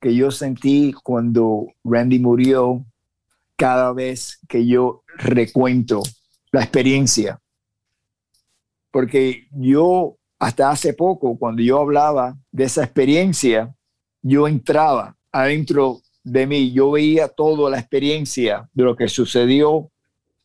que 0.03 0.13
yo 0.13 0.31
sentí 0.31 0.91
cuando 1.01 1.67
Randy 1.85 2.19
murió 2.19 2.85
cada 3.55 3.93
vez 3.93 4.37
que 4.49 4.67
yo 4.67 5.01
recuento 5.17 6.03
la 6.51 6.61
experiencia. 6.61 7.39
Porque 8.91 9.47
yo, 9.51 10.17
hasta 10.39 10.69
hace 10.69 10.93
poco, 10.93 11.37
cuando 11.39 11.61
yo 11.61 11.79
hablaba 11.79 12.37
de 12.51 12.65
esa 12.65 12.83
experiencia, 12.83 13.73
yo 14.21 14.45
entraba 14.49 15.15
adentro 15.31 16.01
de 16.21 16.47
mí, 16.47 16.73
yo 16.73 16.91
veía 16.91 17.29
toda 17.29 17.69
la 17.69 17.79
experiencia 17.79 18.69
de 18.73 18.83
lo 18.83 18.97
que 18.97 19.07
sucedió 19.07 19.89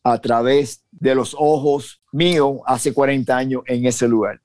a 0.05 0.21
través 0.21 0.85
de 0.89 1.15
los 1.15 1.35
ojos 1.37 2.01
míos 2.13 2.61
hace 2.65 2.93
40 2.93 3.35
años 3.35 3.63
en 3.65 3.85
ese 3.85 4.07
lugar. 4.07 4.39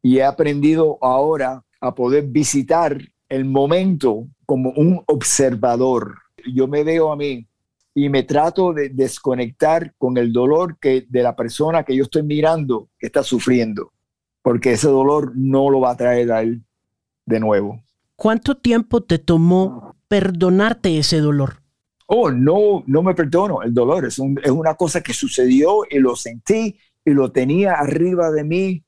Y 0.00 0.16
he 0.16 0.24
aprendido 0.24 0.96
ahora 1.02 1.62
a 1.78 1.94
poder 1.94 2.24
visitar 2.24 2.98
el 3.28 3.44
momento 3.44 4.28
como 4.46 4.70
un 4.70 5.02
observador. 5.06 6.18
Yo 6.52 6.66
me 6.66 6.84
veo 6.84 7.12
a 7.12 7.16
mí 7.16 7.46
y 7.94 8.08
me 8.08 8.22
trato 8.22 8.72
de 8.72 8.88
desconectar 8.90 9.94
con 9.98 10.16
el 10.16 10.32
dolor 10.32 10.78
que 10.78 11.06
de 11.08 11.22
la 11.22 11.34
persona 11.34 11.84
que 11.84 11.96
yo 11.96 12.04
estoy 12.04 12.22
mirando 12.22 12.88
que 12.98 13.06
está 13.06 13.22
sufriendo, 13.22 13.92
porque 14.42 14.72
ese 14.72 14.88
dolor 14.88 15.32
no 15.34 15.68
lo 15.68 15.80
va 15.80 15.90
a 15.90 15.96
traer 15.96 16.32
a 16.32 16.42
él 16.42 16.62
de 17.26 17.40
nuevo. 17.40 17.82
¿Cuánto 18.16 18.56
tiempo 18.56 19.02
te 19.02 19.18
tomó 19.18 19.96
perdonarte 20.08 20.98
ese 20.98 21.20
dolor? 21.20 21.62
Oh, 22.06 22.30
no, 22.30 22.82
no 22.86 23.02
me 23.02 23.14
perdono. 23.14 23.62
El 23.62 23.74
dolor 23.74 24.06
es, 24.06 24.18
es 24.42 24.50
una 24.50 24.74
cosa 24.74 25.02
que 25.02 25.12
sucedió 25.12 25.82
y 25.90 25.98
lo 25.98 26.16
sentí 26.16 26.78
y 27.04 27.10
lo 27.10 27.30
tenía 27.30 27.74
arriba 27.74 28.30
de 28.30 28.44
mí 28.44 28.84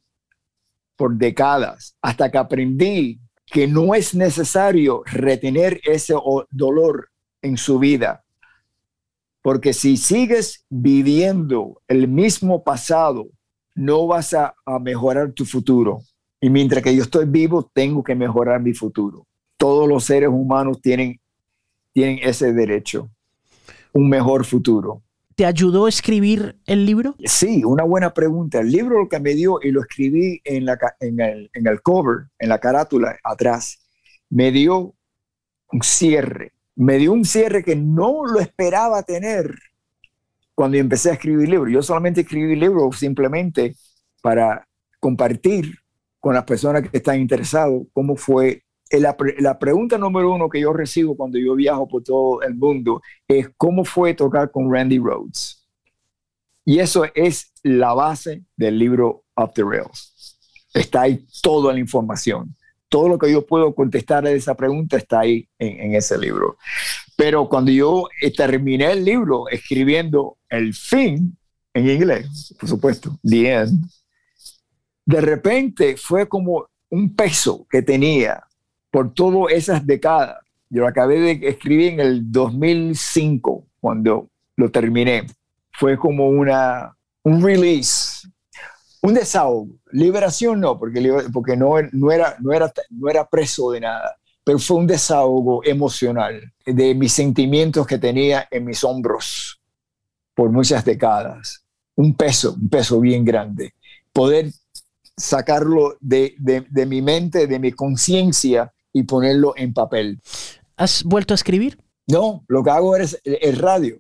por 0.97 1.17
décadas, 1.17 1.97
hasta 2.03 2.31
que 2.31 2.39
aprendí 2.39 3.21
que 3.51 3.67
no 3.67 3.95
es 3.95 4.15
necesario 4.15 5.03
retener 5.07 5.81
ese 5.85 6.15
dolor 6.51 7.11
en 7.43 7.57
su 7.57 7.79
vida. 7.79 8.25
Porque 9.43 9.73
si 9.73 9.97
sigues 9.97 10.65
viviendo 10.69 11.81
el 11.89 12.07
mismo 12.09 12.63
pasado, 12.63 13.29
no 13.75 14.07
vas 14.07 14.35
a, 14.35 14.55
mejorar 14.81 15.33
tu 15.33 15.45
futuro. 15.45 16.01
Y 16.41 16.51
mientras 16.51 16.83
que 16.83 16.95
yo 16.95 17.03
estoy 17.03 17.25
vivo, 17.27 17.71
tengo 17.73 18.05
que 18.05 18.15
mejorar 18.15 18.61
mi 18.61 18.75
futuro. 18.75 19.27
Todos 19.57 19.89
los 19.89 20.05
seres 20.05 20.29
humanos 20.29 20.81
tienen, 20.81 21.21
tienen 21.93 22.19
ese 22.23 22.53
derecho, 22.53 23.11
un 23.93 24.09
mejor 24.09 24.45
futuro. 24.45 25.03
¿Te 25.41 25.47
ayudó 25.47 25.87
a 25.87 25.89
escribir 25.89 26.61
el 26.67 26.85
libro? 26.85 27.15
Sí, 27.25 27.65
una 27.65 27.83
buena 27.83 28.13
pregunta. 28.13 28.61
El 28.61 28.71
libro 28.71 29.01
lo 29.01 29.09
que 29.09 29.19
me 29.21 29.35
dio, 29.35 29.59
y 29.63 29.71
lo 29.71 29.81
escribí 29.81 30.39
en, 30.45 30.67
la, 30.67 30.79
en, 31.01 31.19
el, 31.19 31.51
en 31.55 31.67
el 31.67 31.81
cover, 31.81 32.27
en 32.39 32.51
la 32.51 32.59
carátula 32.59 33.19
atrás, 33.25 33.79
me 34.29 34.53
dio 34.53 34.95
un 35.73 35.83
cierre. 35.83 36.53
Me 36.77 36.99
dio 36.99 37.15
un 37.15 37.25
cierre 37.25 37.65
que 37.65 37.75
no 37.75 38.27
lo 38.27 38.39
esperaba 38.39 39.03
tener 39.03 39.55
cuando 40.55 40.77
empecé 40.77 41.09
a 41.09 41.15
escribir 41.15 41.47
el 41.47 41.53
libro. 41.53 41.71
Yo 41.71 41.83
solamente 41.83 42.21
escribí 42.21 42.55
libro 42.55 42.93
simplemente 42.93 43.77
para 44.21 44.69
compartir 44.99 45.75
con 46.19 46.35
las 46.35 46.45
personas 46.45 46.83
que 46.83 46.99
están 46.99 47.19
interesadas 47.19 47.81
cómo 47.95 48.15
fue. 48.15 48.63
La, 48.91 49.17
la, 49.39 49.59
pregunta 49.59 49.99
número 49.99 50.33
uno 50.33 50.49
que 50.49 50.61
yo 50.61 50.73
recibo 50.73 51.17
cuando 51.17 51.39
yo 51.39 51.55
viajo 51.55 51.87
por 51.87 52.03
todo 52.03 52.43
el 52.43 52.55
mundo 52.55 53.01
es 53.29 53.49
cómo 53.57 53.85
fue 53.85 54.15
tocar 54.15 54.51
con 54.51 54.73
Randy 54.73 54.99
Rhodes. 54.99 55.65
Y 56.65 56.81
eso 56.81 57.05
es 57.15 57.53
la 57.63 57.95
base 57.95 58.45
del 58.57 58.79
libro 58.79 59.25
Up 59.37 59.53
the 59.55 59.63
Rails. 59.63 60.39
Está 60.75 61.03
ahí 61.03 61.25
toda 61.43 61.73
la 61.73 61.79
información 61.79 62.55
todo 62.91 63.09
lo 63.09 63.19
que 63.19 63.31
yo 63.31 63.47
puedo 63.47 63.73
contestar 63.75 64.27
a 64.27 64.33
esa 64.33 64.55
pregunta 64.55 64.97
está 64.97 65.21
ahí 65.21 65.49
en, 65.59 65.95
ese 65.95 66.19
libro. 66.19 66.59
Pero 67.17 67.49
cuando 67.49 67.71
yo 67.71 68.09
eh, 68.21 68.33
terminé 68.33 68.91
el 68.91 69.05
libro 69.05 69.49
escribiendo 69.49 70.39
el 70.49 70.75
fin 70.75 71.39
en 71.73 71.89
inglés, 71.89 72.53
por 72.59 72.69
supuesto, 72.69 73.17
the 73.23 73.53
end, 73.53 73.87
de 75.07 75.21
repente 75.21 75.97
fue 75.97 76.29
como 76.29 76.67
un 76.91 77.15
peso 77.15 77.65
que 77.71 77.81
tenía 77.81 78.43
por 78.91 79.13
todas 79.15 79.53
esas 79.53 79.87
décadas. 79.87 80.39
Yo 80.69 80.83
lo 80.83 80.89
acabé 80.89 81.21
de 81.21 81.49
escribir 81.49 81.95
en 81.95 82.01
el 82.01 82.33
2005, 82.33 83.67
cuando 83.81 84.29
lo 84.57 84.71
terminé. 84.71 85.27
Fue 85.73 85.97
como 85.97 86.29
una, 86.29 86.97
un 87.23 87.43
release 87.43 88.21
un 89.03 89.15
desahogo. 89.15 89.69
Liberación 89.93 90.61
no, 90.61 90.79
porque, 90.79 91.01
porque 91.33 91.57
no, 91.57 91.75
no, 91.93 92.13
era, 92.13 92.37
no, 92.41 92.53
era, 92.53 92.73
no 92.91 93.09
era 93.09 93.29
preso 93.29 93.71
de 93.73 93.81
nada, 93.81 94.17
pero 94.45 94.59
fue 94.59 94.77
un 94.77 94.87
desahogo 94.87 95.65
emocional 95.65 96.53
de 96.65 96.95
mis 96.95 97.13
sentimientos 97.13 97.87
que 97.87 97.99
tenía 97.99 98.47
en 98.51 98.65
mis 98.65 98.85
hombros 98.85 99.61
por 100.35 100.51
muchas 100.51 100.85
décadas. 100.85 101.65
Un 101.97 102.15
peso, 102.15 102.55
un 102.55 102.69
peso 102.69 103.01
bien 103.01 103.25
grande. 103.25 103.75
Poder 104.13 104.51
sacarlo 105.17 105.97
de, 106.01 106.35
de, 106.39 106.87
mi 106.87 107.03
mente, 107.03 107.47
de 107.47 107.59
mi 107.59 107.73
conciencia 107.73 108.73
y 108.93 109.03
ponerlo 109.05 109.55
en 109.57 109.73
papel. 109.73 110.21
¿Has 110.77 111.05
vuelto 111.05 111.35
a 111.35 111.37
escribir? 111.37 111.79
No, 112.07 112.45
lo 112.49 112.63
que 112.63 112.71
hago 112.71 112.97
es 112.97 113.21
el 113.25 113.57
radio. 113.57 113.99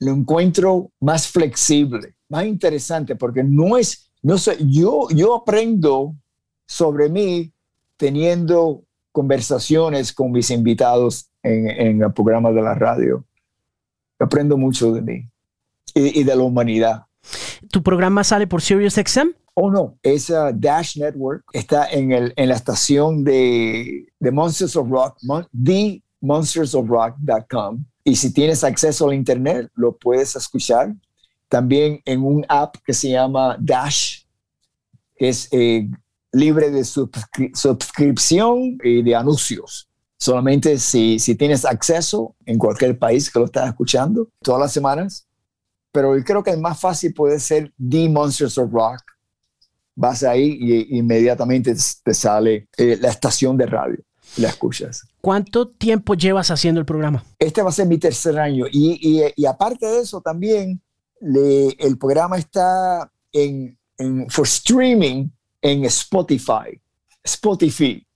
Lo 0.00 0.12
encuentro 0.12 0.90
más 1.00 1.26
flexible 1.26 2.14
más 2.28 2.44
interesante 2.44 3.16
porque 3.16 3.42
no 3.42 3.76
es, 3.76 4.10
no 4.22 4.38
sé, 4.38 4.56
yo, 4.60 5.08
yo 5.10 5.34
aprendo 5.34 6.14
sobre 6.66 7.08
mí 7.08 7.52
teniendo 7.96 8.84
conversaciones 9.12 10.12
con 10.12 10.30
mis 10.30 10.50
invitados 10.50 11.30
en, 11.42 11.68
en 11.70 12.02
el 12.02 12.12
programa 12.12 12.52
de 12.52 12.62
la 12.62 12.74
radio. 12.74 13.24
Aprendo 14.18 14.56
mucho 14.56 14.92
de 14.92 15.02
mí 15.02 15.28
y, 15.94 16.24
de 16.24 16.36
la 16.36 16.42
humanidad. 16.42 17.04
¿Tu 17.70 17.82
programa 17.82 18.24
sale 18.24 18.46
por 18.46 18.62
SiriusXM? 18.62 19.28
Oh, 19.60 19.72
no, 19.72 19.98
esa 20.04 20.52
Dash 20.52 20.96
Network 20.96 21.42
está 21.52 21.90
en, 21.90 22.12
el, 22.12 22.32
en 22.36 22.48
la 22.48 22.54
estación 22.54 23.24
de, 23.24 24.06
de 24.20 24.30
Monsters 24.30 24.76
of 24.76 24.88
Rock, 24.88 25.18
monstersofrock.com. 26.20 27.84
Y 28.04 28.14
si 28.14 28.32
tienes 28.32 28.62
acceso 28.62 29.08
al 29.08 29.14
Internet, 29.14 29.68
lo 29.74 29.96
puedes 29.96 30.36
escuchar 30.36 30.94
también 31.48 32.00
en 32.04 32.22
un 32.22 32.46
app 32.48 32.76
que 32.86 32.94
se 32.94 33.10
llama 33.10 33.56
Dash, 33.58 34.20
que 35.16 35.30
es 35.30 35.48
eh, 35.50 35.90
libre 36.30 36.70
de 36.70 36.84
suscripción 36.84 38.78
y 38.84 39.02
de 39.02 39.16
anuncios. 39.16 39.88
Solamente 40.18 40.78
si, 40.78 41.18
si 41.18 41.34
tienes 41.34 41.64
acceso 41.64 42.36
en 42.46 42.58
cualquier 42.58 42.96
país 42.96 43.28
que 43.28 43.40
lo 43.40 43.46
estás 43.46 43.70
escuchando 43.70 44.28
todas 44.40 44.60
las 44.60 44.72
semanas. 44.72 45.26
Pero 45.90 46.14
creo 46.24 46.44
que 46.44 46.52
el 46.52 46.60
más 46.60 46.80
fácil 46.80 47.12
puede 47.12 47.40
ser 47.40 47.72
The 47.76 48.08
Monsters 48.08 48.56
of 48.56 48.70
Rock. 48.72 49.17
Vas 50.00 50.22
ahí 50.22 50.56
y 50.60 50.96
inmediatamente 50.96 51.74
te 52.04 52.14
sale 52.14 52.68
eh, 52.76 52.96
la 53.00 53.08
estación 53.08 53.56
de 53.56 53.66
radio. 53.66 53.98
La 54.36 54.48
escuchas. 54.48 55.02
¿Cuánto 55.20 55.68
tiempo 55.68 56.14
llevas 56.14 56.52
haciendo 56.52 56.78
el 56.78 56.86
programa? 56.86 57.24
Este 57.36 57.62
va 57.62 57.70
a 57.70 57.72
ser 57.72 57.88
mi 57.88 57.98
tercer 57.98 58.38
año. 58.38 58.66
Y, 58.70 58.96
y, 59.02 59.24
y 59.34 59.46
aparte 59.46 59.86
de 59.86 60.00
eso, 60.00 60.20
también 60.20 60.80
el 61.20 61.98
programa 61.98 62.38
está 62.38 63.10
en, 63.32 63.76
en, 63.96 64.30
for 64.30 64.46
streaming 64.46 65.30
en 65.62 65.84
Spotify. 65.86 66.80
Spotify. 67.24 68.06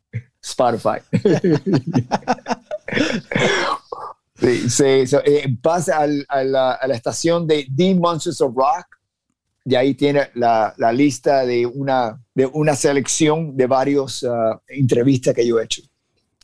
Spotify. 0.40 0.98
sí, 4.68 5.04
eh, 5.24 5.56
pasa 5.60 6.06
a, 6.28 6.44
la, 6.44 6.78
estación 6.90 7.46
de 7.46 7.66
The 7.74 7.94
Monsters 7.94 8.40
of 8.40 8.54
Rock. 8.54 8.86
Y 9.64 9.74
ahí 9.74 9.94
tiene 9.94 10.28
la, 10.34 10.74
la 10.76 10.92
lista 10.92 11.46
de 11.46 11.66
una, 11.66 12.20
de 12.34 12.46
una 12.46 12.74
selección 12.74 13.56
de 13.56 13.66
varios 13.66 14.22
uh, 14.22 14.58
entrevistas 14.68 15.34
que 15.34 15.46
yo 15.46 15.60
he 15.60 15.64
hecho. 15.64 15.82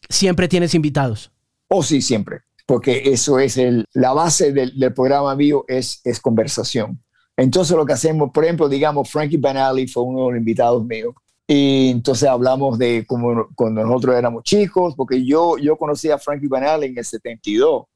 ¿Siempre 0.09 0.49
tienes 0.49 0.75
invitados? 0.75 1.31
Oh, 1.69 1.83
sí, 1.83 2.01
siempre 2.01 2.43
porque 2.69 3.01
eso 3.07 3.39
es 3.39 3.57
el, 3.57 3.87
la 3.95 4.13
base 4.13 4.53
del, 4.53 4.93
programa 4.93 5.35
mío, 5.35 5.65
es, 5.69 6.03
es 6.05 6.21
conversación. 6.21 7.03
Entonces 7.35 7.75
lo 7.75 7.87
que 7.87 7.95
hacemos, 7.95 8.31
por 8.31 8.45
ejemplo, 8.45 8.69
digamos, 8.69 9.11
Frankie 9.11 9.39
Banali 9.39 9.89
fue 9.89 10.03
uno 10.03 10.27
de 10.27 10.33
los 10.33 10.39
invitados 10.39 10.85
míos. 10.85 11.15
Y 11.47 11.89
entonces 11.89 12.29
hablamos 12.29 12.79
de 12.79 13.07
como 13.07 13.49
cuando 13.55 13.83
nosotros 13.83 14.17
éramos 14.17 14.43
chicos, 14.45 14.95
porque 14.95 15.25
yo, 15.25 15.57
yo 15.57 15.79
conocí 15.79 16.11
a 16.11 16.19
Frankie 16.19 16.47
Banali 16.47 16.89
en 16.89 16.99
el 16.99 17.05
72. 17.07 17.87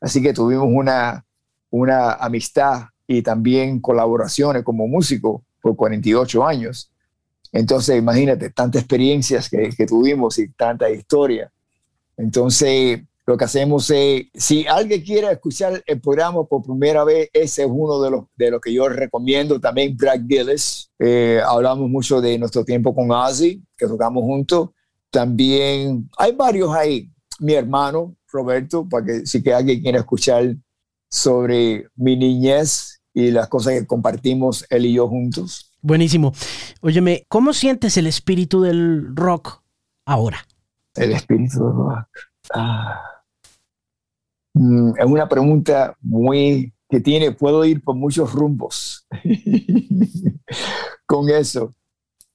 Así 0.00 0.20
que 0.20 0.32
tuvimos 0.32 0.66
una, 0.68 1.24
una 1.70 2.14
amistad 2.14 2.86
y 3.08 3.22
también 3.22 3.80
colaboraciones 3.80 4.62
como 4.62 4.86
músico 4.86 5.42
por 5.60 5.74
48 5.74 6.46
años. 6.46 6.92
Entonces, 7.50 7.98
imagínate, 7.98 8.50
tantas 8.50 8.82
experiencias 8.82 9.48
que, 9.48 9.70
que 9.70 9.86
tuvimos 9.86 10.38
y 10.38 10.48
tanta 10.50 10.90
historia. 10.90 11.50
Entonces, 12.18 13.00
lo 13.26 13.36
que 13.36 13.44
hacemos 13.44 13.90
es, 13.90 14.26
si 14.34 14.66
alguien 14.66 15.02
quiere 15.02 15.32
escuchar 15.32 15.82
el 15.86 16.00
programa 16.00 16.44
por 16.44 16.62
primera 16.62 17.04
vez, 17.04 17.30
ese 17.32 17.62
es 17.62 17.68
uno 17.70 18.00
de 18.02 18.10
los, 18.10 18.24
de 18.36 18.50
los 18.50 18.60
que 18.60 18.72
yo 18.72 18.88
recomiendo. 18.88 19.58
También 19.58 19.96
Brad 19.96 20.20
Gillis, 20.28 20.90
eh, 20.98 21.40
hablamos 21.46 21.88
mucho 21.88 22.20
de 22.20 22.38
nuestro 22.38 22.64
tiempo 22.64 22.94
con 22.94 23.10
Ozzy, 23.10 23.62
que 23.76 23.86
tocamos 23.86 24.22
juntos. 24.22 24.70
También 25.10 26.08
hay 26.18 26.32
varios 26.32 26.74
ahí. 26.74 27.10
Mi 27.40 27.54
hermano, 27.54 28.14
Roberto, 28.30 28.86
para 28.86 29.06
que 29.06 29.26
si 29.26 29.42
que 29.42 29.54
alguien 29.54 29.80
quiere 29.80 29.98
escuchar 29.98 30.54
sobre 31.08 31.86
mi 31.96 32.16
niñez 32.16 32.97
y 33.18 33.32
las 33.32 33.48
cosas 33.48 33.72
que 33.72 33.84
compartimos 33.84 34.64
él 34.70 34.86
y 34.86 34.92
yo 34.92 35.08
juntos. 35.08 35.72
Buenísimo. 35.82 36.32
Óyeme, 36.82 37.26
¿cómo 37.26 37.52
sientes 37.52 37.96
el 37.96 38.06
espíritu 38.06 38.62
del 38.62 39.16
rock 39.16 39.60
ahora? 40.04 40.46
El 40.94 41.10
espíritu 41.10 41.64
del 41.64 41.72
rock. 41.72 42.06
Ah. 42.54 43.00
Mm, 44.54 44.90
es 44.96 45.04
una 45.04 45.28
pregunta 45.28 45.96
muy 46.00 46.72
que 46.88 47.00
tiene, 47.00 47.32
puedo 47.32 47.64
ir 47.64 47.82
por 47.82 47.96
muchos 47.96 48.32
rumbos 48.32 49.04
con 51.06 51.28
eso. 51.28 51.74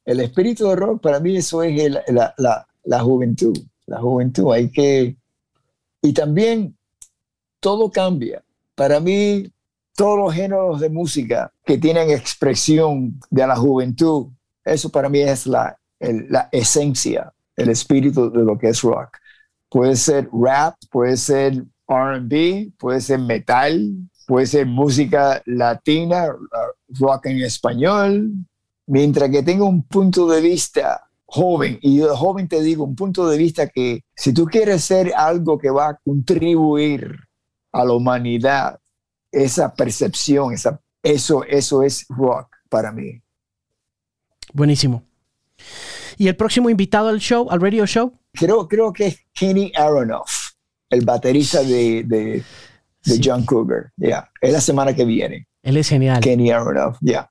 El 0.03 0.19
espíritu 0.19 0.67
de 0.67 0.75
rock 0.75 1.01
para 1.01 1.21
mí 1.21 1.37
eso 1.37 1.63
es 1.63 1.91
la, 2.09 2.33
la, 2.37 2.67
la, 2.83 2.99
juventud, 2.99 3.57
la 3.85 4.01
juventud. 4.01 4.51
Hay 4.51 4.69
que, 4.69 5.15
y 6.01 6.11
también 6.11 6.77
todo 7.61 7.89
cambia. 7.89 8.43
Para 8.75 8.99
mí, 8.99 9.49
todos 9.95 10.17
los 10.17 10.33
géneros 10.33 10.79
de 10.79 10.89
música 10.89 11.51
que 11.65 11.77
tienen 11.77 12.09
expresión 12.09 13.19
de 13.29 13.47
la 13.47 13.55
juventud, 13.55 14.27
eso 14.65 14.89
para 14.89 15.09
mí 15.09 15.19
es 15.19 15.45
la, 15.45 15.77
esencia, 16.51 17.31
el 17.55 17.69
espíritu 17.69 18.31
de 18.31 18.43
lo 18.43 18.57
que 18.57 18.69
es 18.69 18.81
rock. 18.81 19.17
Puede 19.69 19.95
ser 19.95 20.29
rap, 20.31 20.75
puede 20.89 21.17
ser 21.17 21.63
RB, 21.87 22.71
puede 22.77 23.01
ser 23.01 23.19
metal, 23.19 23.93
puede 24.27 24.45
ser 24.45 24.65
música 24.65 25.41
latina, 25.45 26.27
rock 26.99 27.27
en 27.27 27.41
español, 27.41 28.31
mientras 28.85 29.29
que 29.29 29.43
tenga 29.43 29.65
un 29.65 29.83
punto 29.83 30.27
de 30.27 30.41
vista 30.41 31.07
joven, 31.25 31.79
y 31.81 31.97
de 31.97 32.09
joven 32.09 32.47
te 32.47 32.61
digo, 32.61 32.83
un 32.83 32.95
punto 32.95 33.27
de 33.27 33.37
vista 33.37 33.67
que 33.67 34.03
si 34.15 34.33
tú 34.33 34.45
quieres 34.45 34.83
ser 34.83 35.13
algo 35.15 35.57
que 35.57 35.71
va 35.71 35.89
a 35.89 35.99
contribuir 36.03 37.17
a 37.71 37.83
la 37.83 37.93
humanidad, 37.93 38.79
esa 39.33 39.73
percepción, 39.73 40.53
esa, 40.53 40.79
eso, 41.01 41.43
eso 41.43 41.83
es 41.83 42.05
rock 42.07 42.47
para 42.69 42.91
mí. 42.91 43.21
Buenísimo. 44.53 45.03
¿Y 46.17 46.27
el 46.27 46.35
próximo 46.35 46.69
invitado 46.69 47.09
al 47.09 47.19
show, 47.19 47.49
al 47.49 47.59
radio 47.59 47.85
show? 47.85 48.13
Creo, 48.33 48.67
creo 48.67 48.93
que 48.93 49.07
es 49.07 49.19
Kenny 49.33 49.71
Aronoff, 49.75 50.51
el 50.89 51.03
baterista 51.03 51.63
de, 51.63 52.03
de, 52.05 52.43
John 53.23 53.45
Cougar. 53.45 53.91
Ya, 53.97 54.29
es 54.39 54.53
la 54.53 54.61
semana 54.61 54.95
que 54.95 55.05
viene. 55.05 55.47
Él 55.63 55.77
es 55.77 55.89
genial. 55.89 56.21
Kenny 56.21 56.51
Aronoff, 56.51 56.97
ya. 57.01 57.29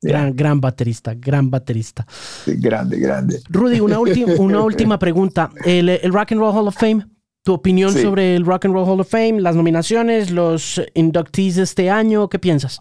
Gran, 0.00 0.36
gran 0.36 0.60
baterista, 0.60 1.14
gran 1.14 1.50
baterista. 1.50 2.06
grande, 2.46 2.98
grande. 2.98 3.40
Rudy, 3.48 3.80
una, 3.80 3.98
una 4.38 4.60
última 4.60 4.98
pregunta. 4.98 5.50
El, 5.64 5.88
el, 5.88 6.12
Rock 6.12 6.32
and 6.32 6.40
Roll 6.40 6.54
Hall 6.54 6.68
of 6.68 6.76
Fame, 6.76 7.06
tu 7.44 7.52
opinión 7.52 7.92
sobre 7.92 8.34
el 8.34 8.44
Rock 8.44 8.64
and 8.64 8.74
Roll 8.74 8.88
Hall 8.88 9.00
of 9.00 9.08
Fame, 9.08 9.40
las 9.40 9.54
nominaciones, 9.54 10.30
los 10.30 10.80
inductees 10.94 11.56
de 11.56 11.62
este 11.62 11.90
año, 11.90 12.28
¿qué 12.28 12.38
piensas? 12.38 12.80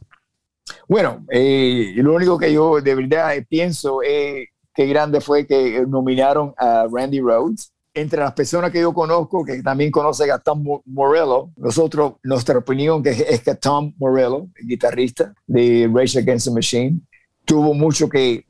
Bueno, 0.88 1.26
eh, 1.30 1.94
lo 1.98 2.16
único 2.16 2.40
que 2.40 2.54
yo 2.54 2.80
de 2.80 2.96
verdad 2.96 3.34
pienso 3.50 4.02
es 4.02 4.48
qué 4.74 4.86
grande 4.88 5.20
fue 5.20 5.46
que 5.46 5.86
nominaron 5.86 6.54
a 6.58 6.88
Randy 6.90 7.20
Rhodes. 7.20 7.72
Entre 7.94 8.20
las 8.20 8.34
personas 8.34 8.72
que 8.72 8.80
yo 8.80 8.92
conozco, 8.92 9.46
que 9.46 9.62
también 9.62 9.92
conoce 9.92 10.32
a 10.32 10.40
Tom 10.40 10.64
Morello, 10.86 11.52
nosotros, 11.58 12.14
nuestra 12.24 12.58
opinión 12.58 13.04
es 13.06 13.42
que 13.44 13.54
Tom 13.56 13.94
Morello, 13.98 14.48
el 14.56 14.68
guitarrista 14.68 15.34
de 15.46 15.92
Rage 15.94 16.20
Against 16.20 16.48
the 16.48 16.54
Machine, 16.54 17.02
tuvo 17.46 17.74
mucho 17.74 18.10
que, 18.10 18.48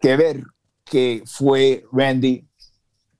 que 0.00 0.16
ver 0.16 0.44
que 0.84 1.24
fue 1.26 1.84
Randy, 1.92 2.46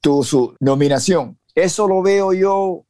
tuvo 0.01 0.23
su 0.23 0.57
nominación. 0.61 1.37
Eso 1.55 1.87
lo 1.87 2.03
veo 2.03 2.33
yo 2.33 2.85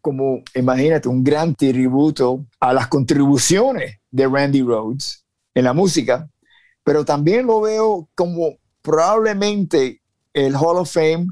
como, 0.00 0.42
imagínate, 0.54 1.08
un 1.08 1.22
gran 1.22 1.54
tributo 1.54 2.46
a 2.58 2.72
las 2.72 2.88
contribuciones 2.88 3.98
de 4.10 4.26
Randy 4.26 4.62
Rhodes 4.62 5.24
en 5.54 5.64
la 5.64 5.72
música, 5.72 6.28
pero 6.84 7.04
también 7.04 7.46
lo 7.46 7.60
veo 7.60 8.08
como 8.14 8.56
probablemente 8.82 10.00
el 10.32 10.54
Hall 10.54 10.78
of 10.78 10.92
Fame 10.92 11.26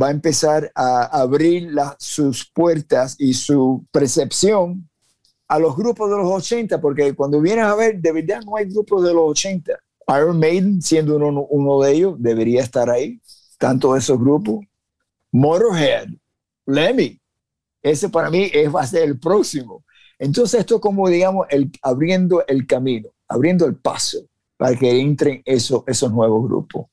va 0.00 0.08
a 0.08 0.10
empezar 0.10 0.70
a 0.74 1.04
abrir 1.04 1.70
sus 1.98 2.50
puertas 2.50 3.16
y 3.18 3.34
su 3.34 3.84
percepción 3.90 4.88
a 5.46 5.58
los 5.58 5.76
grupos 5.76 6.10
de 6.10 6.16
los 6.16 6.30
80, 6.30 6.80
porque 6.80 7.14
cuando 7.14 7.40
vienes 7.40 7.64
a 7.64 7.74
ver, 7.74 8.00
de 8.00 8.12
verdad 8.12 8.40
no 8.44 8.56
hay 8.56 8.64
grupos 8.66 9.04
de 9.04 9.14
los 9.14 9.30
80. 9.30 9.72
Iron 10.08 10.38
Maiden, 10.38 10.82
siendo 10.82 11.16
uno, 11.16 11.46
uno 11.48 11.80
de 11.80 11.92
ellos, 11.92 12.16
debería 12.18 12.62
estar 12.62 12.90
ahí, 12.90 13.20
tanto 13.58 13.96
esos 13.96 14.18
grupos. 14.18 14.64
Motorhead, 15.34 16.06
Lemmy, 16.64 17.20
ese 17.82 18.08
para 18.08 18.30
mí 18.30 18.48
es, 18.52 18.72
va 18.72 18.82
a 18.82 18.86
ser 18.86 19.02
el 19.02 19.18
próximo. 19.18 19.84
Entonces 20.16 20.60
esto 20.60 20.80
como, 20.80 21.08
digamos, 21.08 21.48
el, 21.50 21.72
abriendo 21.82 22.46
el 22.46 22.68
camino, 22.68 23.08
abriendo 23.26 23.66
el 23.66 23.74
paso 23.74 24.18
para 24.56 24.76
que 24.76 25.00
entren 25.00 25.42
esos, 25.44 25.82
esos 25.88 26.12
nuevos 26.12 26.44
grupos. 26.44 26.86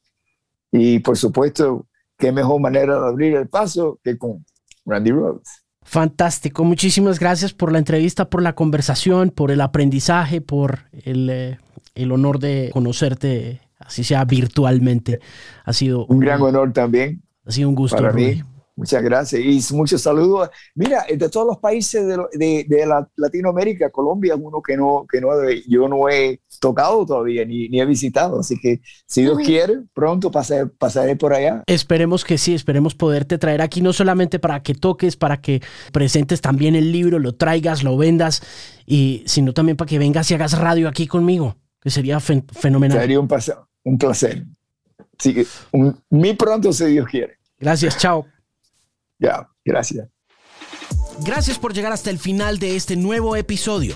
Y 0.72 0.98
por 1.00 1.18
supuesto, 1.18 1.86
qué 2.18 2.32
mejor 2.32 2.60
manera 2.60 3.00
de 3.00 3.08
abrir 3.08 3.36
el 3.36 3.48
paso 3.48 4.00
que 4.04 4.18
con 4.18 4.44
Randy 4.86 5.12
Rhodes. 5.12 5.64
Fantástico, 5.84 6.64
muchísimas 6.64 7.20
gracias 7.20 7.54
por 7.54 7.72
la 7.72 7.78
entrevista, 7.78 8.28
por 8.28 8.42
la 8.42 8.56
conversación, 8.56 9.30
por 9.30 9.52
el 9.52 9.62
aprendizaje, 9.62 10.42
por 10.42 10.90
el, 11.04 11.30
eh, 11.30 11.60
el 11.94 12.12
honor 12.12 12.40
de 12.40 12.72
conocerte, 12.74 13.62
así 13.78 14.04
sea 14.04 14.26
virtualmente. 14.26 15.20
Ha 15.64 15.74
sido 15.74 16.08
un, 16.08 16.20
gran 16.20 16.42
honor 16.42 16.74
también. 16.74 17.22
Ha 17.46 17.52
sido 17.52 17.70
un 17.70 17.76
gusto. 17.76 17.98
Para 17.98 18.14
mí. 18.14 18.42
Muchas 18.76 19.04
gracias 19.04 19.42
y 19.44 19.76
muchos 19.76 20.02
saludos. 20.02 20.50
Mira, 20.76 21.06
de 21.08 21.30
todos 21.30 21.46
los 21.46 21.58
países 21.58 22.04
de, 22.08 22.66
de, 22.68 23.04
Latinoamérica, 23.16 23.90
Colombia 23.90 24.34
es 24.34 24.40
uno 24.42 24.62
que 24.62 24.78
no, 24.78 25.06
que 25.12 25.20
no 25.20 25.28
yo 25.68 25.88
no 25.88 26.10
he 26.10 26.40
tocado 26.60 27.06
todavía 27.06 27.46
ni, 27.46 27.68
ni 27.68 27.82
he 27.82 27.86
visitado, 27.86 28.40
así 28.40 28.58
que 28.60 28.82
si 29.06 29.22
Dios 29.22 29.38
quiere, 29.40 29.82
pronto 29.94 30.32
pasaré, 30.32 30.68
pasaré 30.68 31.16
por 31.16 31.34
allá. 31.34 31.64
Esperemos 31.68 32.24
que 32.24 32.38
sí, 32.38 32.56
esperemos 32.56 32.96
poderte 32.96 33.38
traer 33.38 33.62
aquí 33.62 33.82
no 33.82 33.94
solamente 33.94 34.40
para 34.40 34.64
que 34.64 34.74
toques, 34.74 35.18
para 35.18 35.42
que 35.42 35.62
presentes 35.92 36.40
también 36.40 36.76
el 36.76 36.92
libro, 36.92 37.20
lo 37.20 37.36
traigas, 37.36 37.84
lo 37.84 37.98
vendas, 37.98 38.42
y 38.86 39.24
sino 39.28 39.54
también 39.54 39.78
para 39.78 39.90
que 39.90 40.00
vengas 40.00 40.32
y 40.32 40.34
hagas 40.34 40.58
radio 40.58 40.88
aquí 40.88 41.08
conmigo, 41.08 41.58
que 41.82 41.90
sería 41.90 42.20
fenomenal. 42.20 43.00
Sería 43.00 43.20
un, 43.20 43.28
un 43.84 43.98
placer. 43.98 44.46
Sí, 45.22 45.46
muy 46.10 46.34
pronto 46.34 46.74
si 46.74 46.86
Dios 46.86 47.08
quiere. 47.08 47.38
Gracias, 47.60 47.96
chao. 47.98 48.26
Ya, 49.20 49.48
gracias. 49.64 50.08
Gracias 51.20 51.60
por 51.60 51.74
llegar 51.74 51.92
hasta 51.92 52.10
el 52.10 52.18
final 52.18 52.58
de 52.58 52.76
este 52.76 52.96
nuevo 52.96 53.36
episodio. 53.36 53.96